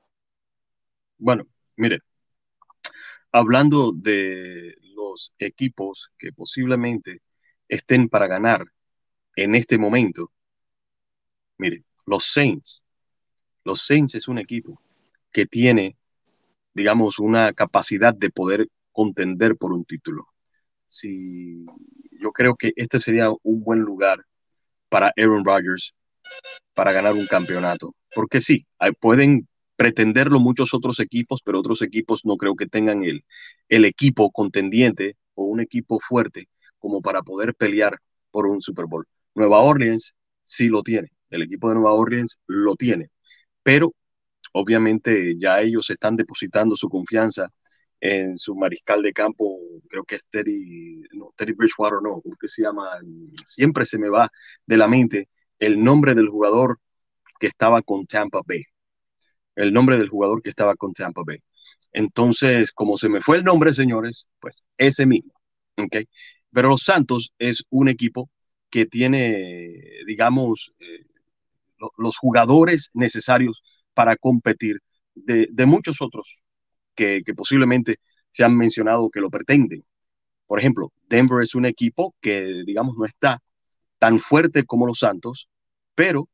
Bueno, 1.18 1.46
mire, 1.76 2.00
hablando 3.32 3.92
de 3.94 4.76
los 4.96 5.36
equipos 5.40 6.12
que 6.18 6.32
posiblemente 6.32 7.22
estén 7.68 8.10
para 8.10 8.28
ganar 8.28 8.66
en 9.36 9.56
este 9.56 9.78
momento, 9.78 10.32
mire, 11.58 11.84
los 12.06 12.26
Saints, 12.26 12.84
los 13.64 13.82
Saints 13.86 14.16
es 14.16 14.28
un 14.28 14.38
equipo 14.38 14.82
que 15.32 15.46
tiene, 15.46 15.98
digamos, 16.76 17.20
una 17.20 17.54
capacidad 17.54 18.14
de 18.14 18.30
poder 18.30 18.68
contender 18.92 19.56
por 19.56 19.74
un 19.74 19.86
título. 19.86 20.28
Si 20.86 21.66
yo 22.22 22.32
creo 22.32 22.56
que 22.56 22.74
este 22.76 23.00
sería 23.00 23.30
un 23.44 23.64
buen 23.64 23.80
lugar 23.80 24.26
para 24.90 25.12
Aaron 25.18 25.44
Rodgers 25.44 25.96
para 26.74 26.92
ganar 26.92 27.14
un 27.14 27.28
campeonato, 27.28 27.96
porque 28.14 28.42
sí, 28.42 28.68
pueden 29.00 29.48
pretenderlo 29.76 30.40
muchos 30.40 30.74
otros 30.74 31.00
equipos, 31.00 31.42
pero 31.44 31.60
otros 31.60 31.82
equipos 31.82 32.26
no 32.26 32.38
creo 32.38 32.56
que 32.56 32.68
tengan 32.68 33.04
el, 33.04 33.26
el 33.70 33.86
equipo 33.86 34.32
contendiente 34.32 35.18
o 35.34 35.46
un 35.46 35.60
equipo 35.60 36.00
fuerte 36.00 36.48
como 36.78 37.02
para 37.02 37.24
poder 37.24 37.56
pelear 37.56 37.98
por 38.32 38.48
un 38.48 38.62
Super 38.62 38.86
Bowl. 38.86 39.06
Nueva 39.34 39.60
Orleans 39.60 40.16
sí 40.44 40.70
lo 40.70 40.84
tiene, 40.84 41.10
el 41.30 41.42
equipo 41.42 41.70
de 41.70 41.76
Nueva 41.76 41.94
Orleans 41.94 42.40
lo 42.48 42.76
tiene, 42.76 43.10
pero 43.64 43.94
obviamente 44.58 45.36
ya 45.38 45.62
ellos 45.62 45.90
están 45.90 46.16
depositando 46.16 46.76
su 46.76 46.90
confianza 46.90 47.50
en 48.00 48.38
su 48.38 48.56
mariscal 48.56 49.02
de 49.02 49.14
campo, 49.14 49.60
creo 49.90 50.04
que 50.04 50.16
es 50.16 50.26
Terry, 50.30 51.04
no, 51.14 51.34
Terry 51.36 51.54
Bridgewater, 51.54 52.00
no, 52.02 52.22
¿cómo 52.22 52.36
se 52.46 52.64
llama? 52.64 53.00
Siempre 53.46 53.86
se 53.86 53.98
me 53.98 54.10
va 54.10 54.30
de 54.66 54.78
la 54.78 54.88
mente 54.88 55.30
el 55.60 55.84
nombre 55.84 56.16
del 56.16 56.30
jugador 56.30 56.80
que 57.40 57.48
estaba 57.48 57.82
con 57.82 58.06
Tampa 58.06 58.42
Bay 58.46 58.64
el 59.56 59.74
nombre 59.74 59.98
del 59.98 60.10
jugador 60.10 60.42
que 60.42 60.50
estaba 60.50 60.76
con 60.76 60.94
Tampa 60.94 61.22
Bay. 61.26 61.40
Entonces, 61.92 62.72
como 62.72 62.98
se 62.98 63.10
me 63.10 63.22
fue 63.22 63.38
el 63.38 63.44
nombre, 63.44 63.74
señores, 63.74 64.28
pues 64.40 64.64
ese 64.78 65.06
mismo. 65.06 65.34
¿ok? 65.78 65.98
Pero 66.52 66.70
los 66.70 66.84
Santos 66.84 67.34
es 67.40 67.64
un 67.70 67.88
equipo 67.90 68.30
que 68.70 68.86
tiene, 68.86 69.82
digamos, 70.06 70.74
eh, 70.80 71.06
los 71.98 72.18
jugadores 72.18 72.92
necesarios 72.94 73.64
para 73.96 74.16
competir 74.18 74.80
de, 75.16 75.66
muchos 75.66 76.02
otros 76.02 76.42
que, 76.96 77.24
que, 77.26 77.34
posiblemente 77.34 78.00
se 78.32 78.44
han 78.44 78.58
mencionado 78.58 79.10
que 79.10 79.22
lo 79.22 79.30
pretenden. 79.32 79.84
Por 80.48 80.60
ejemplo, 80.60 80.94
Denver 81.08 81.44
es 81.44 81.56
un 81.56 81.66
equipo 81.66 82.16
que, 82.22 82.64
digamos, 82.66 82.96
no 82.98 83.06
está 83.06 83.40
tan 84.00 84.20
fuerte 84.20 84.66
como 84.66 84.88
los 84.88 85.00
Santos, 85.00 85.50
pero, 85.96 86.30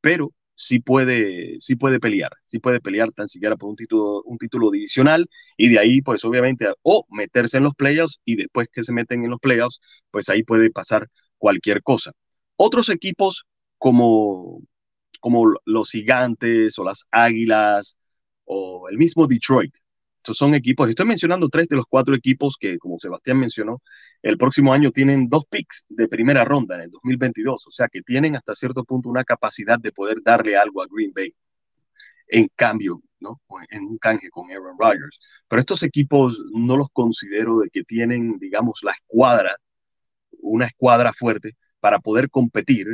pero 0.00 0.32
sí 0.54 0.80
puede, 0.80 1.56
sí 1.60 1.76
puede 1.76 2.00
pelear, 2.00 2.32
sí 2.44 2.58
puede 2.58 2.80
pelear 2.80 3.12
tan 3.12 3.28
siquiera 3.28 3.56
por 3.56 3.70
un 3.70 3.76
título, 3.76 4.22
un 4.24 4.38
título 4.38 4.70
divisional 4.70 5.28
y 5.56 5.68
de 5.68 5.78
ahí, 5.78 6.02
pues 6.02 6.24
obviamente, 6.24 6.66
o 6.82 7.04
meterse 7.10 7.58
en 7.58 7.64
los 7.64 7.74
playoffs 7.74 8.20
y 8.24 8.36
después 8.36 8.68
que 8.72 8.84
se 8.84 8.92
meten 8.92 9.24
en 9.24 9.30
los 9.30 9.40
playoffs, 9.40 9.80
pues 10.10 10.28
ahí 10.28 10.42
puede 10.44 10.70
pasar 10.70 11.08
cualquier 11.38 11.82
cosa. 11.82 12.12
Otros 12.56 12.88
equipos 12.90 13.44
como, 13.78 14.62
como 15.20 15.54
los 15.64 15.90
gigantes 15.90 16.78
o 16.78 16.84
las 16.84 17.06
águilas 17.10 17.98
o 18.44 18.88
el 18.88 18.98
mismo 18.98 19.26
Detroit, 19.26 19.74
estos 20.18 20.36
son 20.36 20.54
equipos, 20.54 20.88
estoy 20.88 21.06
mencionando 21.06 21.48
tres 21.48 21.66
de 21.66 21.74
los 21.74 21.86
cuatro 21.86 22.14
equipos 22.14 22.56
que, 22.56 22.78
como 22.78 22.96
Sebastián 22.98 23.38
mencionó, 23.38 23.82
el 24.22 24.38
próximo 24.38 24.72
año 24.72 24.92
tienen 24.92 25.28
dos 25.28 25.46
picks 25.46 25.84
de 25.88 26.06
primera 26.06 26.44
ronda 26.44 26.76
en 26.76 26.82
el 26.82 26.90
2022, 26.92 27.66
o 27.66 27.70
sea 27.72 27.88
que 27.88 28.02
tienen 28.02 28.36
hasta 28.36 28.54
cierto 28.54 28.84
punto 28.84 29.08
una 29.08 29.24
capacidad 29.24 29.80
de 29.80 29.90
poder 29.90 30.18
darle 30.22 30.56
algo 30.56 30.80
a 30.80 30.86
Green 30.88 31.12
Bay 31.12 31.34
en 32.28 32.48
cambio, 32.54 33.02
¿no? 33.20 33.40
En 33.70 33.84
un 33.84 33.98
canje 33.98 34.30
con 34.30 34.50
Aaron 34.50 34.76
Rodgers. 34.78 35.18
Pero 35.48 35.60
estos 35.60 35.82
equipos 35.82 36.42
no 36.52 36.76
los 36.76 36.88
considero 36.92 37.58
de 37.58 37.68
que 37.70 37.84
tienen, 37.84 38.38
digamos, 38.38 38.80
la 38.82 38.92
escuadra, 38.92 39.56
una 40.40 40.66
escuadra 40.66 41.12
fuerte 41.12 41.52
para 41.80 41.98
poder 41.98 42.30
competir, 42.30 42.86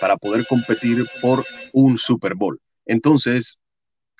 para 0.00 0.16
poder 0.16 0.46
competir 0.46 1.04
por 1.20 1.44
un 1.72 1.98
Super 1.98 2.34
Bowl. 2.34 2.60
Entonces, 2.86 3.58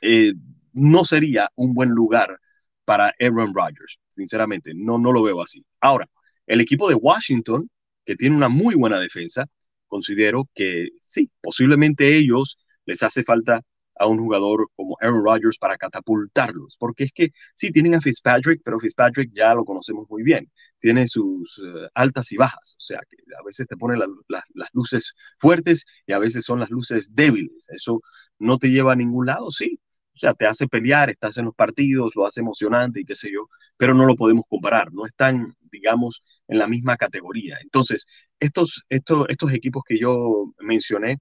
eh, 0.03 0.33
no 0.73 1.05
sería 1.05 1.51
un 1.55 1.75
buen 1.75 1.91
lugar 1.91 2.39
para 2.85 3.15
Aaron 3.21 3.55
Rodgers, 3.55 4.01
sinceramente, 4.11 4.73
no, 4.75 4.99
no 4.99 5.13
lo 5.13 5.23
veo 5.23 5.43
así. 5.43 5.65
Ahora, 5.81 6.09
el 6.47 6.61
equipo 6.61 6.89
de 6.89 6.95
Washington, 6.95 7.71
que 8.05 8.17
tiene 8.17 8.37
una 8.37 8.49
muy 8.49 8.75
buena 8.75 9.01
defensa, 9.01 9.47
considero 9.87 10.49
que 10.55 10.89
sí, 11.03 11.31
posiblemente 11.41 12.17
ellos 12.17 12.59
les 12.85 13.03
hace 13.03 13.23
falta 13.23 13.63
a 13.97 14.07
un 14.07 14.19
jugador 14.19 14.69
como 14.75 14.97
Aaron 15.01 15.25
Rodgers 15.25 15.59
para 15.59 15.77
catapultarlos, 15.77 16.77
porque 16.79 17.05
es 17.05 17.13
que 17.13 17.31
sí 17.55 17.71
tienen 17.71 17.95
a 17.95 18.01
Fitzpatrick, 18.01 18.61
pero 18.65 18.81
Fitzpatrick 18.81 19.31
ya 19.33 19.55
lo 19.55 19.65
conocemos 19.65 20.07
muy 20.11 20.23
bien, 20.23 20.51
tiene 20.85 21.09
sus 21.09 21.59
uh, 21.61 21.89
altas 21.95 22.31
y 22.33 22.37
bajas, 22.37 22.77
o 22.79 22.81
sea 22.83 23.01
que 23.09 23.17
a 23.41 23.43
veces 23.43 23.67
te 23.67 23.75
pone 23.75 23.97
la, 23.97 24.07
la, 24.29 24.45
las 24.53 24.69
luces 24.75 25.15
fuertes 25.39 25.87
y 26.07 26.13
a 26.13 26.19
veces 26.19 26.45
son 26.45 26.61
las 26.61 26.69
luces 26.69 27.15
débiles, 27.15 27.71
eso 27.71 28.03
no 28.39 28.59
te 28.59 28.69
lleva 28.69 28.93
a 28.93 28.97
ningún 28.97 29.25
lado, 29.25 29.51
sí, 29.51 29.81
o 30.15 30.19
sea, 30.19 30.35
te 30.35 30.47
hace 30.47 30.69
pelear, 30.69 31.09
estás 31.09 31.39
en 31.39 31.47
los 31.47 31.55
partidos, 31.55 32.13
lo 32.15 32.27
hace 32.27 32.41
emocionante 32.41 33.01
y 33.01 33.05
qué 33.07 33.15
sé 33.15 33.33
yo, 33.33 33.49
pero 33.79 33.95
no 33.95 34.05
lo 34.05 34.15
podemos 34.15 34.45
comparar, 34.47 34.93
no 34.93 35.07
están, 35.07 35.55
digamos, 35.73 36.23
en 36.49 36.59
la 36.59 36.69
misma 36.69 36.99
categoría. 36.99 37.57
Entonces, 37.63 38.05
estos, 38.39 38.85
estos, 38.91 39.25
estos 39.31 39.53
equipos 39.55 39.85
que 39.89 39.99
yo 39.99 40.53
mencioné 40.59 41.17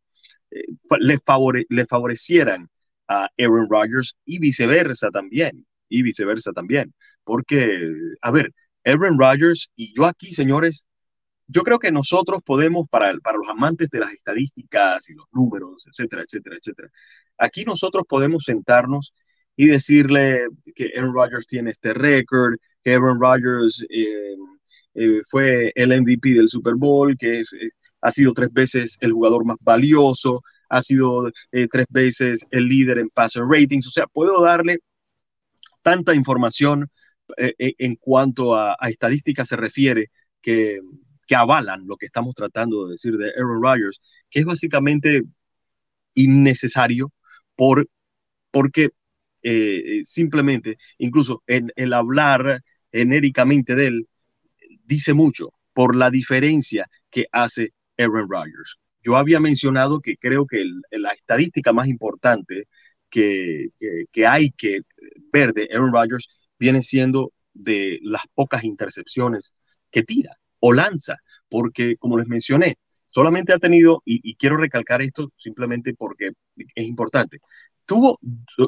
eh, 0.51 0.63
le, 0.99 1.19
favore, 1.19 1.65
le 1.69 1.85
favorecieran 1.85 2.67
a 3.07 3.29
Aaron 3.39 3.67
Rodgers 3.69 4.17
y 4.25 4.39
viceversa 4.39 5.09
también, 5.09 5.65
y 5.87 6.01
viceversa 6.03 6.51
también, 6.51 6.93
porque, 7.23 7.79
a 8.21 8.31
ver, 8.31 8.51
Aaron 8.85 9.17
Rodgers 9.17 9.69
y 9.75 9.93
yo 9.95 10.05
aquí, 10.05 10.33
señores, 10.33 10.85
yo 11.47 11.63
creo 11.63 11.79
que 11.79 11.91
nosotros 11.91 12.41
podemos, 12.43 12.87
para, 12.89 13.13
para 13.19 13.37
los 13.37 13.49
amantes 13.49 13.89
de 13.89 13.99
las 13.99 14.11
estadísticas 14.11 15.09
y 15.09 15.13
los 15.13 15.25
números, 15.31 15.87
etcétera, 15.87 16.23
etcétera, 16.23 16.57
etcétera, 16.57 16.89
aquí 17.37 17.63
nosotros 17.65 18.05
podemos 18.07 18.45
sentarnos 18.45 19.13
y 19.55 19.67
decirle 19.67 20.47
que 20.75 20.91
Aaron 20.97 21.13
Rodgers 21.13 21.47
tiene 21.47 21.71
este 21.71 21.93
récord, 21.93 22.55
que 22.83 22.93
Aaron 22.93 23.19
Rodgers 23.19 23.85
eh, 23.89 24.35
eh, 24.95 25.21
fue 25.29 25.71
el 25.75 26.01
MVP 26.01 26.33
del 26.33 26.49
Super 26.49 26.75
Bowl, 26.75 27.15
que 27.17 27.41
eh, 27.41 27.45
ha 28.01 28.11
sido 28.11 28.33
tres 28.33 28.51
veces 28.51 28.97
el 29.01 29.13
jugador 29.13 29.45
más 29.45 29.57
valioso, 29.61 30.41
ha 30.69 30.81
sido 30.81 31.29
tres 31.71 31.85
veces 31.89 32.47
el 32.49 32.67
líder 32.67 32.97
en 32.97 33.09
passer 33.09 33.43
ratings. 33.43 33.87
O 33.87 33.91
sea, 33.91 34.07
puedo 34.07 34.41
darle 34.41 34.79
tanta 35.83 36.15
información 36.15 36.89
en 37.37 37.95
cuanto 37.95 38.55
a, 38.55 38.75
estadísticas 38.81 39.47
se 39.47 39.55
refiere 39.55 40.07
que, 40.41 40.79
que 41.27 41.35
avalan 41.35 41.87
lo 41.87 41.95
que 41.97 42.05
estamos 42.05 42.35
tratando 42.35 42.85
de 42.85 42.91
decir 42.93 43.17
de 43.17 43.29
Aaron 43.29 43.61
Rodgers, 43.61 44.01
que 44.29 44.39
es 44.39 44.45
básicamente 44.45 45.23
innecesario 46.15 47.11
por, 47.55 47.87
porque 48.51 48.89
eh, 49.41 50.01
simplemente, 50.03 50.77
incluso 50.97 51.43
en 51.47 51.67
el 51.75 51.93
hablar 51.93 52.61
genéricamente 52.91 53.75
de 53.75 53.87
él, 53.87 54.07
dice 54.85 55.13
mucho 55.13 55.53
por 55.73 55.95
la 55.95 56.09
diferencia 56.09 56.87
que 57.09 57.25
hace 57.31 57.73
Aaron 57.97 58.29
Rodgers. 58.29 58.77
Yo 59.01 59.17
había 59.17 59.39
mencionado 59.39 59.99
que 59.99 60.17
creo 60.17 60.45
que 60.47 60.65
la 60.91 61.11
estadística 61.11 61.73
más 61.73 61.87
importante 61.87 62.67
que, 63.09 63.69
que, 63.79 64.05
que, 64.11 64.27
hay 64.27 64.51
que 64.51 64.81
ver 65.31 65.53
de 65.53 65.67
Aaron 65.73 65.91
Rodgers 65.91 66.27
viene 66.59 66.81
siendo 66.81 67.33
de 67.53 67.99
las 68.01 68.23
pocas 68.33 68.63
intercepciones 68.63 69.55
que 69.91 70.03
tira 70.03 70.37
o 70.59 70.73
lanza, 70.73 71.17
porque 71.49 71.97
como 71.97 72.17
les 72.17 72.27
mencioné, 72.27 72.77
solamente 73.05 73.53
ha 73.53 73.59
tenido, 73.59 74.01
y, 74.05 74.35
quiero 74.35 74.57
recalcar 74.57 75.01
esto 75.01 75.31
simplemente 75.37 75.93
porque 75.93 76.31
es 76.55 76.85
importante, 76.85 77.39
tuvo 77.85 78.17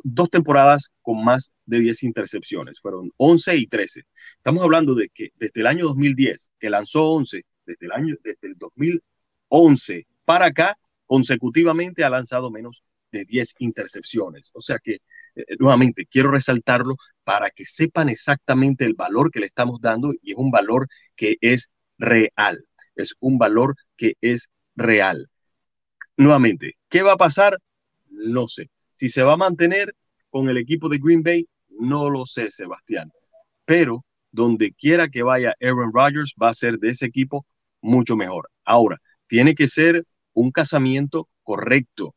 dos 0.04 0.30
temporadas 0.30 0.92
con 1.02 1.24
más 1.24 1.52
de 1.66 1.80
10 1.80 2.04
intercepciones, 2.04 2.80
fueron 2.80 3.12
11 3.18 3.56
y 3.58 3.68
13. 3.68 4.04
Estamos 4.36 4.64
hablando 4.64 4.94
de 4.94 5.10
que 5.10 5.30
desde 5.36 5.62
el 5.62 5.68
año 5.68 5.86
2010, 5.86 6.52
que 6.60 6.70
lanzó 6.70 7.12
11, 7.12 7.44
desde 7.66 7.86
el 7.86 7.92
año 7.94 8.16
desde 8.24 8.48
el 8.50 8.56
2011 8.58 10.06
para 10.26 10.48
acá, 10.48 10.78
consecutivamente 11.06 12.04
ha 12.04 12.10
lanzado 12.10 12.52
menos 12.52 12.84
de 13.12 13.26
10 13.26 13.56
intercepciones. 13.60 14.52
O 14.54 14.62
sea 14.62 14.80
que, 14.84 15.00
eh, 15.36 15.46
nuevamente, 15.60 16.06
quiero 16.06 16.32
resaltarlo 16.32 16.96
para 17.24 17.50
que 17.50 17.66
sepan 17.66 18.10
exactamente 18.10 18.86
el 18.86 18.94
valor 18.94 19.32
que 19.32 19.40
le 19.40 19.48
estamos 19.48 19.80
dando 19.82 20.14
y 20.22 20.32
es 20.32 20.38
un 20.38 20.52
valor 20.52 20.88
que 21.16 21.38
es 21.42 21.72
real. 21.98 22.66
Es 22.96 23.16
un 23.20 23.38
valor 23.38 23.76
que 23.98 24.16
es 24.22 24.50
real. 24.76 25.30
Nuevamente, 26.18 26.78
¿qué 26.90 27.02
va 27.04 27.14
a 27.14 27.18
pasar? 27.18 27.58
No 28.10 28.48
sé. 28.48 28.70
Si 28.94 29.10
se 29.10 29.24
va 29.24 29.34
a 29.34 29.38
mantener 29.38 29.94
con 30.30 30.50
el 30.50 30.58
equipo 30.58 30.90
de 30.90 31.00
Green 31.00 31.24
Bay, 31.24 31.48
No 31.78 32.10
lo 32.10 32.26
sé, 32.26 32.52
Sebastián. 32.52 33.12
Pero 33.66 34.06
donde 34.32 34.72
quiera 34.74 35.10
que 35.10 35.24
vaya 35.24 35.56
Aaron 35.62 35.92
Rodgers 35.94 36.34
va 36.42 36.50
a 36.50 36.54
ser 36.54 36.78
de 36.80 36.90
ese 36.90 37.06
equipo 37.06 37.46
mucho 37.82 38.16
mejor. 38.16 38.50
Ahora, 38.64 38.98
tiene 39.28 39.56
que 39.56 39.68
ser 39.68 40.06
un 40.34 40.52
casamiento 40.52 41.30
correcto. 41.44 42.16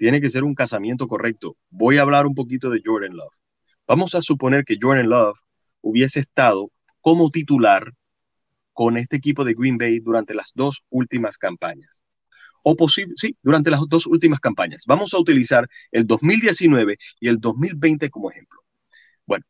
Tiene 0.00 0.22
que 0.22 0.30
ser 0.30 0.44
un 0.44 0.54
casamiento 0.54 1.06
correcto. 1.08 1.58
Voy 1.68 1.98
a 1.98 2.02
hablar 2.02 2.26
un 2.26 2.34
poquito 2.34 2.70
de 2.70 2.80
Jordan 2.82 3.14
Love. 3.14 3.34
Vamos 3.86 4.14
a 4.14 4.22
suponer 4.22 4.64
que 4.64 4.78
Jordan 4.80 5.10
Love 5.10 5.38
hubiese 5.82 6.20
estado 6.20 6.72
como 7.02 7.28
titular 7.28 7.92
con 8.72 8.96
este 8.96 9.18
equipo 9.18 9.44
de 9.44 9.52
Green 9.52 9.76
Bay 9.76 10.00
durante 10.00 10.32
las 10.32 10.52
dos 10.54 10.84
últimas 10.88 11.36
campañas. 11.36 12.02
O 12.62 12.76
posible, 12.76 13.12
sí, 13.18 13.36
durante 13.42 13.70
las 13.70 13.82
dos 13.90 14.06
últimas 14.06 14.40
campañas. 14.40 14.84
Vamos 14.86 15.12
a 15.12 15.18
utilizar 15.18 15.68
el 15.92 16.06
2019 16.06 16.96
y 17.20 17.28
el 17.28 17.38
2020 17.38 18.08
como 18.08 18.30
ejemplo. 18.30 18.58
Bueno, 19.26 19.44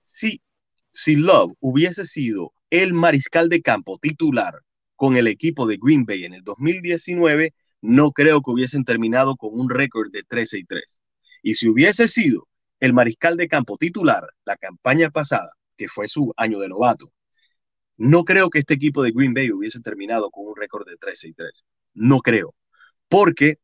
si, 0.00 0.42
si 0.90 1.14
Love 1.14 1.52
hubiese 1.60 2.06
sido 2.06 2.52
el 2.70 2.92
mariscal 2.92 3.48
de 3.48 3.62
campo 3.62 4.00
titular 4.02 4.62
con 4.96 5.16
el 5.16 5.28
equipo 5.28 5.64
de 5.64 5.78
Green 5.80 6.04
Bay 6.04 6.24
en 6.24 6.34
el 6.34 6.42
2019, 6.42 7.54
no 7.82 8.12
creo 8.12 8.40
que 8.40 8.50
hubiesen 8.50 8.84
terminado 8.84 9.36
con 9.36 9.50
un 9.52 9.68
récord 9.68 10.10
de 10.10 10.22
13 10.22 10.60
y 10.60 10.64
3. 10.64 11.00
Y 11.42 11.54
si 11.56 11.68
hubiese 11.68 12.08
sido 12.08 12.48
el 12.80 12.94
mariscal 12.94 13.36
de 13.36 13.48
campo 13.48 13.76
titular 13.76 14.24
la 14.44 14.56
campaña 14.56 15.10
pasada, 15.10 15.52
que 15.76 15.88
fue 15.88 16.08
su 16.08 16.32
año 16.36 16.58
de 16.60 16.68
novato, 16.68 17.12
no 17.96 18.24
creo 18.24 18.50
que 18.50 18.60
este 18.60 18.74
equipo 18.74 19.02
de 19.02 19.12
Green 19.12 19.34
Bay 19.34 19.50
hubiese 19.50 19.80
terminado 19.80 20.30
con 20.30 20.46
un 20.46 20.56
récord 20.56 20.86
de 20.88 20.96
13 20.96 21.28
y 21.28 21.32
3. 21.34 21.64
No 21.94 22.20
creo. 22.20 22.54
Porque 23.08 23.56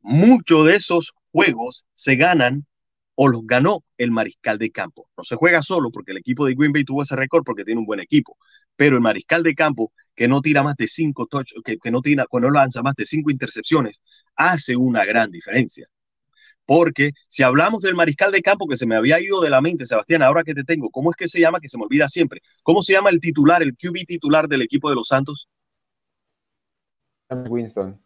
muchos 0.00 0.66
de 0.66 0.74
esos 0.74 1.14
juegos 1.32 1.86
se 1.94 2.16
ganan 2.16 2.66
o 3.14 3.28
los 3.28 3.42
ganó 3.44 3.84
el 3.98 4.10
mariscal 4.10 4.58
de 4.58 4.70
campo. 4.70 5.08
No 5.16 5.24
se 5.24 5.36
juega 5.36 5.62
solo 5.62 5.90
porque 5.90 6.12
el 6.12 6.18
equipo 6.18 6.46
de 6.46 6.54
Green 6.54 6.72
Bay 6.72 6.84
tuvo 6.84 7.02
ese 7.02 7.16
récord 7.16 7.44
porque 7.44 7.64
tiene 7.64 7.80
un 7.80 7.86
buen 7.86 8.00
equipo, 8.00 8.36
pero 8.76 8.96
el 8.96 9.02
mariscal 9.02 9.42
de 9.42 9.54
campo 9.54 9.92
que 10.20 10.28
no 10.28 10.42
tira 10.42 10.62
más 10.62 10.76
de 10.76 10.86
cinco 10.86 11.26
touch, 11.26 11.54
que, 11.64 11.78
que 11.78 11.90
no 11.90 12.02
tira, 12.02 12.26
no 12.30 12.50
lanza 12.50 12.82
más 12.82 12.94
de 12.94 13.06
cinco 13.06 13.30
intercepciones, 13.30 14.02
hace 14.36 14.76
una 14.76 15.06
gran 15.06 15.30
diferencia. 15.30 15.88
Porque 16.66 17.12
si 17.26 17.42
hablamos 17.42 17.80
del 17.80 17.94
mariscal 17.94 18.30
de 18.30 18.42
campo 18.42 18.68
que 18.68 18.76
se 18.76 18.84
me 18.84 18.96
había 18.96 19.18
ido 19.18 19.40
de 19.40 19.48
la 19.48 19.62
mente, 19.62 19.86
Sebastián, 19.86 20.22
ahora 20.22 20.44
que 20.44 20.52
te 20.52 20.62
tengo, 20.62 20.90
¿cómo 20.90 21.10
es 21.10 21.16
que 21.16 21.26
se 21.26 21.40
llama? 21.40 21.58
Que 21.58 21.70
se 21.70 21.78
me 21.78 21.84
olvida 21.84 22.06
siempre. 22.06 22.42
¿Cómo 22.62 22.82
se 22.82 22.92
llama 22.92 23.08
el 23.08 23.18
titular, 23.18 23.62
el 23.62 23.74
QB 23.74 24.04
titular 24.06 24.46
del 24.46 24.60
equipo 24.60 24.90
de 24.90 24.96
los 24.96 25.08
Santos? 25.08 25.48
Winston. 27.30 27.98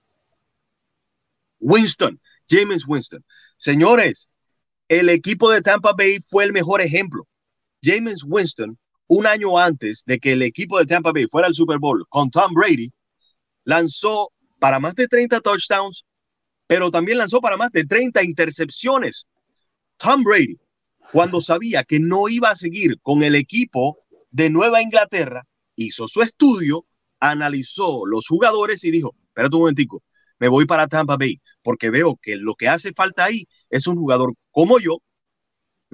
Winston, 1.58 2.20
James 2.48 2.86
Winston. 2.86 3.24
Señores, 3.56 4.30
el 4.86 5.08
equipo 5.08 5.50
de 5.50 5.62
Tampa 5.62 5.94
Bay 5.98 6.18
fue 6.20 6.44
el 6.44 6.52
mejor 6.52 6.80
ejemplo. 6.80 7.26
James 7.82 8.22
Winston, 8.24 8.78
un 9.06 9.26
año 9.26 9.58
antes 9.58 10.04
de 10.06 10.18
que 10.18 10.32
el 10.32 10.42
equipo 10.42 10.78
de 10.78 10.86
Tampa 10.86 11.12
Bay 11.12 11.26
fuera 11.26 11.48
al 11.48 11.54
Super 11.54 11.78
Bowl 11.78 12.04
con 12.08 12.30
Tom 12.30 12.52
Brady, 12.54 12.90
lanzó 13.64 14.32
para 14.58 14.80
más 14.80 14.94
de 14.94 15.08
30 15.08 15.40
touchdowns, 15.40 16.04
pero 16.66 16.90
también 16.90 17.18
lanzó 17.18 17.40
para 17.40 17.56
más 17.56 17.70
de 17.72 17.84
30 17.84 18.22
intercepciones. 18.24 19.26
Tom 19.96 20.22
Brady, 20.22 20.58
cuando 21.12 21.40
sabía 21.40 21.84
que 21.84 22.00
no 22.00 22.28
iba 22.28 22.50
a 22.50 22.54
seguir 22.54 22.98
con 23.02 23.22
el 23.22 23.34
equipo 23.34 23.98
de 24.30 24.50
Nueva 24.50 24.82
Inglaterra, 24.82 25.44
hizo 25.76 26.08
su 26.08 26.22
estudio, 26.22 26.86
analizó 27.20 28.06
los 28.06 28.26
jugadores 28.26 28.84
y 28.84 28.90
dijo, 28.90 29.14
espérate 29.28 29.54
un 29.56 29.62
momentico, 29.62 30.02
me 30.38 30.48
voy 30.48 30.66
para 30.66 30.88
Tampa 30.88 31.16
Bay, 31.16 31.40
porque 31.62 31.90
veo 31.90 32.18
que 32.20 32.36
lo 32.36 32.54
que 32.54 32.68
hace 32.68 32.92
falta 32.92 33.24
ahí 33.24 33.46
es 33.70 33.86
un 33.86 33.96
jugador 33.96 34.34
como 34.50 34.78
yo, 34.78 34.98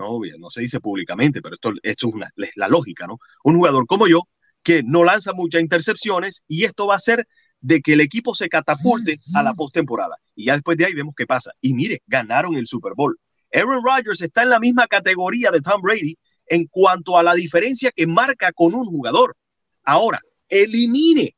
no, 0.00 0.20
no 0.38 0.50
se 0.50 0.62
dice 0.62 0.80
públicamente, 0.80 1.40
pero 1.42 1.54
esto, 1.54 1.72
esto 1.82 2.08
es, 2.08 2.14
una, 2.14 2.30
la 2.56 2.68
lógica, 2.68 3.06
¿no? 3.06 3.18
Un 3.44 3.56
jugador 3.56 3.86
como 3.86 4.08
yo, 4.08 4.22
que 4.62 4.82
no 4.82 5.04
lanza 5.04 5.32
muchas 5.32 5.62
intercepciones 5.62 6.44
y 6.48 6.64
esto 6.64 6.86
va 6.86 6.94
a 6.94 6.98
hacer 6.98 7.26
de 7.60 7.80
que 7.80 7.92
el 7.92 8.00
equipo 8.00 8.34
se 8.34 8.48
catapulte 8.48 9.18
a 9.34 9.42
la 9.42 9.54
postemporada. 9.54 10.16
Y 10.34 10.46
ya 10.46 10.54
después 10.54 10.76
de 10.76 10.86
ahí 10.86 10.94
vemos 10.94 11.14
qué 11.16 11.26
pasa. 11.26 11.52
Y 11.60 11.74
mire, 11.74 12.00
ganaron 12.06 12.56
el 12.56 12.66
Super 12.66 12.92
Bowl. 12.94 13.18
Aaron 13.52 13.82
Rodgers 13.84 14.22
está 14.22 14.42
en 14.42 14.50
la 14.50 14.60
misma 14.60 14.86
categoría 14.86 15.50
de 15.50 15.60
Tom 15.60 15.82
Brady 15.82 16.16
en 16.46 16.66
cuanto 16.66 17.18
a 17.18 17.22
la 17.22 17.34
diferencia 17.34 17.90
que 17.94 18.06
marca 18.06 18.52
con 18.52 18.74
un 18.74 18.86
jugador. 18.86 19.36
Ahora, 19.84 20.20
elimine 20.48 21.34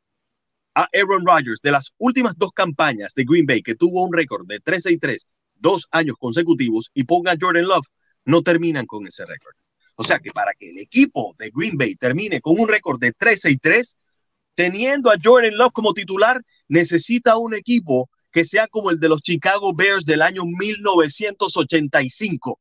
a 0.75 0.89
Aaron 0.93 1.27
Rodgers 1.27 1.61
de 1.63 1.73
las 1.73 1.93
últimas 1.99 2.35
dos 2.37 2.53
campañas 2.53 3.15
de 3.15 3.25
Green 3.25 3.47
Bay, 3.47 3.63
que 3.63 3.75
tuvo 3.75 4.05
un 4.05 4.13
récord 4.13 4.47
de 4.47 4.61
13 4.61 4.93
y 4.93 4.99
3, 4.99 5.29
dos 5.55 5.87
años 5.91 6.17
consecutivos, 6.19 6.91
y 6.95 7.05
ponga 7.05 7.33
a 7.33 7.37
Jordan 7.39 7.67
Love, 7.67 7.87
no 8.25 8.43
terminan 8.43 8.87
con 8.87 9.07
ese 9.07 9.25
récord. 9.25 9.55
O 9.97 10.05
sea 10.05 10.19
que 10.19 10.31
para 10.31 10.53
que 10.55 10.71
el 10.71 10.79
equipo 10.79 11.35
de 11.39 11.51
Green 11.55 11.77
Bay 11.77 11.97
termine 11.97 12.41
con 12.41 12.59
un 12.59 12.69
récord 12.69 12.99
de 12.99 13.13
13 13.13 13.51
y 13.51 13.57
3, 13.59 13.99
teniendo 14.55 15.11
a 15.11 15.17
Jordan 15.23 15.57
Love 15.57 15.73
como 15.73 15.95
titular, 15.95 16.41
necesita 16.69 17.37
un 17.37 17.55
equipo 17.55 18.11
que 18.31 18.45
sea 18.45 18.67
como 18.69 18.91
el 18.91 18.99
de 18.99 19.09
los 19.09 19.23
Chicago 19.23 19.75
Bears 19.75 20.05
del 20.05 20.23
año 20.23 20.45
1985, 20.45 22.59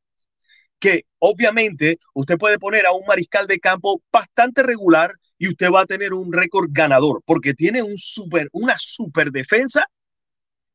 que 0.78 1.06
obviamente 1.18 1.98
usted 2.14 2.36
puede 2.36 2.58
poner 2.58 2.86
a 2.86 2.92
un 2.92 3.06
mariscal 3.06 3.46
de 3.46 3.58
campo 3.58 4.02
bastante 4.12 4.62
regular 4.62 5.14
y 5.38 5.48
usted 5.48 5.70
va 5.70 5.82
a 5.82 5.86
tener 5.86 6.12
un 6.12 6.32
récord 6.32 6.68
ganador, 6.70 7.22
porque 7.24 7.54
tiene 7.54 7.82
un 7.82 7.96
super, 7.96 8.48
una 8.52 8.76
super 8.78 9.30
defensa 9.30 9.86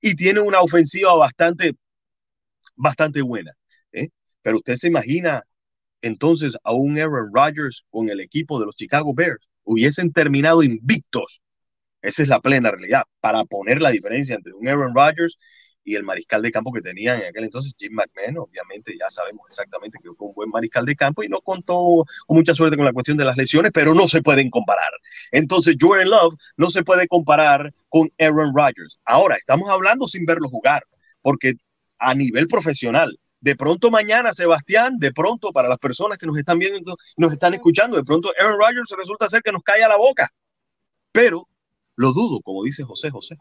y 0.01 0.15
tiene 0.15 0.41
una 0.41 0.61
ofensiva 0.61 1.13
bastante, 1.15 1.75
bastante 2.75 3.21
buena. 3.21 3.53
¿eh? 3.91 4.09
Pero 4.41 4.57
usted 4.57 4.75
se 4.75 4.87
imagina 4.87 5.43
entonces 6.01 6.57
a 6.63 6.73
un 6.73 6.97
Aaron 6.97 7.31
Rodgers 7.33 7.83
con 7.89 8.09
el 8.09 8.19
equipo 8.19 8.59
de 8.59 8.65
los 8.67 8.75
Chicago 8.75 9.13
Bears, 9.13 9.47
hubiesen 9.63 10.11
terminado 10.11 10.63
invictos. 10.63 11.41
Esa 12.01 12.23
es 12.23 12.29
la 12.29 12.39
plena 12.39 12.71
realidad, 12.71 13.03
para 13.19 13.43
poner 13.45 13.81
la 13.81 13.91
diferencia 13.91 14.35
entre 14.35 14.53
un 14.53 14.67
Aaron 14.67 14.95
Rodgers 14.95 15.37
y 15.83 15.95
el 15.95 16.03
mariscal 16.03 16.41
de 16.41 16.51
campo 16.51 16.71
que 16.73 16.81
tenían 16.81 17.21
en 17.21 17.27
aquel 17.27 17.45
entonces, 17.45 17.73
Jim 17.77 17.93
McMahon, 17.93 18.37
obviamente 18.37 18.93
ya 18.99 19.09
sabemos 19.09 19.43
exactamente 19.47 19.97
que 20.03 20.09
fue 20.13 20.27
un 20.27 20.33
buen 20.33 20.49
mariscal 20.49 20.85
de 20.85 20.95
campo 20.95 21.23
y 21.23 21.29
no 21.29 21.39
contó 21.39 22.03
con 22.25 22.37
mucha 22.37 22.53
suerte 22.53 22.75
con 22.75 22.85
la 22.85 22.91
cuestión 22.91 23.17
de 23.17 23.23
las 23.23 23.37
lesiones, 23.37 23.71
pero 23.73 23.93
no 23.93 24.07
se 24.09 24.21
pueden 24.21 24.49
comparar. 24.49 24.91
Entonces, 25.31 25.77
Jordan 25.79 26.09
Love 26.09 26.35
no 26.57 26.69
se 26.69 26.83
puede 26.83 27.07
comparar 27.07 27.73
con 27.87 28.09
Aaron 28.19 28.53
Rodgers. 28.53 28.99
Ahora, 29.05 29.37
estamos 29.37 29.69
hablando 29.69 30.07
sin 30.07 30.25
verlo 30.25 30.49
jugar, 30.49 30.83
porque 31.21 31.53
a 31.99 32.13
nivel 32.13 32.47
profesional, 32.47 33.17
de 33.39 33.55
pronto 33.55 33.91
mañana, 33.91 34.33
Sebastián, 34.33 34.97
de 34.97 35.13
pronto 35.13 35.51
para 35.51 35.69
las 35.69 35.77
personas 35.77 36.17
que 36.17 36.25
nos 36.25 36.37
están 36.37 36.59
viendo, 36.59 36.95
nos 37.17 37.31
están 37.31 37.53
escuchando, 37.53 37.97
de 37.97 38.03
pronto 38.03 38.31
Aaron 38.39 38.59
Rodgers 38.59 38.93
resulta 38.97 39.29
ser 39.29 39.41
que 39.41 39.51
nos 39.51 39.63
cae 39.63 39.83
a 39.83 39.87
la 39.87 39.97
boca. 39.97 40.29
Pero 41.11 41.47
lo 41.95 42.13
dudo, 42.13 42.41
como 42.41 42.63
dice 42.63 42.83
José 42.83 43.09
José. 43.09 43.37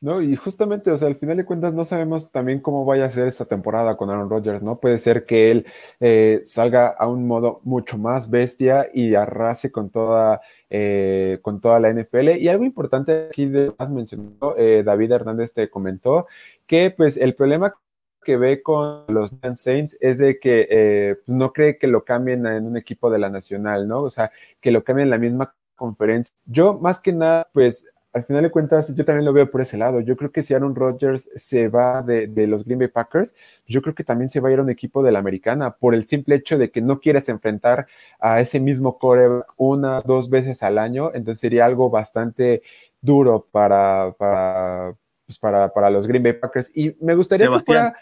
No, 0.00 0.22
y 0.22 0.36
justamente, 0.36 0.92
o 0.92 0.96
sea, 0.96 1.08
al 1.08 1.16
final 1.16 1.36
de 1.36 1.44
cuentas 1.44 1.74
no 1.74 1.84
sabemos 1.84 2.30
también 2.30 2.60
cómo 2.60 2.84
vaya 2.84 3.06
a 3.06 3.10
ser 3.10 3.26
esta 3.26 3.46
temporada 3.46 3.96
con 3.96 4.08
Aaron 4.10 4.30
Rodgers, 4.30 4.62
¿no? 4.62 4.78
Puede 4.78 4.98
ser 4.98 5.26
que 5.26 5.50
él 5.50 5.66
eh, 5.98 6.40
salga 6.44 6.86
a 6.86 7.08
un 7.08 7.26
modo 7.26 7.60
mucho 7.64 7.98
más 7.98 8.30
bestia 8.30 8.88
y 8.94 9.16
arrase 9.16 9.72
con 9.72 9.90
toda, 9.90 10.40
eh, 10.70 11.38
con 11.42 11.60
toda 11.60 11.80
la 11.80 11.90
NFL. 11.90 12.38
Y 12.38 12.48
algo 12.48 12.64
importante 12.64 13.28
aquí, 13.28 13.46
de 13.46 13.72
más 13.78 13.90
mencionó, 13.90 14.54
eh, 14.56 14.82
David 14.84 15.12
Hernández 15.12 15.52
te 15.52 15.70
comentó 15.70 16.26
que 16.66 16.90
pues 16.90 17.16
el 17.16 17.34
problema 17.34 17.74
que 18.22 18.36
ve 18.36 18.62
con 18.62 19.04
los 19.08 19.34
Saints 19.54 19.96
es 20.00 20.18
de 20.18 20.38
que 20.38 21.16
pues, 21.24 21.36
no 21.36 21.52
cree 21.52 21.78
que 21.78 21.86
lo 21.86 22.04
cambien 22.04 22.46
en 22.46 22.66
un 22.66 22.76
equipo 22.76 23.10
de 23.10 23.18
la 23.18 23.30
Nacional, 23.30 23.88
¿no? 23.88 24.02
O 24.02 24.10
sea, 24.10 24.30
que 24.60 24.70
lo 24.70 24.84
cambien 24.84 25.06
en 25.06 25.10
la 25.10 25.18
misma 25.18 25.54
conferencia. 25.76 26.34
Yo 26.44 26.78
más 26.78 27.00
que 27.00 27.12
nada, 27.12 27.48
pues 27.52 27.84
al 28.18 28.24
final 28.24 28.42
de 28.42 28.50
cuentas, 28.50 28.94
yo 28.94 29.04
también 29.04 29.24
lo 29.24 29.32
veo 29.32 29.50
por 29.50 29.60
ese 29.60 29.76
lado. 29.76 30.00
Yo 30.00 30.16
creo 30.16 30.32
que 30.32 30.42
si 30.42 30.52
Aaron 30.52 30.74
Rodgers 30.74 31.30
se 31.34 31.68
va 31.68 32.02
de, 32.02 32.46
los 32.46 32.64
Green 32.64 32.80
Bay 32.80 32.88
Packers, 32.88 33.34
yo 33.66 33.80
creo 33.80 33.94
que 33.94 34.04
también 34.04 34.28
se 34.28 34.40
va 34.40 34.48
a 34.48 34.52
ir 34.52 34.58
a 34.58 34.62
un 34.62 34.70
equipo 34.70 35.02
de 35.02 35.12
la 35.12 35.20
americana 35.20 35.76
por 35.76 35.94
el 35.94 36.06
simple 36.06 36.34
hecho 36.34 36.58
de 36.58 36.70
que 36.70 36.82
no 36.82 37.00
quieres 37.00 37.28
enfrentar 37.28 37.86
a 38.18 38.40
ese 38.40 38.58
mismo 38.58 38.98
core 38.98 39.44
una, 39.56 40.00
dos 40.02 40.30
veces 40.30 40.62
al 40.62 40.78
año. 40.78 41.10
Entonces 41.14 41.40
sería 41.40 41.64
algo 41.64 41.90
bastante 41.90 42.62
duro 43.00 43.46
para, 43.52 44.12
para, 44.18 44.96
pues 45.24 45.38
para, 45.38 45.72
para 45.72 45.88
los 45.88 46.06
Green 46.08 46.24
Bay 46.24 46.32
Packers. 46.32 46.72
Y 46.74 46.96
me 47.00 47.14
gustaría 47.14 47.48
que 47.48 47.60
fuera, 47.60 47.96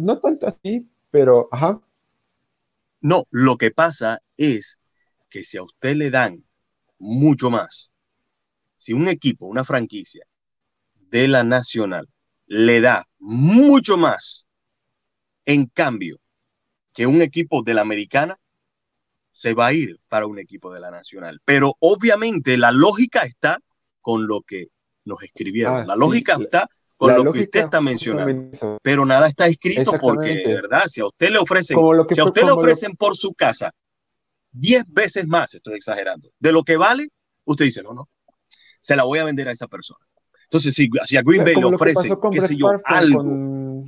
no 0.00 0.18
tanto 0.18 0.46
así, 0.48 0.88
pero, 1.10 1.48
ajá. 1.52 1.80
No, 3.00 3.24
lo 3.30 3.56
que 3.56 3.70
pasa 3.70 4.20
es 4.36 4.78
que 5.30 5.44
si 5.44 5.56
a 5.56 5.62
usted 5.62 5.94
le 5.94 6.10
dan 6.10 6.44
mucho 6.98 7.48
más 7.48 7.91
si 8.82 8.92
un 8.92 9.06
equipo, 9.06 9.46
una 9.46 9.62
franquicia 9.62 10.26
de 11.08 11.28
la 11.28 11.44
nacional 11.44 12.08
le 12.46 12.80
da 12.80 13.06
mucho 13.20 13.96
más 13.96 14.48
en 15.44 15.66
cambio 15.66 16.18
que 16.92 17.06
un 17.06 17.22
equipo 17.22 17.62
de 17.62 17.74
la 17.74 17.82
americana, 17.82 18.40
se 19.30 19.54
va 19.54 19.68
a 19.68 19.72
ir 19.72 20.00
para 20.08 20.26
un 20.26 20.40
equipo 20.40 20.72
de 20.74 20.80
la 20.80 20.90
nacional. 20.90 21.40
Pero 21.44 21.76
obviamente 21.78 22.58
la 22.58 22.72
lógica 22.72 23.22
está 23.22 23.60
con 24.00 24.26
lo 24.26 24.40
que 24.40 24.70
nos 25.04 25.22
escribieron. 25.22 25.76
Ah, 25.76 25.84
la 25.86 25.94
lógica 25.94 26.36
está 26.40 26.68
con 26.96 27.14
lo 27.14 27.32
que 27.32 27.42
usted 27.42 27.60
está 27.60 27.80
mencionando. 27.80 28.80
Pero 28.82 29.06
nada 29.06 29.28
está 29.28 29.46
escrito 29.46 29.92
porque, 30.00 30.42
¿verdad? 30.44 30.88
Si 30.88 31.00
a 31.00 31.06
usted 31.06 31.30
le 31.30 31.38
ofrecen, 31.38 31.78
si 32.10 32.20
a 32.20 32.24
usted 32.24 32.42
le 32.42 32.50
ofrecen 32.50 32.96
por 32.96 33.16
su 33.16 33.32
casa 33.32 33.70
10 34.50 34.86
veces 34.88 35.28
más, 35.28 35.54
estoy 35.54 35.76
exagerando, 35.76 36.32
de 36.40 36.50
lo 36.50 36.64
que 36.64 36.76
vale, 36.76 37.10
usted 37.44 37.66
dice, 37.66 37.84
no, 37.84 37.94
no, 37.94 38.08
se 38.82 38.94
la 38.94 39.04
voy 39.04 39.20
a 39.20 39.24
vender 39.24 39.48
a 39.48 39.52
esa 39.52 39.68
persona. 39.68 40.04
Entonces, 40.44 40.74
si, 40.74 40.90
si 41.04 41.16
a 41.16 41.22
Green 41.22 41.44
Bay 41.44 41.54
le 41.54 41.64
ofrecen, 41.64 42.14
qué 42.30 42.40
sé 42.42 42.56
yo, 42.56 42.68
algo. 42.84 43.84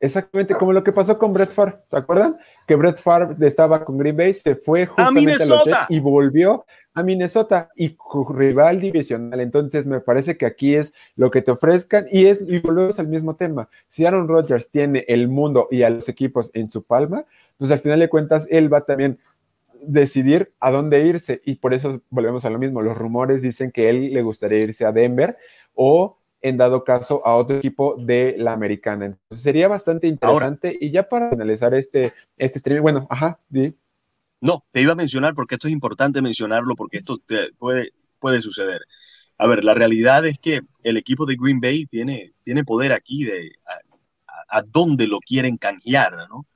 Exactamente, 0.00 0.54
como 0.54 0.72
lo 0.72 0.82
que 0.82 0.90
pasó 0.90 1.16
con 1.16 1.32
Brett 1.32 1.52
Favre, 1.52 1.76
¿se 1.88 1.96
acuerdan? 1.96 2.36
Que 2.66 2.74
Brett 2.74 2.96
Favre 2.96 3.36
estaba 3.46 3.84
con 3.84 3.98
Green 3.98 4.16
Bay, 4.16 4.34
se 4.34 4.56
fue 4.56 4.86
justamente 4.86 5.34
a, 5.34 5.46
los 5.46 5.64
Jets 5.64 5.90
y 5.90 6.00
volvió 6.00 6.64
a 6.92 7.02
Minnesota 7.04 7.70
y 7.76 7.96
rival 8.34 8.80
divisional. 8.80 9.38
Entonces 9.38 9.86
me 9.86 10.00
parece 10.00 10.36
que 10.36 10.44
aquí 10.44 10.74
es 10.74 10.92
lo 11.14 11.30
que 11.30 11.40
te 11.40 11.52
ofrezcan 11.52 12.06
y 12.10 12.26
es 12.26 12.42
y 12.48 12.58
volvemos 12.58 12.98
al 12.98 13.06
mismo 13.06 13.36
tema. 13.36 13.68
Si 13.88 14.04
Aaron 14.04 14.26
Rodgers 14.26 14.70
tiene 14.70 15.04
el 15.06 15.28
mundo 15.28 15.68
y 15.70 15.82
a 15.82 15.90
los 15.90 16.08
equipos 16.08 16.50
en 16.52 16.68
su 16.68 16.82
palma, 16.82 17.24
pues 17.58 17.70
al 17.70 17.78
final 17.78 18.00
de 18.00 18.08
cuentas 18.08 18.48
él 18.50 18.72
va 18.72 18.80
también 18.80 19.20
decidir 19.82 20.54
a 20.60 20.70
dónde 20.70 21.06
irse 21.06 21.42
y 21.44 21.56
por 21.56 21.74
eso 21.74 22.02
volvemos 22.10 22.44
a 22.44 22.50
lo 22.50 22.58
mismo. 22.58 22.82
Los 22.82 22.96
rumores 22.96 23.42
dicen 23.42 23.70
que 23.70 23.90
él 23.90 24.12
le 24.12 24.22
gustaría 24.22 24.58
irse 24.58 24.84
a 24.84 24.92
Denver 24.92 25.36
o 25.74 26.18
en 26.40 26.56
dado 26.56 26.84
caso 26.84 27.24
a 27.24 27.36
otro 27.36 27.58
equipo 27.58 27.96
de 27.98 28.34
la 28.38 28.52
americana. 28.52 29.06
Entonces 29.06 29.42
sería 29.42 29.68
bastante 29.68 30.08
interesante 30.08 30.76
y 30.80 30.90
ya 30.90 31.08
para 31.08 31.30
analizar 31.30 31.72
este, 31.74 32.12
este 32.36 32.58
streaming, 32.58 32.82
bueno, 32.82 33.06
ajá. 33.10 33.38
No, 34.40 34.64
te 34.72 34.80
iba 34.80 34.92
a 34.92 34.96
mencionar 34.96 35.34
porque 35.34 35.54
esto 35.54 35.68
es 35.68 35.72
importante 35.72 36.20
mencionarlo 36.20 36.74
porque 36.74 36.98
esto 36.98 37.18
puede, 37.58 37.92
puede 38.18 38.40
suceder. 38.40 38.80
A 39.38 39.46
ver, 39.46 39.64
la 39.64 39.74
realidad 39.74 40.26
es 40.26 40.38
que 40.38 40.62
el 40.82 40.96
equipo 40.96 41.26
de 41.26 41.36
Green 41.36 41.60
Bay 41.60 41.86
tiene, 41.86 42.32
tiene 42.42 42.64
poder 42.64 42.92
aquí 42.92 43.24
de 43.24 43.52
a, 43.66 44.58
a 44.58 44.62
dónde 44.62 45.06
lo 45.06 45.20
quieren 45.20 45.56
canjear, 45.56 46.12
¿no? 46.28 46.46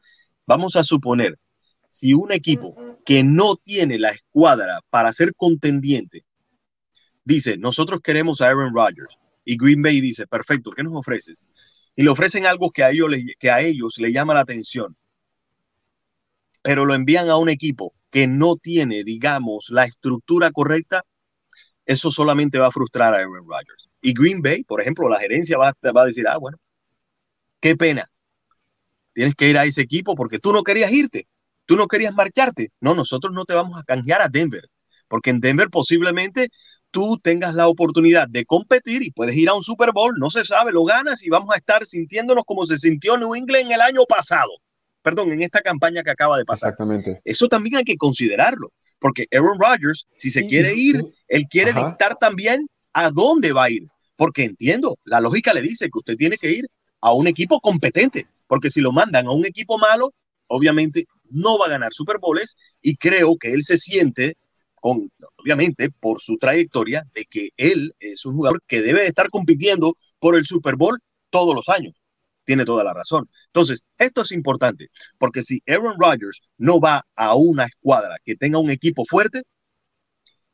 Vamos 0.46 0.76
a 0.76 0.84
suponer, 0.84 1.38
si 1.88 2.14
un 2.14 2.32
equipo 2.32 2.74
que 3.04 3.22
no 3.22 3.56
tiene 3.56 3.98
la 3.98 4.10
escuadra 4.10 4.80
para 4.90 5.12
ser 5.12 5.34
contendiente 5.34 6.24
dice, 7.24 7.56
nosotros 7.56 8.00
queremos 8.02 8.40
a 8.40 8.46
Aaron 8.46 8.74
Rodgers 8.74 9.16
y 9.44 9.56
Green 9.56 9.82
Bay 9.82 10.00
dice, 10.00 10.26
perfecto, 10.26 10.70
¿qué 10.70 10.82
nos 10.82 10.94
ofreces? 10.94 11.46
Y 11.94 12.02
le 12.02 12.10
ofrecen 12.10 12.46
algo 12.46 12.70
que 12.70 12.84
a 12.84 12.90
ellos, 12.90 13.10
que 13.38 13.50
a 13.50 13.60
ellos 13.60 13.98
le 13.98 14.12
llama 14.12 14.34
la 14.34 14.40
atención 14.40 14.96
pero 16.66 16.84
lo 16.84 16.96
envían 16.96 17.28
a 17.30 17.36
un 17.36 17.48
equipo 17.48 17.94
que 18.10 18.26
no 18.26 18.56
tiene, 18.56 19.04
digamos, 19.04 19.68
la 19.70 19.84
estructura 19.84 20.50
correcta, 20.50 21.04
eso 21.84 22.10
solamente 22.10 22.58
va 22.58 22.66
a 22.66 22.72
frustrar 22.72 23.14
a 23.14 23.18
Aaron 23.18 23.46
Rodgers. 23.48 23.88
Y 24.00 24.12
Green 24.12 24.42
Bay, 24.42 24.64
por 24.64 24.80
ejemplo, 24.80 25.08
la 25.08 25.20
gerencia 25.20 25.58
va, 25.58 25.72
va 25.96 26.02
a 26.02 26.06
decir, 26.06 26.26
ah, 26.26 26.38
bueno, 26.38 26.58
qué 27.60 27.76
pena. 27.76 28.10
Tienes 29.12 29.36
que 29.36 29.48
ir 29.48 29.56
a 29.56 29.64
ese 29.64 29.82
equipo 29.82 30.16
porque 30.16 30.40
tú 30.40 30.52
no 30.52 30.64
querías 30.64 30.90
irte, 30.90 31.28
tú 31.66 31.76
no 31.76 31.86
querías 31.86 32.14
marcharte. 32.14 32.70
No, 32.80 32.94
nosotros 32.94 33.32
no 33.32 33.44
te 33.44 33.54
vamos 33.54 33.78
a 33.78 33.84
canjear 33.84 34.22
a 34.22 34.28
Denver, 34.28 34.68
porque 35.08 35.30
en 35.30 35.40
Denver 35.40 35.68
posiblemente 35.68 36.48
tú 36.90 37.18
tengas 37.22 37.54
la 37.54 37.68
oportunidad 37.68 38.28
de 38.28 38.44
competir 38.44 39.02
y 39.02 39.10
puedes 39.10 39.36
ir 39.36 39.48
a 39.48 39.54
un 39.54 39.62
Super 39.62 39.92
Bowl, 39.92 40.14
no 40.18 40.30
se 40.30 40.44
sabe, 40.44 40.72
lo 40.72 40.84
ganas 40.84 41.24
y 41.24 41.28
vamos 41.28 41.54
a 41.54 41.58
estar 41.58 41.84
sintiéndonos 41.84 42.44
como 42.46 42.64
se 42.64 42.78
sintió 42.78 43.18
New 43.18 43.34
England 43.34 43.70
el 43.70 43.80
año 43.80 44.04
pasado 44.06 44.50
perdón, 45.06 45.30
en 45.30 45.40
esta 45.40 45.60
campaña 45.60 46.02
que 46.02 46.10
acaba 46.10 46.36
de 46.36 46.44
pasar. 46.44 46.70
Exactamente. 46.70 47.20
Eso 47.24 47.46
también 47.46 47.76
hay 47.76 47.84
que 47.84 47.96
considerarlo, 47.96 48.72
porque 48.98 49.28
Aaron 49.30 49.56
Rodgers, 49.56 50.08
si 50.16 50.32
se 50.32 50.48
quiere 50.48 50.74
ir, 50.74 51.00
él 51.28 51.44
quiere 51.48 51.72
dictar 51.72 52.16
también 52.16 52.66
a 52.92 53.12
dónde 53.12 53.52
va 53.52 53.66
a 53.66 53.70
ir, 53.70 53.86
porque 54.16 54.42
entiendo, 54.42 54.98
la 55.04 55.20
lógica 55.20 55.54
le 55.54 55.62
dice 55.62 55.84
que 55.84 55.98
usted 55.98 56.16
tiene 56.16 56.38
que 56.38 56.50
ir 56.50 56.66
a 57.00 57.12
un 57.12 57.28
equipo 57.28 57.60
competente, 57.60 58.26
porque 58.48 58.68
si 58.68 58.80
lo 58.80 58.90
mandan 58.90 59.28
a 59.28 59.30
un 59.30 59.46
equipo 59.46 59.78
malo, 59.78 60.12
obviamente 60.48 61.06
no 61.30 61.58
va 61.58 61.66
a 61.66 61.70
ganar 61.70 61.92
Super 61.92 62.18
Bowls 62.20 62.58
y 62.80 62.96
creo 62.96 63.36
que 63.36 63.52
él 63.52 63.62
se 63.62 63.78
siente 63.78 64.36
obviamente, 64.80 65.90
por 65.90 66.20
su 66.20 66.36
trayectoria, 66.36 67.04
de 67.14 67.24
que 67.24 67.50
él 67.56 67.94
es 67.98 68.24
un 68.24 68.36
jugador 68.36 68.62
que 68.66 68.82
debe 68.82 69.06
estar 69.06 69.30
compitiendo 69.30 69.96
por 70.18 70.36
el 70.36 70.44
Super 70.44 70.76
Bowl 70.76 70.98
todos 71.30 71.54
los 71.54 71.68
años 71.68 71.94
tiene 72.44 72.64
toda 72.64 72.84
la 72.84 72.94
razón. 72.94 73.28
Entonces, 73.46 73.84
esto 73.98 74.22
es 74.22 74.30
importante, 74.30 74.88
porque 75.18 75.42
si 75.42 75.60
Aaron 75.66 75.96
Rodgers 75.98 76.42
no 76.56 76.78
va 76.78 77.04
a 77.16 77.34
una 77.34 77.64
escuadra 77.64 78.18
que 78.24 78.36
tenga 78.36 78.58
un 78.58 78.70
equipo 78.70 79.04
fuerte, 79.04 79.42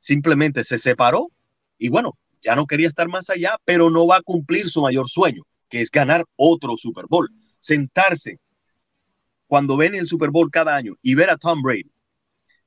simplemente 0.00 0.64
se 0.64 0.78
separó 0.78 1.28
y 1.76 1.90
bueno, 1.90 2.18
ya 2.40 2.56
no 2.56 2.66
quería 2.66 2.88
estar 2.88 3.08
más 3.08 3.28
allá, 3.28 3.58
pero 3.66 3.90
no 3.90 4.06
va 4.06 4.16
a 4.16 4.22
cumplir 4.22 4.70
su 4.70 4.80
mayor 4.80 5.08
sueño, 5.08 5.42
que 5.68 5.82
es 5.82 5.90
ganar 5.90 6.24
otro 6.36 6.78
Super 6.78 7.04
Bowl. 7.08 7.28
Sentarse 7.60 8.38
cuando 9.53 9.76
ven 9.76 9.94
el 9.94 10.07
Super 10.07 10.30
Bowl 10.30 10.50
cada 10.50 10.74
año 10.74 10.94
y 11.03 11.14
ver 11.14 11.28
a 11.28 11.36
Tom 11.36 11.61
Brady 11.61 11.92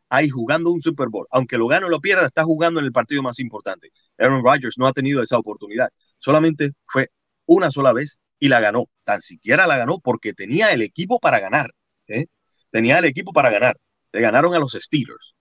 ahí 0.08 0.30
jugando 0.30 0.70
un 0.70 0.82
Super 0.82 1.10
Bowl, 1.10 1.26
aunque 1.32 1.58
lo 1.58 1.66
gane 1.66 1.88
o 1.88 1.90
lo 1.90 2.00
pierda, 2.00 2.28
está 2.28 2.44
jugando 2.44 2.80
en 2.80 2.86
el 2.86 2.92
partido 2.92 3.24
más 3.24 3.40
importante. 3.40 3.90
Aaron 4.20 4.44
Rodgers 4.44 4.78
no 4.78 4.86
ha 4.86 4.94
tenido 4.94 5.24
esa 5.24 5.40
oportunidad. 5.40 5.90
Solamente 6.20 6.74
fue 6.86 7.10
una 7.48 7.72
sola 7.72 7.92
vez 7.92 8.20
y 8.38 8.50
la 8.50 8.60
ganó. 8.60 8.86
Tan 9.04 9.22
siquiera 9.22 9.66
la 9.66 9.78
ganó 9.78 9.98
porque 9.98 10.34
tenía 10.34 10.74
el 10.74 10.84
equipo 10.84 11.18
para 11.20 11.40
ganar. 11.40 11.72
¿eh? 12.06 12.28
Tenía 12.70 13.00
el 13.00 13.06
equipo 13.06 13.34
para 13.34 13.50
ganar. 13.50 13.78
Le 14.12 14.22
ganaron 14.22 14.54
a 14.54 14.60
los 14.60 14.74
Steelers. 14.74 15.34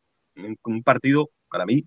Un, 0.65 0.83
partido 0.83 1.29
para 1.51 1.67
mí 1.67 1.85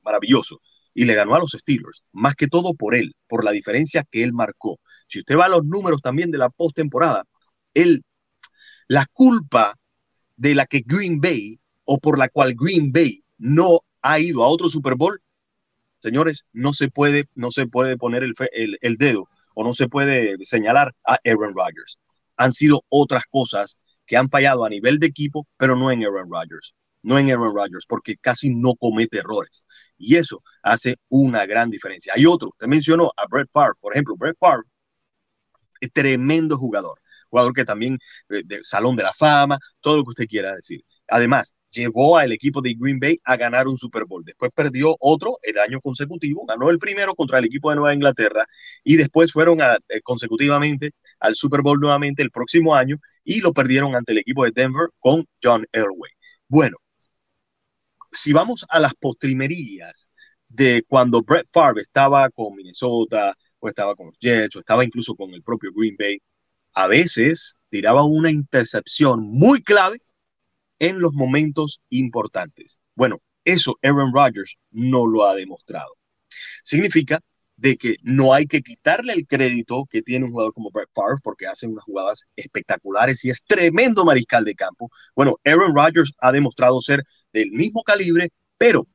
maravilloso. 0.00 0.62
Y 0.94 1.04
le 1.04 1.14
ganó 1.14 1.34
a 1.34 1.40
los 1.40 1.52
Steelers. 1.52 2.06
Más 2.12 2.36
que 2.36 2.46
todo 2.46 2.72
por 2.72 2.94
él, 2.94 3.14
por 3.28 3.44
la 3.44 3.50
diferencia 3.50 4.06
que 4.10 4.22
él 4.22 4.32
marcó. 4.32 4.80
Si 5.08 5.18
usted 5.18 5.36
va 5.36 5.44
a 5.44 5.50
los 5.50 5.66
números 5.66 6.00
también 6.00 6.30
de 6.30 6.38
la 6.38 6.48
postemporada, 6.48 7.24
él, 7.74 8.02
la 8.88 9.06
culpa 9.12 9.78
de 10.36 10.54
la 10.54 10.66
que 10.66 10.82
Green 10.84 11.20
Bay 11.20 11.60
o 11.84 11.98
por 11.98 12.18
la 12.18 12.28
cual 12.28 12.54
Green 12.54 12.92
Bay 12.92 13.24
no 13.38 13.80
ha 14.02 14.18
ido 14.18 14.42
a 14.42 14.48
otro 14.48 14.68
Super 14.68 14.94
Bowl, 14.96 15.20
señores, 15.98 16.46
no 16.52 16.72
se 16.72 16.88
puede, 16.90 17.28
no 17.34 17.50
se 17.50 17.66
puede 17.66 17.96
poner 17.96 18.22
el, 18.22 18.34
el, 18.80 18.96
dedo 18.96 19.28
o 19.54 19.64
no 19.64 19.74
se 19.74 19.88
puede 19.88 20.36
señalar 20.44 20.94
a 21.04 21.18
Aaron 21.24 21.54
Rodgers. 21.54 21.98
Han 22.36 22.52
sido 22.52 22.84
otras 22.88 23.24
cosas 23.30 23.78
que 24.06 24.16
han 24.16 24.28
fallado 24.28 24.64
a 24.64 24.68
nivel 24.68 24.98
de 24.98 25.06
equipo, 25.06 25.46
pero 25.56 25.76
no 25.76 25.90
en 25.90 26.04
Aaron 26.04 26.30
Rodgers. 26.30 26.74
No 27.02 27.18
en 27.18 27.30
Aaron 27.30 27.54
Rodgers, 27.54 27.86
porque 27.86 28.16
casi 28.16 28.54
no 28.54 28.74
comete 28.76 29.18
errores. 29.18 29.66
Y 29.98 30.16
eso 30.16 30.42
hace 30.62 30.96
una 31.08 31.46
gran 31.46 31.70
diferencia. 31.70 32.12
Hay 32.16 32.26
otro, 32.26 32.54
te 32.58 32.66
mencionó 32.66 33.12
a 33.16 33.26
Brett 33.26 33.50
Favre, 33.50 33.74
por 33.80 33.92
ejemplo, 33.92 34.16
Brett 34.16 34.38
Favre 34.38 34.66
tremendo 35.92 36.56
jugador, 36.56 37.00
jugador 37.34 37.52
que 37.52 37.64
también 37.64 37.98
eh, 38.28 38.42
del 38.44 38.64
Salón 38.64 38.94
de 38.96 39.02
la 39.02 39.12
Fama, 39.12 39.58
todo 39.80 39.96
lo 39.96 40.04
que 40.04 40.10
usted 40.10 40.26
quiera 40.28 40.54
decir. 40.54 40.82
Además, 41.08 41.52
llevó 41.72 42.16
al 42.16 42.30
equipo 42.32 42.62
de 42.62 42.74
Green 42.78 43.00
Bay 43.00 43.18
a 43.24 43.36
ganar 43.36 43.66
un 43.66 43.76
Super 43.76 44.04
Bowl. 44.04 44.24
Después 44.24 44.52
perdió 44.54 44.96
otro 45.00 45.38
el 45.42 45.58
año 45.58 45.80
consecutivo, 45.80 46.46
ganó 46.46 46.70
el 46.70 46.78
primero 46.78 47.14
contra 47.14 47.38
el 47.38 47.46
equipo 47.46 47.70
de 47.70 47.76
Nueva 47.76 47.94
Inglaterra 47.94 48.46
y 48.84 48.96
después 48.96 49.32
fueron 49.32 49.60
eh, 49.60 50.00
consecutivamente 50.02 50.92
al 51.18 51.34
Super 51.34 51.62
Bowl 51.62 51.80
nuevamente 51.80 52.22
el 52.22 52.30
próximo 52.30 52.74
año 52.74 52.98
y 53.24 53.40
lo 53.40 53.52
perdieron 53.52 53.96
ante 53.96 54.12
el 54.12 54.18
equipo 54.18 54.44
de 54.44 54.52
Denver 54.52 54.88
con 55.00 55.26
John 55.42 55.66
Elway. 55.72 56.12
Bueno, 56.48 56.76
si 58.12 58.32
vamos 58.32 58.64
a 58.68 58.78
las 58.78 58.94
postrimerías 58.94 60.10
de 60.48 60.84
cuando 60.88 61.22
Brett 61.22 61.48
Favre 61.52 61.82
estaba 61.82 62.30
con 62.30 62.54
Minnesota 62.54 63.34
o 63.58 63.68
estaba 63.68 63.96
con 63.96 64.06
los 64.06 64.18
Jets 64.20 64.56
o 64.56 64.60
estaba 64.60 64.84
incluso 64.84 65.14
con 65.16 65.32
el 65.34 65.42
propio 65.42 65.72
Green 65.74 65.96
Bay, 65.98 66.18
a 66.74 66.88
veces 66.88 67.56
tiraba 67.70 68.04
una 68.04 68.30
intercepción 68.30 69.22
muy 69.22 69.62
clave 69.62 70.02
en 70.78 71.00
los 71.00 71.12
momentos 71.12 71.80
importantes. 71.88 72.78
Bueno, 72.94 73.20
eso 73.44 73.78
Aaron 73.82 74.12
Rodgers 74.12 74.58
no 74.70 75.06
lo 75.06 75.26
ha 75.26 75.34
demostrado. 75.34 75.96
Significa 76.62 77.20
de 77.56 77.76
que 77.76 77.96
no 78.02 78.34
hay 78.34 78.46
que 78.46 78.62
quitarle 78.62 79.12
el 79.12 79.26
crédito 79.26 79.86
que 79.88 80.02
tiene 80.02 80.24
un 80.24 80.32
jugador 80.32 80.52
como 80.52 80.70
Brett 80.70 80.88
Favre 80.92 81.18
porque 81.22 81.46
hace 81.46 81.68
unas 81.68 81.84
jugadas 81.84 82.26
espectaculares 82.34 83.24
y 83.24 83.30
es 83.30 83.44
tremendo 83.44 84.04
mariscal 84.04 84.44
de 84.44 84.56
campo. 84.56 84.90
Bueno, 85.14 85.38
Aaron 85.44 85.74
Rodgers 85.74 86.12
ha 86.18 86.32
demostrado 86.32 86.80
ser 86.80 87.04
del 87.32 87.52
mismo 87.52 87.82
calibre, 87.84 88.30
pero 88.58 88.88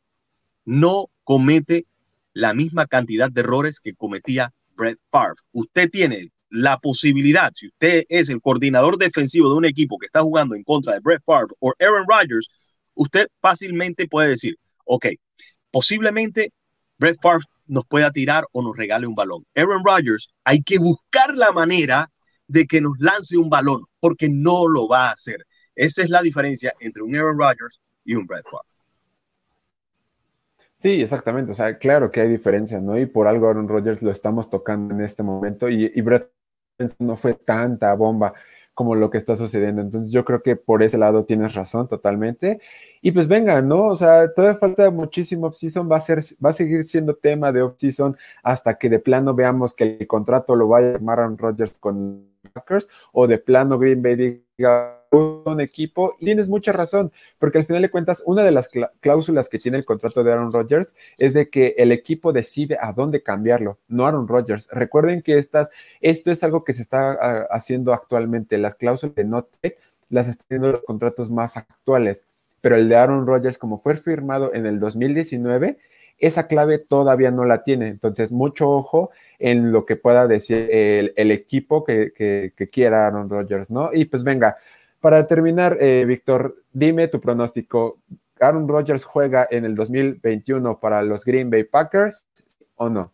no 0.65 1.05
comete 1.23 1.86
la 2.34 2.53
misma 2.53 2.86
cantidad 2.86 3.32
de 3.32 3.41
errores 3.41 3.80
que 3.80 3.93
cometía 3.93 4.53
Brett 4.75 4.99
Favre. 5.09 5.36
Usted 5.51 5.89
tiene 5.89 6.32
la 6.50 6.78
posibilidad, 6.78 7.52
si 7.54 7.68
usted 7.68 8.06
es 8.10 8.30
el 8.30 8.41
coordinador 8.41 8.97
defensivo 8.97 9.50
de 9.50 9.56
un 9.56 9.66
equipo 9.66 9.97
que 9.97 10.08
está 10.08 10.22
jugando 10.22 10.56
en 10.56 10.64
contra 10.64 10.93
de 10.93 11.00
Brett 11.00 11.24
Favre 11.24 11.54
o 11.60 11.74
Aaron 11.80 12.06
Rodgers, 12.08 12.47
usted 12.95 13.28
fácilmente 13.41 14.08
puede 14.08 14.30
decir, 14.30 14.58
ok, 14.86 15.08
posiblemente 15.72 16.52
Brett 16.97 17.18
Favre 17.22 17.45
nos 17.68 17.86
pueda 17.86 18.12
tirar 18.12 18.45
o 18.52 18.64
nos 18.64 18.76
regale 18.76 19.08
un 19.08 19.16
balón. 19.16 19.45
Aaron 19.56 19.84
Rodgers, 19.86 20.30
hay 20.43 20.62
que 20.64 20.80
buscar 20.80 21.36
la 21.36 21.52
manera 21.52 22.10
de 22.47 22.66
que 22.66 22.82
nos 22.82 23.00
lance 23.00 23.38
un 23.38 23.50
balón, 23.50 23.86
porque 24.00 24.28
no 24.30 24.68
lo 24.68 24.88
va 24.88 25.10
a 25.10 25.12
hacer. 25.12 25.45
Esa 25.76 26.02
es 26.02 26.10
la 26.10 26.22
diferencia 26.22 26.74
entre 26.80 27.04
un 27.04 27.16
Aaron 27.16 27.38
Rodgers 27.38 27.80
y 28.04 28.16
un 28.16 28.26
Brett 28.26 28.45
Favre. 28.50 28.68
Sí, 30.76 31.02
exactamente. 31.02 31.52
O 31.52 31.54
sea, 31.54 31.78
claro 31.78 32.10
que 32.10 32.22
hay 32.22 32.30
diferencias, 32.30 32.82
¿no? 32.82 32.97
Y 32.97 33.06
por 33.06 33.28
algo 33.28 33.47
Aaron 33.47 33.68
Rodgers 33.68 34.02
lo 34.02 34.12
estamos 34.12 34.50
tocando 34.50 34.95
en 34.95 35.02
este 35.02 35.24
momento 35.24 35.70
y, 35.70 35.91
y 35.93 36.02
Brett 36.02 36.32
no 36.99 37.15
fue 37.17 37.34
tanta 37.34 37.93
bomba 37.95 38.34
como 38.73 38.95
lo 38.95 39.09
que 39.09 39.17
está 39.17 39.36
sucediendo. 39.36 39.82
Entonces 39.82 40.11
yo 40.13 40.23
creo 40.23 40.41
que 40.41 40.55
por 40.55 40.84
ese 40.84 40.97
lado 40.97 41.25
tienes 41.25 41.53
razón 41.53 41.88
totalmente. 41.89 42.61
Y 43.01 43.11
pues 43.11 43.27
venga, 43.27 43.61
¿no? 43.61 43.88
O 43.88 43.95
sea, 43.97 44.34
todavía 44.34 44.57
falta 44.57 44.89
muchísimo 44.89 45.47
off-season, 45.47 45.89
va 45.91 45.97
a, 45.97 46.01
va 46.43 46.49
a 46.51 46.53
seguir 46.53 46.86
siendo 46.86 47.15
tema 47.15 47.51
de 47.51 47.61
off-season 47.61 48.15
hasta 48.41 48.77
que 48.77 48.89
de 48.89 48.99
plano 48.99 49.34
veamos 49.34 49.73
que 49.73 49.97
el 49.99 50.07
contrato 50.07 50.55
lo 50.55 50.69
vaya 50.69 50.93
a 50.95 51.11
Aaron 51.11 51.38
Rodgers 51.38 51.73
con 51.80 52.25
Packers 52.53 52.88
o 53.11 53.27
de 53.27 53.38
plano 53.38 53.77
Green 53.77 54.01
Bay 54.01 54.41
diga 54.57 54.99
un 55.12 55.62
equipo. 55.62 56.16
Tienes 56.20 56.49
mucha 56.49 56.72
razón, 56.72 57.12
porque 57.39 57.57
al 57.57 57.66
final 57.66 57.82
de 57.82 57.89
cuentas, 57.89 58.22
una 58.26 58.43
de 58.43 58.51
las 58.51 58.68
cláusulas 58.99 59.49
que 59.49 59.57
tiene 59.57 59.78
el 59.78 59.86
contrato 59.86 60.24
de 60.24 60.32
Aaron 60.32 60.51
Rodgers 60.51 60.93
es 61.18 61.34
de 61.34 61.49
que 61.49 61.76
el 61.78 61.91
equipo 61.91 62.34
decide 62.34 62.78
a 62.80 62.93
dónde 62.93 63.24
cambiarlo, 63.24 63.80
no 63.88 64.05
Aaron 64.05 64.28
Rodgers. 64.28 64.68
Recuerden 64.72 65.22
que 65.22 65.38
estas, 65.38 65.70
esto 66.01 66.32
es 66.32 66.43
algo 66.43 66.64
que 66.64 66.74
se 66.74 66.82
está 66.82 67.12
ah, 67.12 67.47
haciendo 67.51 67.93
actualmente. 67.93 68.57
Las 68.57 68.76
cláusulas 68.76 69.16
de 69.16 69.24
no 69.26 69.47
las 70.10 70.28
están 70.28 70.45
haciendo 70.45 70.72
los 70.72 70.84
contratos 70.84 71.32
más 71.32 71.57
actuales, 71.57 72.26
pero 72.62 72.76
el 72.76 72.89
de 72.89 72.95
Aaron 72.95 73.26
Rodgers, 73.26 73.57
como 73.57 73.80
fue 73.80 73.95
firmado 73.95 74.53
en 74.53 74.66
el 74.66 74.80
2019, 74.80 75.78
esa 76.20 76.47
clave 76.47 76.80
todavía 76.80 77.32
no 77.32 77.45
la 77.45 77.64
tiene. 77.64 77.88
Entonces, 77.88 78.32
mucho 78.32 78.70
ojo 78.70 79.12
en 79.39 79.72
lo 79.72 79.86
que 79.86 79.95
pueda 79.95 80.28
decir 80.28 80.70
el, 80.70 81.32
equipo 81.32 81.86
que, 81.86 82.12
que, 82.14 82.68
quiera 82.70 83.07
Aaron 83.07 83.30
Rodgers, 83.30 83.72
¿no? 83.72 83.91
Y 83.93 84.05
pues 84.05 84.24
venga, 84.24 84.57
para 85.00 85.28
terminar, 85.28 85.78
eh, 85.80 86.06
Víctor, 86.06 86.64
dime 86.72 87.08
tu 87.08 87.22
pronóstico. 87.22 88.02
¿Aaron 88.39 88.68
Rodgers 88.68 89.04
juega 89.04 89.47
en 89.50 89.66
el 89.66 89.76
2021 89.76 90.80
para 90.80 91.02
los 91.04 91.26
Green 91.26 91.50
Bay 91.50 91.64
Packers 91.64 92.24
o 92.76 92.89
no? 92.89 93.14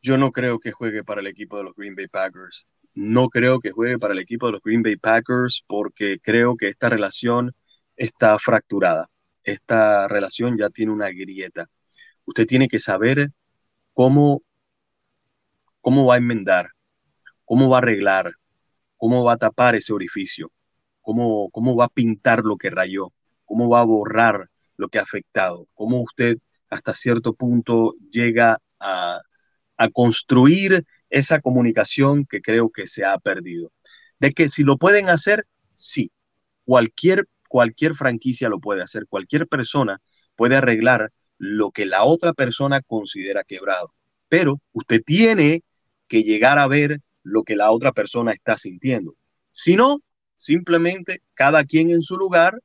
Yo 0.00 0.16
no 0.16 0.30
creo 0.30 0.58
que 0.60 0.72
juegue 0.72 1.02
para 1.04 1.20
el 1.20 1.26
equipo 1.26 1.56
de 1.56 1.64
los 1.64 1.74
Green 1.74 1.94
Bay 1.96 2.06
Packers. 2.06 2.68
No 2.94 3.28
creo 3.28 3.60
que 3.60 3.72
juegue 3.72 3.98
para 3.98 4.14
el 4.14 4.20
equipo 4.20 4.46
de 4.46 4.52
los 4.52 4.62
Green 4.62 4.82
Bay 4.82 4.96
Packers 4.96 5.64
porque 5.66 6.18
creo 6.20 6.56
que 6.56 6.68
esta 6.68 6.88
relación 6.88 7.54
está 7.96 8.38
fracturada. 8.38 9.10
Esta 9.42 10.08
relación 10.08 10.56
ya 10.56 10.70
tiene 10.70 10.92
una 10.92 11.10
grieta. 11.10 11.68
Usted 12.24 12.46
tiene 12.46 12.68
que 12.68 12.78
saber 12.78 13.32
cómo, 13.92 14.42
cómo 15.80 16.06
va 16.06 16.14
a 16.14 16.18
enmendar, 16.18 16.70
cómo 17.44 17.68
va 17.68 17.78
a 17.78 17.80
arreglar, 17.80 18.34
cómo 18.98 19.24
va 19.24 19.34
a 19.34 19.38
tapar 19.38 19.74
ese 19.74 19.94
orificio, 19.94 20.52
cómo, 21.00 21.48
cómo 21.50 21.74
va 21.74 21.86
a 21.86 21.88
pintar 21.88 22.44
lo 22.44 22.58
que 22.58 22.68
rayó, 22.68 23.12
cómo 23.46 23.70
va 23.70 23.80
a 23.80 23.84
borrar 23.84 24.50
lo 24.76 24.88
que 24.88 24.98
ha 24.98 25.02
afectado, 25.02 25.66
cómo 25.74 26.02
usted 26.02 26.38
hasta 26.68 26.94
cierto 26.94 27.32
punto 27.32 27.94
llega 28.10 28.60
a, 28.78 29.20
construir 29.92 30.84
esa 31.08 31.40
comunicación 31.40 32.26
que 32.26 32.42
creo 32.42 32.70
que 32.70 32.88
se 32.88 33.04
ha 33.04 33.16
perdido. 33.18 33.70
De 34.18 34.32
que 34.32 34.50
si 34.50 34.64
lo 34.64 34.76
pueden 34.76 35.08
hacer, 35.08 35.46
sí, 35.76 36.10
cualquier, 36.64 37.28
cualquier 37.48 37.94
franquicia 37.94 38.48
lo 38.48 38.58
puede 38.58 38.82
hacer, 38.82 39.06
cualquier 39.08 39.46
persona 39.46 40.00
puede 40.34 40.56
arreglar 40.56 41.12
lo 41.38 41.70
que 41.70 41.86
la 41.86 42.02
otra 42.02 42.32
persona 42.32 42.82
considera 42.82 43.44
quebrado. 43.44 43.94
Pero 44.28 44.60
usted 44.72 45.00
tiene 45.06 45.62
que 46.08 46.24
llegar 46.24 46.58
a 46.58 46.66
ver 46.66 47.00
lo 47.28 47.44
que 47.44 47.56
la 47.56 47.70
otra 47.70 47.92
persona 47.92 48.32
está 48.32 48.56
sintiendo. 48.58 49.14
Si 49.50 49.76
no, 49.76 50.00
simplemente 50.36 51.22
cada 51.34 51.64
quien 51.64 51.90
en 51.90 52.02
su 52.02 52.16
lugar 52.16 52.60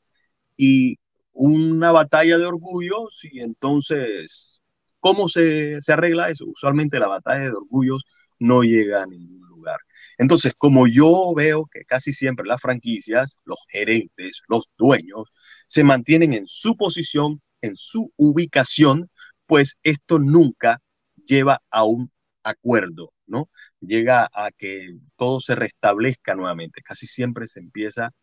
y 0.58 0.98
una 1.34 1.92
batalla 1.92 2.38
de 2.38 2.46
orgullos 2.46 3.20
y 3.24 3.40
entonces, 3.40 4.62
¿cómo 5.00 5.30
se, 5.30 5.82
se 5.82 5.94
arregla 5.94 6.30
eso? 6.30 6.46
Usualmente 6.46 7.00
la 7.00 7.08
batalla 7.08 7.46
de 7.46 7.56
orgullos 7.56 8.06
no 8.40 8.64
llega 8.64 9.04
a 9.04 9.08
ningún 9.08 9.48
lugar. 9.48 9.80
Entonces, 10.18 10.54
como 10.56 10.88
yo 10.88 11.34
veo 11.36 11.68
que 11.72 11.86
casi 11.86 12.14
siempre 12.14 12.46
las 12.46 12.62
franquicias, 12.62 13.40
los 13.46 13.66
gerentes, 13.70 14.42
los 14.48 14.70
dueños, 14.78 15.30
se 15.68 15.84
mantienen 15.84 16.34
en 16.34 16.46
su 16.46 16.76
posición, 16.78 17.42
en 17.62 17.76
su 17.76 18.12
ubicación, 18.18 19.10
pues 19.48 19.78
esto 19.84 20.20
nunca 20.20 20.82
lleva 21.26 21.62
a 21.70 21.84
un 21.84 22.12
acuerdo 22.44 23.14
¿no? 23.28 23.50
Llega 23.82 24.30
a 24.34 24.52
que 24.52 24.98
todo 25.18 25.42
se 25.42 25.56
restablezca 25.56 26.36
nuevamente. 26.36 26.82
Casi 26.82 27.08
siempre 27.08 27.48
se 27.48 27.60
empieza, 27.60 28.14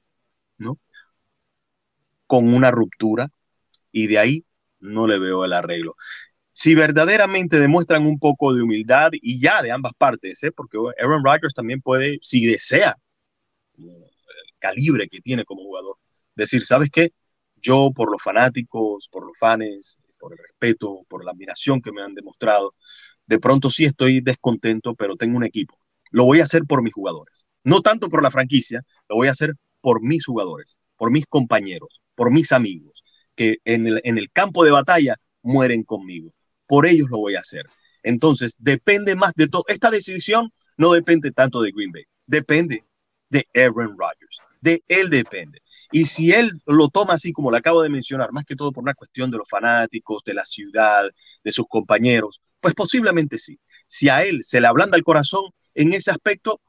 ¿no? 0.58 0.78
Con 2.26 2.52
una 2.54 2.70
ruptura 2.70 3.28
y 3.92 4.06
de 4.06 4.18
ahí 4.18 4.46
no 4.80 5.06
le 5.06 5.18
veo 5.18 5.44
el 5.44 5.52
arreglo. 5.52 5.96
Si 6.52 6.74
verdaderamente 6.74 7.58
demuestran 7.60 8.06
un 8.06 8.18
poco 8.18 8.54
de 8.54 8.62
humildad 8.62 9.10
y 9.12 9.40
ya 9.40 9.62
de 9.62 9.72
ambas 9.72 9.92
partes, 9.96 10.42
¿eh? 10.44 10.52
porque 10.52 10.78
Aaron 10.98 11.24
Rodgers 11.24 11.54
también 11.54 11.80
puede, 11.80 12.18
si 12.22 12.46
desea, 12.46 12.96
el 13.78 14.10
calibre 14.58 15.08
que 15.08 15.20
tiene 15.20 15.44
como 15.44 15.62
jugador, 15.62 15.96
decir, 16.34 16.62
¿sabes 16.64 16.90
qué? 16.90 17.12
Yo 17.56 17.90
por 17.94 18.10
los 18.12 18.22
fanáticos, 18.22 19.08
por 19.10 19.26
los 19.26 19.38
fans, 19.38 20.00
por 20.18 20.32
el 20.32 20.38
respeto, 20.38 21.04
por 21.08 21.24
la 21.24 21.32
admiración 21.32 21.80
que 21.82 21.92
me 21.92 22.02
han 22.02 22.14
demostrado, 22.14 22.74
de 23.30 23.38
pronto 23.38 23.70
sí 23.70 23.84
estoy 23.84 24.20
descontento, 24.20 24.96
pero 24.96 25.14
tengo 25.14 25.36
un 25.36 25.44
equipo. 25.44 25.78
Lo 26.10 26.24
voy 26.24 26.40
a 26.40 26.42
hacer 26.42 26.64
por 26.64 26.82
mis 26.82 26.92
jugadores. 26.92 27.46
No 27.62 27.80
tanto 27.80 28.08
por 28.08 28.24
la 28.24 28.30
franquicia, 28.32 28.82
lo 29.08 29.14
voy 29.14 29.28
a 29.28 29.30
hacer 29.30 29.54
por 29.80 30.02
mis 30.02 30.26
jugadores, 30.26 30.78
por 30.96 31.12
mis 31.12 31.26
compañeros, 31.26 32.02
por 32.16 32.32
mis 32.32 32.50
amigos, 32.50 33.04
que 33.36 33.58
en 33.64 33.86
el, 33.86 34.30
campo 34.32 34.64
de 34.64 34.72
batalla 34.72 35.14
mueren 35.42 35.84
conmigo. 35.84 36.34
Por 36.66 36.86
ellos 36.86 37.08
lo 37.08 37.18
voy 37.18 37.36
a 37.36 37.40
hacer. 37.40 37.66
Entonces, 38.02 38.56
depende 38.58 39.14
más 39.14 39.32
de 39.34 39.46
todo. 39.46 39.62
Esta 39.68 39.92
decisión 39.92 40.50
no 40.76 40.92
depende 40.92 41.30
tanto 41.30 41.62
de 41.62 41.70
Green 41.70 41.92
Bay, 41.92 42.06
depende 42.26 42.84
de 43.28 43.46
Aaron 43.54 43.96
Rodgers. 43.96 44.38
De 44.60 44.82
él 44.88 45.08
depende. 45.08 45.62
Y 45.92 46.06
si 46.06 46.32
él 46.32 46.50
lo 46.66 46.88
toma 46.88 47.14
así 47.14 47.32
como 47.32 47.52
lo 47.52 47.56
acabo 47.56 47.80
de 47.82 47.90
mencionar, 47.90 48.32
más 48.32 48.44
que 48.44 48.56
todo 48.56 48.72
por 48.72 48.82
una 48.82 48.94
cuestión 48.94 49.30
de 49.30 49.38
los 49.38 49.48
fanáticos, 49.48 50.24
de 50.24 50.34
la 50.34 50.44
ciudad, 50.44 51.04
de 51.44 51.52
sus 51.52 51.68
compañeros, 51.68 52.42
pues 52.60 52.74
posiblemente 52.74 53.38
sí. 53.38 53.58
Si 53.86 54.08
a 54.08 54.22
él 54.24 54.40
se 54.42 54.60
le 54.60 54.66
ablanda 54.66 54.96
el 54.96 55.04
corazón 55.04 55.44
en 55.74 55.92
ese 55.92 56.10
aspecto, 56.10 56.60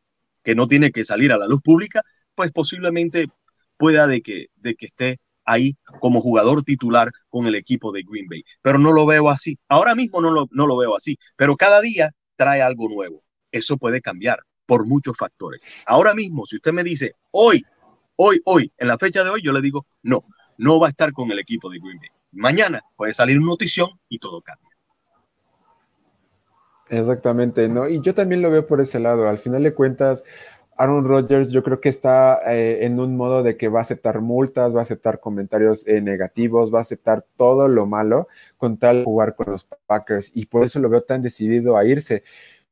que 0.44 0.56
no 0.56 0.68
tiene 0.68 0.92
que 0.92 1.06
salir 1.06 1.32
a 1.32 1.38
la 1.38 1.48
luz 1.48 1.62
pública, 1.62 2.02
pues 2.36 2.52
posiblemente 2.52 3.28
pueda 3.78 4.08
de 4.08 4.22
que, 4.22 4.48
de 4.56 4.76
que 4.76 4.88
esté 4.88 5.18
ahí 5.46 5.76
como 6.00 6.22
jugador 6.22 6.64
titular 6.64 7.12
con 7.30 7.48
el 7.48 7.56
equipo 7.56 7.92
de 7.92 8.04
Green 8.04 8.28
Bay. 8.28 8.44
Pero 8.62 8.80
no 8.80 8.92
lo 8.92 9.06
veo 9.06 9.30
así. 9.30 9.58
Ahora 9.68 9.96
mismo 9.96 10.22
no 10.22 10.32
lo, 10.32 10.48
no 10.52 10.68
lo 10.68 10.78
veo 10.78 10.96
así, 10.96 11.18
pero 11.36 11.56
cada 11.56 11.82
día 11.82 12.12
trae 12.36 12.62
algo 12.62 12.90
nuevo. 12.90 13.24
Eso 13.52 13.78
puede 13.78 14.02
cambiar 14.02 14.40
por 14.66 14.86
muchos 14.86 15.18
factores. 15.18 15.84
Ahora 15.86 16.14
mismo, 16.14 16.46
si 16.46 16.56
usted 16.56 16.72
me 16.72 16.84
dice, 16.84 17.14
hoy 17.32 17.66
hoy, 18.24 18.42
hoy, 18.46 18.72
en 18.78 18.88
la 18.88 18.98
fecha 19.00 19.24
de 19.24 19.32
hoy, 19.32 19.42
yo 19.42 19.52
le 19.52 19.62
digo, 19.62 19.88
no, 20.04 20.26
no 20.58 20.80
va 20.80 20.88
a 20.88 20.90
estar 20.92 21.12
con 21.12 21.32
el 21.32 21.40
equipo 21.40 21.72
de 21.72 21.80
Green 21.80 21.98
Bay. 21.98 22.10
Mañana 22.32 22.84
puede 22.96 23.14
salir 23.14 23.38
una 23.38 23.48
notición 23.48 23.90
y 24.10 24.20
todo 24.20 24.42
cambia. 24.42 24.70
Exactamente, 26.92 27.70
¿no? 27.70 27.88
Y 27.88 28.02
yo 28.02 28.14
también 28.14 28.42
lo 28.42 28.52
veo 28.52 28.68
por 28.68 28.82
ese 28.82 29.00
lado. 29.00 29.30
Al 29.30 29.38
final 29.38 29.64
de 29.64 29.74
cuentas, 29.74 30.26
Aaron 30.76 31.06
Rodgers 31.06 31.50
yo 31.50 31.64
creo 31.64 31.80
que 31.80 31.88
está 31.88 32.42
eh, 32.54 32.80
en 32.86 33.00
un 33.00 33.16
modo 33.16 33.44
de 33.44 33.56
que 33.56 33.70
va 33.70 33.80
a 33.80 33.84
aceptar 33.84 34.20
multas, 34.20 34.76
va 34.76 34.80
a 34.80 34.82
aceptar 34.82 35.22
comentarios 35.22 35.88
eh, 35.88 36.02
negativos, 36.02 36.74
va 36.74 36.80
a 36.80 36.82
aceptar 36.82 37.26
todo 37.38 37.70
lo 37.70 37.86
malo 37.86 38.28
con 38.58 38.78
tal 38.78 39.06
jugar 39.06 39.36
con 39.36 39.52
los 39.54 39.64
Packers 39.86 40.32
y 40.36 40.48
por 40.48 40.66
eso 40.66 40.80
lo 40.82 40.90
veo 40.90 41.02
tan 41.02 41.22
decidido 41.22 41.78
a 41.78 41.86
irse. 41.86 42.24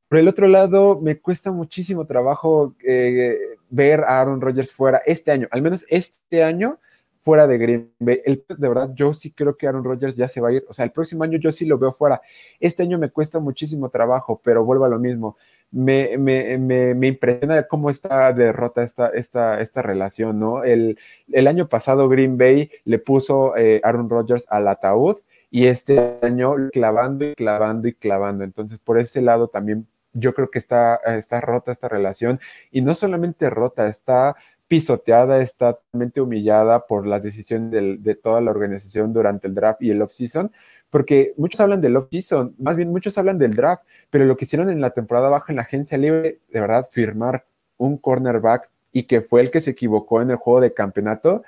Por 0.09 0.19
el 0.19 0.27
otro 0.27 0.47
lado, 0.47 0.99
me 1.01 1.19
cuesta 1.19 1.53
muchísimo 1.53 2.05
trabajo 2.05 2.75
eh, 2.85 3.37
ver 3.69 4.01
a 4.01 4.19
Aaron 4.19 4.41
Rodgers 4.41 4.73
fuera 4.73 5.01
este 5.05 5.31
año, 5.31 5.47
al 5.51 5.61
menos 5.61 5.85
este 5.87 6.43
año 6.43 6.79
fuera 7.21 7.47
de 7.47 7.57
Green 7.57 7.93
Bay. 7.99 8.21
de 8.25 8.69
verdad, 8.69 8.91
yo 8.95 9.13
sí 9.13 9.31
creo 9.31 9.55
que 9.57 9.67
Aaron 9.67 9.83
Rodgers 9.83 10.15
ya 10.15 10.27
se 10.27 10.41
va 10.41 10.49
a 10.49 10.53
ir. 10.53 10.65
O 10.69 10.73
sea, 10.73 10.85
el 10.85 10.91
próximo 10.91 11.23
año 11.23 11.37
yo 11.37 11.51
sí 11.51 11.65
lo 11.65 11.77
veo 11.77 11.93
fuera. 11.93 12.21
Este 12.59 12.83
año 12.83 12.97
me 12.97 13.09
cuesta 13.09 13.39
muchísimo 13.39 13.89
trabajo, 13.89 14.41
pero 14.43 14.63
vuelvo 14.65 14.85
a 14.85 14.89
lo 14.89 14.99
mismo. 14.99 15.37
Me, 15.71 16.17
me, 16.17 16.57
me, 16.57 17.07
impresiona 17.07 17.63
cómo 17.67 17.89
está 17.91 18.33
derrota 18.33 18.83
esta, 18.83 19.09
esta, 19.09 19.61
esta 19.61 19.81
relación, 19.83 20.39
¿no? 20.39 20.63
El, 20.63 20.97
el 21.31 21.47
año 21.47 21.69
pasado 21.69 22.09
Green 22.09 22.37
Bay 22.37 22.71
le 22.85 22.97
puso 22.97 23.55
eh, 23.55 23.79
Aaron 23.83 24.09
Rodgers 24.09 24.47
al 24.49 24.67
ataúd 24.67 25.17
y 25.51 25.67
este 25.67 26.17
año 26.23 26.55
clavando 26.71 27.25
y 27.25 27.35
clavando 27.35 27.87
y 27.87 27.93
clavando. 27.93 28.43
Entonces, 28.43 28.79
por 28.79 28.97
ese 28.97 29.21
lado 29.21 29.47
también 29.47 29.87
yo 30.13 30.33
creo 30.33 30.49
que 30.49 30.59
está, 30.59 30.95
está 31.05 31.41
rota 31.41 31.71
esta 31.71 31.87
relación 31.87 32.39
y 32.71 32.81
no 32.81 32.95
solamente 32.95 33.49
rota, 33.49 33.87
está 33.87 34.35
pisoteada, 34.69 35.41
está 35.41 35.73
totalmente 35.73 36.21
humillada 36.21 36.85
por 36.85 37.05
las 37.07 37.23
decisiones 37.23 38.01
de 38.03 38.15
toda 38.15 38.39
la 38.39 38.51
organización 38.51 39.11
durante 39.11 39.47
el 39.47 39.55
draft 39.55 39.81
y 39.81 39.89
el 39.89 40.01
off-season, 40.01 40.51
porque 40.91 41.33
muchos 41.37 41.59
hablan 41.59 41.81
del 41.81 41.97
off-season, 41.97 42.55
más 42.59 42.77
bien 42.77 42.91
muchos 42.91 43.17
hablan 43.17 43.39
del 43.39 43.55
draft, 43.55 43.83
pero 44.11 44.25
lo 44.25 44.37
que 44.37 44.45
hicieron 44.45 44.69
en 44.69 44.79
la 44.79 44.91
temporada 44.91 45.29
baja 45.29 45.51
en 45.51 45.57
la 45.57 45.63
agencia 45.63 45.97
libre, 45.97 46.39
de 46.49 46.61
verdad, 46.61 46.87
firmar 46.89 47.45
un 47.77 47.97
cornerback 47.97 48.69
y 48.91 49.03
que 49.03 49.21
fue 49.21 49.41
el 49.41 49.49
que 49.49 49.59
se 49.59 49.71
equivocó 49.71 50.21
en 50.21 50.29
el 50.29 50.37
juego 50.37 50.61
de 50.61 50.73
campeonato, 50.73 51.43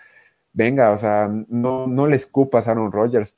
venga, 0.52 0.92
o 0.92 0.98
sea, 0.98 1.32
no, 1.48 1.86
no 1.86 2.08
le 2.08 2.16
escupas 2.16 2.68
a 2.68 2.72
Aaron 2.72 2.92
Rodgers, 2.92 3.36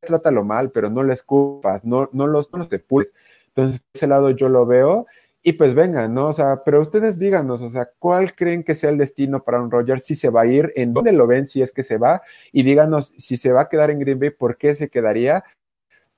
trátalo 0.00 0.44
mal, 0.44 0.70
pero 0.70 0.90
no 0.90 1.02
le 1.02 1.14
escupas, 1.14 1.86
no, 1.86 2.10
no 2.12 2.26
los, 2.26 2.52
no 2.52 2.58
los 2.58 2.68
depures. 2.68 3.14
Entonces, 3.48 3.82
ese 3.94 4.06
lado 4.06 4.30
yo 4.30 4.50
lo 4.50 4.66
veo 4.66 5.06
y 5.48 5.52
pues 5.52 5.74
venga, 5.76 6.08
¿no? 6.08 6.26
O 6.26 6.32
sea, 6.32 6.64
pero 6.64 6.80
ustedes 6.80 7.20
díganos, 7.20 7.62
o 7.62 7.68
sea, 7.68 7.88
¿cuál 8.00 8.34
creen 8.34 8.64
que 8.64 8.74
sea 8.74 8.90
el 8.90 8.98
destino 8.98 9.44
para 9.44 9.62
un 9.62 9.70
Rodgers? 9.70 10.04
Si 10.04 10.16
se 10.16 10.28
va 10.28 10.40
a 10.40 10.46
ir, 10.46 10.72
¿en 10.74 10.92
dónde 10.92 11.12
lo 11.12 11.28
ven 11.28 11.46
si 11.46 11.62
es 11.62 11.70
que 11.70 11.84
se 11.84 11.98
va? 11.98 12.22
Y 12.50 12.64
díganos 12.64 13.14
si 13.16 13.36
se 13.36 13.52
va 13.52 13.60
a 13.60 13.68
quedar 13.68 13.92
en 13.92 14.00
Green 14.00 14.18
Bay, 14.18 14.30
¿por 14.30 14.56
qué 14.56 14.74
se 14.74 14.88
quedaría? 14.90 15.44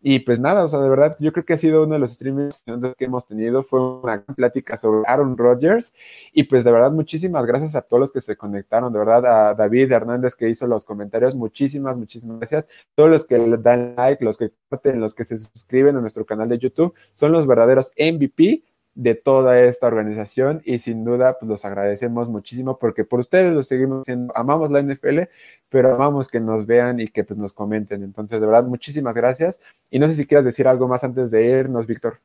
Y 0.01 0.20
pues 0.20 0.41
nada, 0.41 0.64
o 0.64 0.68
sea, 0.68 0.79
de 0.81 0.89
verdad, 0.89 1.14
yo 1.20 1.31
creo 1.35 1.45
que 1.45 1.53
ha 1.53 1.59
sido 1.59 1.85
uno 1.85 1.93
de 1.93 1.99
los 1.99 2.12
streamings 2.14 2.62
que 2.97 3.05
hemos 3.05 3.26
tenido, 3.26 3.62
fue 3.62 4.01
una 4.01 4.24
plática 4.24 4.79
sobre 4.79 5.03
Aaron 5.07 5.37
Rodgers. 5.37 5.93
Y 6.33 6.45
pues 6.45 6.64
de 6.64 6.72
verdad, 6.72 6.91
muchísimas 6.91 7.45
gracias 7.45 7.74
a 7.74 7.83
todos 7.83 8.01
los 8.01 8.12
que 8.12 8.22
se 8.22 8.35
conectaron, 8.35 8.95
de 8.95 8.99
verdad, 8.99 9.26
a 9.26 9.55
David 9.55 9.93
Hernández 9.93 10.37
que 10.37 10.49
hizo 10.49 10.66
los 10.66 10.87
comentarios, 10.87 11.35
muchísimas, 11.35 11.99
muchísimas 11.99 12.39
gracias. 12.39 12.66
Todos 12.95 13.11
los 13.11 13.26
que 13.26 13.37
le 13.37 13.59
dan 13.59 13.95
like, 13.95 14.24
los 14.24 14.39
que 14.39 14.53
comparten, 14.53 15.03
los 15.03 15.14
que 15.14 15.24
se 15.24 15.37
suscriben 15.37 15.97
a 15.97 16.01
nuestro 16.01 16.24
canal 16.24 16.49
de 16.49 16.59
YouTube, 16.59 16.95
son 17.12 17.33
los 17.33 17.47
verdaderos 17.47 17.93
MVP 17.99 18.62
de 18.99 19.14
toda 19.14 19.61
esta 19.61 19.86
organización 19.86 20.61
y 20.64 20.80
sin 20.80 21.05
duda 21.05 21.38
pues 21.38 21.49
los 21.49 21.64
agradecemos 21.64 22.28
muchísimo 22.28 22.80
porque 22.80 23.05
por 23.05 23.20
ustedes 23.20 23.55
lo 23.55 23.62
seguimos 23.62 24.01
haciendo, 24.01 24.36
amamos 24.36 24.72
la 24.72 24.82
NFL, 24.82 25.20
pero 25.68 25.94
amamos 25.94 26.26
que 26.26 26.40
nos 26.40 26.66
vean 26.66 26.99
y 26.99 27.07
que 27.07 27.22
pues 27.22 27.38
nos 27.38 27.53
comenten. 27.53 28.03
Entonces, 28.03 28.40
de 28.40 28.46
verdad, 28.46 28.64
muchísimas 28.64 29.14
gracias. 29.14 29.61
Y 29.88 30.01
no 30.01 30.09
sé 30.09 30.16
si 30.16 30.26
quieras 30.26 30.44
decir 30.44 30.66
algo 30.66 30.88
más 30.88 31.05
antes 31.05 31.30
de 31.30 31.46
irnos, 31.46 31.86
Víctor. 31.86 32.18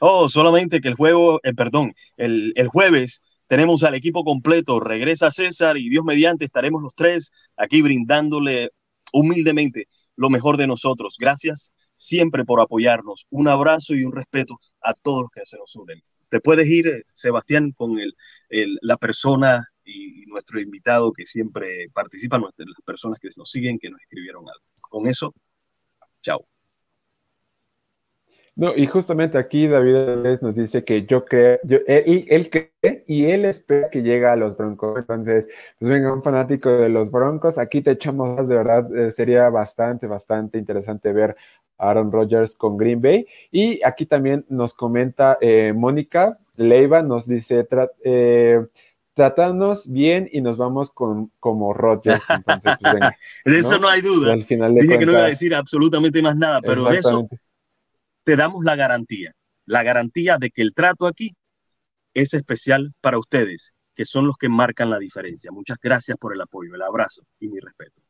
Oh, 0.00 0.30
solamente 0.30 0.80
que 0.80 0.88
el 0.88 0.94
juego, 0.94 1.40
eh, 1.42 1.52
perdón, 1.52 1.92
el, 2.16 2.54
el 2.56 2.68
jueves 2.68 3.22
tenemos 3.46 3.84
al 3.84 3.94
equipo 3.94 4.24
completo, 4.24 4.80
regresa 4.80 5.30
César 5.30 5.76
y 5.76 5.90
Dios 5.90 6.06
mediante 6.06 6.46
estaremos 6.46 6.82
los 6.82 6.94
tres 6.94 7.34
aquí 7.54 7.82
brindándole 7.82 8.70
humildemente 9.12 9.88
lo 10.16 10.30
mejor 10.30 10.56
de 10.56 10.66
nosotros. 10.66 11.16
Gracias 11.20 11.74
siempre 11.96 12.44
por 12.44 12.60
apoyarnos. 12.60 13.26
Un 13.30 13.48
abrazo 13.48 13.94
y 13.94 14.04
un 14.04 14.12
respeto 14.14 14.60
a 14.80 14.94
todos 14.94 15.22
los 15.22 15.30
que 15.32 15.40
se 15.44 15.56
nos 15.56 15.74
unen. 15.74 16.00
Te 16.28 16.40
puedes 16.40 16.66
ir, 16.66 16.86
eh, 16.88 17.02
Sebastián, 17.06 17.72
con 17.72 17.98
el, 17.98 18.14
la 18.82 18.96
persona 18.96 19.66
y, 19.84 20.24
nuestro 20.26 20.60
invitado 20.60 21.12
que 21.12 21.24
siempre 21.24 21.88
participa, 21.94 22.38
las 22.38 22.52
personas 22.84 23.18
que 23.18 23.30
nos 23.36 23.50
siguen, 23.50 23.78
que 23.78 23.88
nos 23.88 24.00
escribieron 24.02 24.42
algo. 24.42 24.64
Con 24.82 25.06
eso, 25.06 25.34
chao. 26.20 26.46
No, 28.58 28.74
y 28.74 28.86
justamente 28.86 29.36
aquí 29.36 29.68
David 29.68 30.40
nos 30.40 30.56
dice 30.56 30.82
que 30.82 31.02
yo 31.02 31.26
creo, 31.26 31.58
yo, 31.62 31.76
él, 31.86 32.24
él, 32.28 32.48
cree 32.48 33.04
y 33.06 33.26
él 33.26 33.44
espera 33.44 33.90
que 33.90 34.02
llegue 34.02 34.24
a 34.24 34.34
los 34.34 34.56
Broncos. 34.56 34.98
Entonces, 34.98 35.46
pues 35.78 35.90
venga, 35.90 36.10
un 36.10 36.22
fanático 36.22 36.70
de 36.70 36.88
los 36.88 37.10
Broncos, 37.10 37.58
aquí 37.58 37.82
te 37.82 37.90
echamos 37.90 38.48
de 38.48 38.56
verdad, 38.56 38.96
eh, 38.96 39.12
sería 39.12 39.50
bastante, 39.50 40.06
bastante 40.06 40.56
interesante 40.56 41.12
ver 41.12 41.36
Aaron 41.78 42.10
Rodgers 42.12 42.54
con 42.54 42.76
Green 42.76 43.00
Bay. 43.00 43.26
Y 43.50 43.82
aquí 43.84 44.06
también 44.06 44.44
nos 44.48 44.74
comenta 44.74 45.38
eh, 45.40 45.72
Mónica 45.74 46.38
Leiva, 46.56 47.02
nos 47.02 47.26
dice, 47.26 47.66
eh, 48.04 48.66
tratándonos 49.14 49.90
bien 49.90 50.28
y 50.30 50.40
nos 50.40 50.56
vamos 50.56 50.90
con 50.90 51.32
como 51.40 51.72
Rodgers. 51.72 52.22
Entonces, 52.28 52.76
pues, 52.80 52.94
venga, 52.94 53.16
de 53.44 53.58
eso 53.58 53.78
no 53.78 53.88
hay 53.88 54.00
duda. 54.00 54.32
Al 54.32 54.44
final 54.44 54.74
Dije 54.74 54.98
que 54.98 55.06
no 55.06 55.12
iba 55.12 55.24
a 55.24 55.28
decir 55.28 55.54
absolutamente 55.54 56.22
más 56.22 56.36
nada, 56.36 56.60
pero 56.60 56.84
de 56.84 56.98
eso 56.98 57.28
te 58.24 58.36
damos 58.36 58.64
la 58.64 58.76
garantía, 58.76 59.34
la 59.66 59.82
garantía 59.82 60.38
de 60.38 60.50
que 60.50 60.62
el 60.62 60.74
trato 60.74 61.06
aquí 61.06 61.36
es 62.12 62.34
especial 62.34 62.92
para 63.00 63.18
ustedes, 63.18 63.72
que 63.94 64.04
son 64.04 64.26
los 64.26 64.36
que 64.36 64.48
marcan 64.48 64.90
la 64.90 64.98
diferencia. 64.98 65.52
Muchas 65.52 65.78
gracias 65.80 66.16
por 66.18 66.34
el 66.34 66.40
apoyo, 66.40 66.74
el 66.74 66.82
abrazo 66.82 67.22
y 67.38 67.48
mi 67.48 67.60
respeto. 67.60 68.02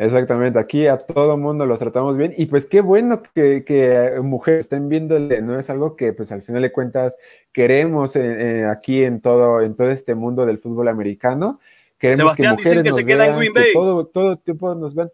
Exactamente, 0.00 0.58
aquí 0.58 0.86
a 0.86 0.96
todo 0.96 1.36
mundo 1.36 1.66
los 1.66 1.78
tratamos 1.78 2.16
bien 2.16 2.32
y 2.34 2.46
pues 2.46 2.64
qué 2.64 2.80
bueno 2.80 3.22
que, 3.34 4.18
mujeres 4.22 4.60
estén 4.60 4.88
viéndole, 4.88 5.42
¿no? 5.42 5.58
Es 5.58 5.68
algo 5.68 5.94
que 5.94 6.14
pues 6.14 6.32
al 6.32 6.40
final 6.40 6.62
de 6.62 6.72
cuentas 6.72 7.18
queremos 7.52 8.16
eh, 8.16 8.60
eh, 8.62 8.64
aquí 8.64 9.04
en 9.04 9.20
todo, 9.20 9.60
en 9.60 9.76
todo 9.76 9.90
este 9.90 10.14
mundo 10.14 10.46
del 10.46 10.56
fútbol 10.56 10.88
americano. 10.88 11.60
Queremos 11.98 12.34
que 12.34 12.48
mujeres 12.48 12.82
que 12.82 12.92
se 12.92 13.04
queda 13.04 13.26
en 13.26 13.36
Green 13.36 13.52
Bay. 13.52 13.74
todo, 13.74 14.06
todo 14.06 14.38
tiempo 14.38 14.74
nos 14.74 14.94
vean. 14.94 15.10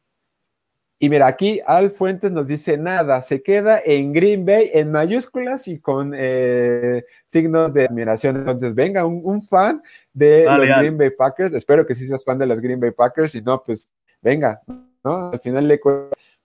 Y 1.01 1.11
mira, 1.11 1.27
aquí 1.27 1.61
Al 1.67 1.91
Fuentes 1.91 2.31
nos 2.31 2.47
dice 2.47 2.79
nada, 2.79 3.23
se 3.23 3.43
queda 3.43 3.81
en 3.85 4.13
Green 4.13 4.47
Bay 4.47 4.71
en 4.73 4.93
mayúsculas 4.93 5.67
y 5.67 5.81
con 5.81 6.13
eh, 6.15 7.05
signos 7.27 7.75
de 7.75 7.87
admiración. 7.87 8.37
Entonces, 8.37 8.73
venga, 8.73 9.05
un, 9.05 9.43
fan 9.43 9.83
de 10.13 10.45
los 10.45 10.79
Green 10.79 10.97
Bay 10.97 11.11
Packers. 11.11 11.53
Espero 11.55 11.85
que 11.85 11.97
sí 11.97 12.07
seas 12.07 12.25
fan 12.25 12.39
de 12.39 12.47
los 12.47 12.61
Green 12.61 12.79
Bay 12.79 12.93
Packers. 12.93 13.33
Si 13.33 13.43
no, 13.43 13.61
pues 13.65 13.91
venga, 14.27 14.61
¿no? 15.05 15.31
Al 15.31 15.39
final 15.39 15.69
le 15.69 15.81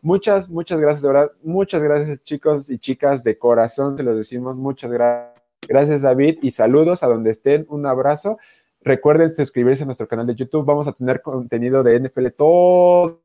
Muchas, 0.03 0.49
muchas 0.49 0.79
gracias, 0.79 1.01
de 1.01 1.07
verdad. 1.07 1.31
Muchas 1.41 1.81
gracias, 1.81 2.21
chicos 2.21 2.69
y 2.69 2.77
chicas, 2.77 3.23
de 3.23 3.39
corazón, 3.39 3.97
se 3.97 4.03
los 4.03 4.15
decimos. 4.15 4.55
Muchas 4.55 4.91
gracias. 4.91 5.41
Gracias, 5.67 6.01
David, 6.01 6.39
y 6.43 6.51
saludos 6.51 7.01
a 7.01 7.07
donde 7.07 7.31
estén. 7.31 7.65
Un 7.69 7.87
abrazo. 7.87 8.37
Recuerden 8.81 9.31
suscribirse 9.31 9.83
a 9.83 9.85
nuestro 9.87 10.07
canal 10.07 10.27
de 10.27 10.35
YouTube. 10.35 10.65
Vamos 10.65 10.87
a 10.87 10.91
tener 10.91 11.21
contenido 11.23 11.81
de 11.81 11.99
NFL 11.99 12.27
todo 12.37 13.21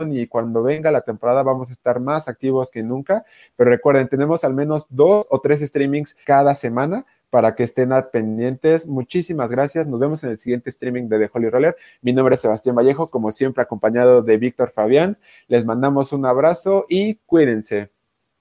y 0.00 0.26
cuando 0.26 0.64
venga 0.64 0.90
la 0.90 1.02
temporada 1.02 1.44
vamos 1.44 1.70
a 1.70 1.72
estar 1.72 2.00
más 2.00 2.26
activos 2.26 2.70
que 2.72 2.82
nunca. 2.82 3.24
Pero 3.54 3.70
recuerden, 3.70 4.08
tenemos 4.08 4.42
al 4.42 4.54
menos 4.54 4.86
dos 4.90 5.26
o 5.30 5.40
tres 5.40 5.60
streamings 5.60 6.16
cada 6.26 6.54
semana 6.56 7.06
para 7.32 7.54
que 7.54 7.62
estén 7.62 7.88
pendientes. 8.12 8.86
Muchísimas 8.86 9.50
gracias. 9.50 9.86
Nos 9.86 9.98
vemos 9.98 10.22
en 10.22 10.32
el 10.32 10.36
siguiente 10.36 10.68
streaming 10.68 11.08
de 11.08 11.18
The 11.18 11.30
Holy 11.32 11.48
Roller. 11.48 11.74
Mi 12.02 12.12
nombre 12.12 12.34
es 12.34 12.42
Sebastián 12.42 12.76
Vallejo, 12.76 13.08
como 13.08 13.32
siempre 13.32 13.62
acompañado 13.62 14.20
de 14.20 14.36
Víctor 14.36 14.70
Fabián. 14.70 15.16
Les 15.48 15.64
mandamos 15.64 16.12
un 16.12 16.26
abrazo 16.26 16.84
y 16.90 17.14
cuídense. 17.24 17.90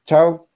Chao. 0.05 0.50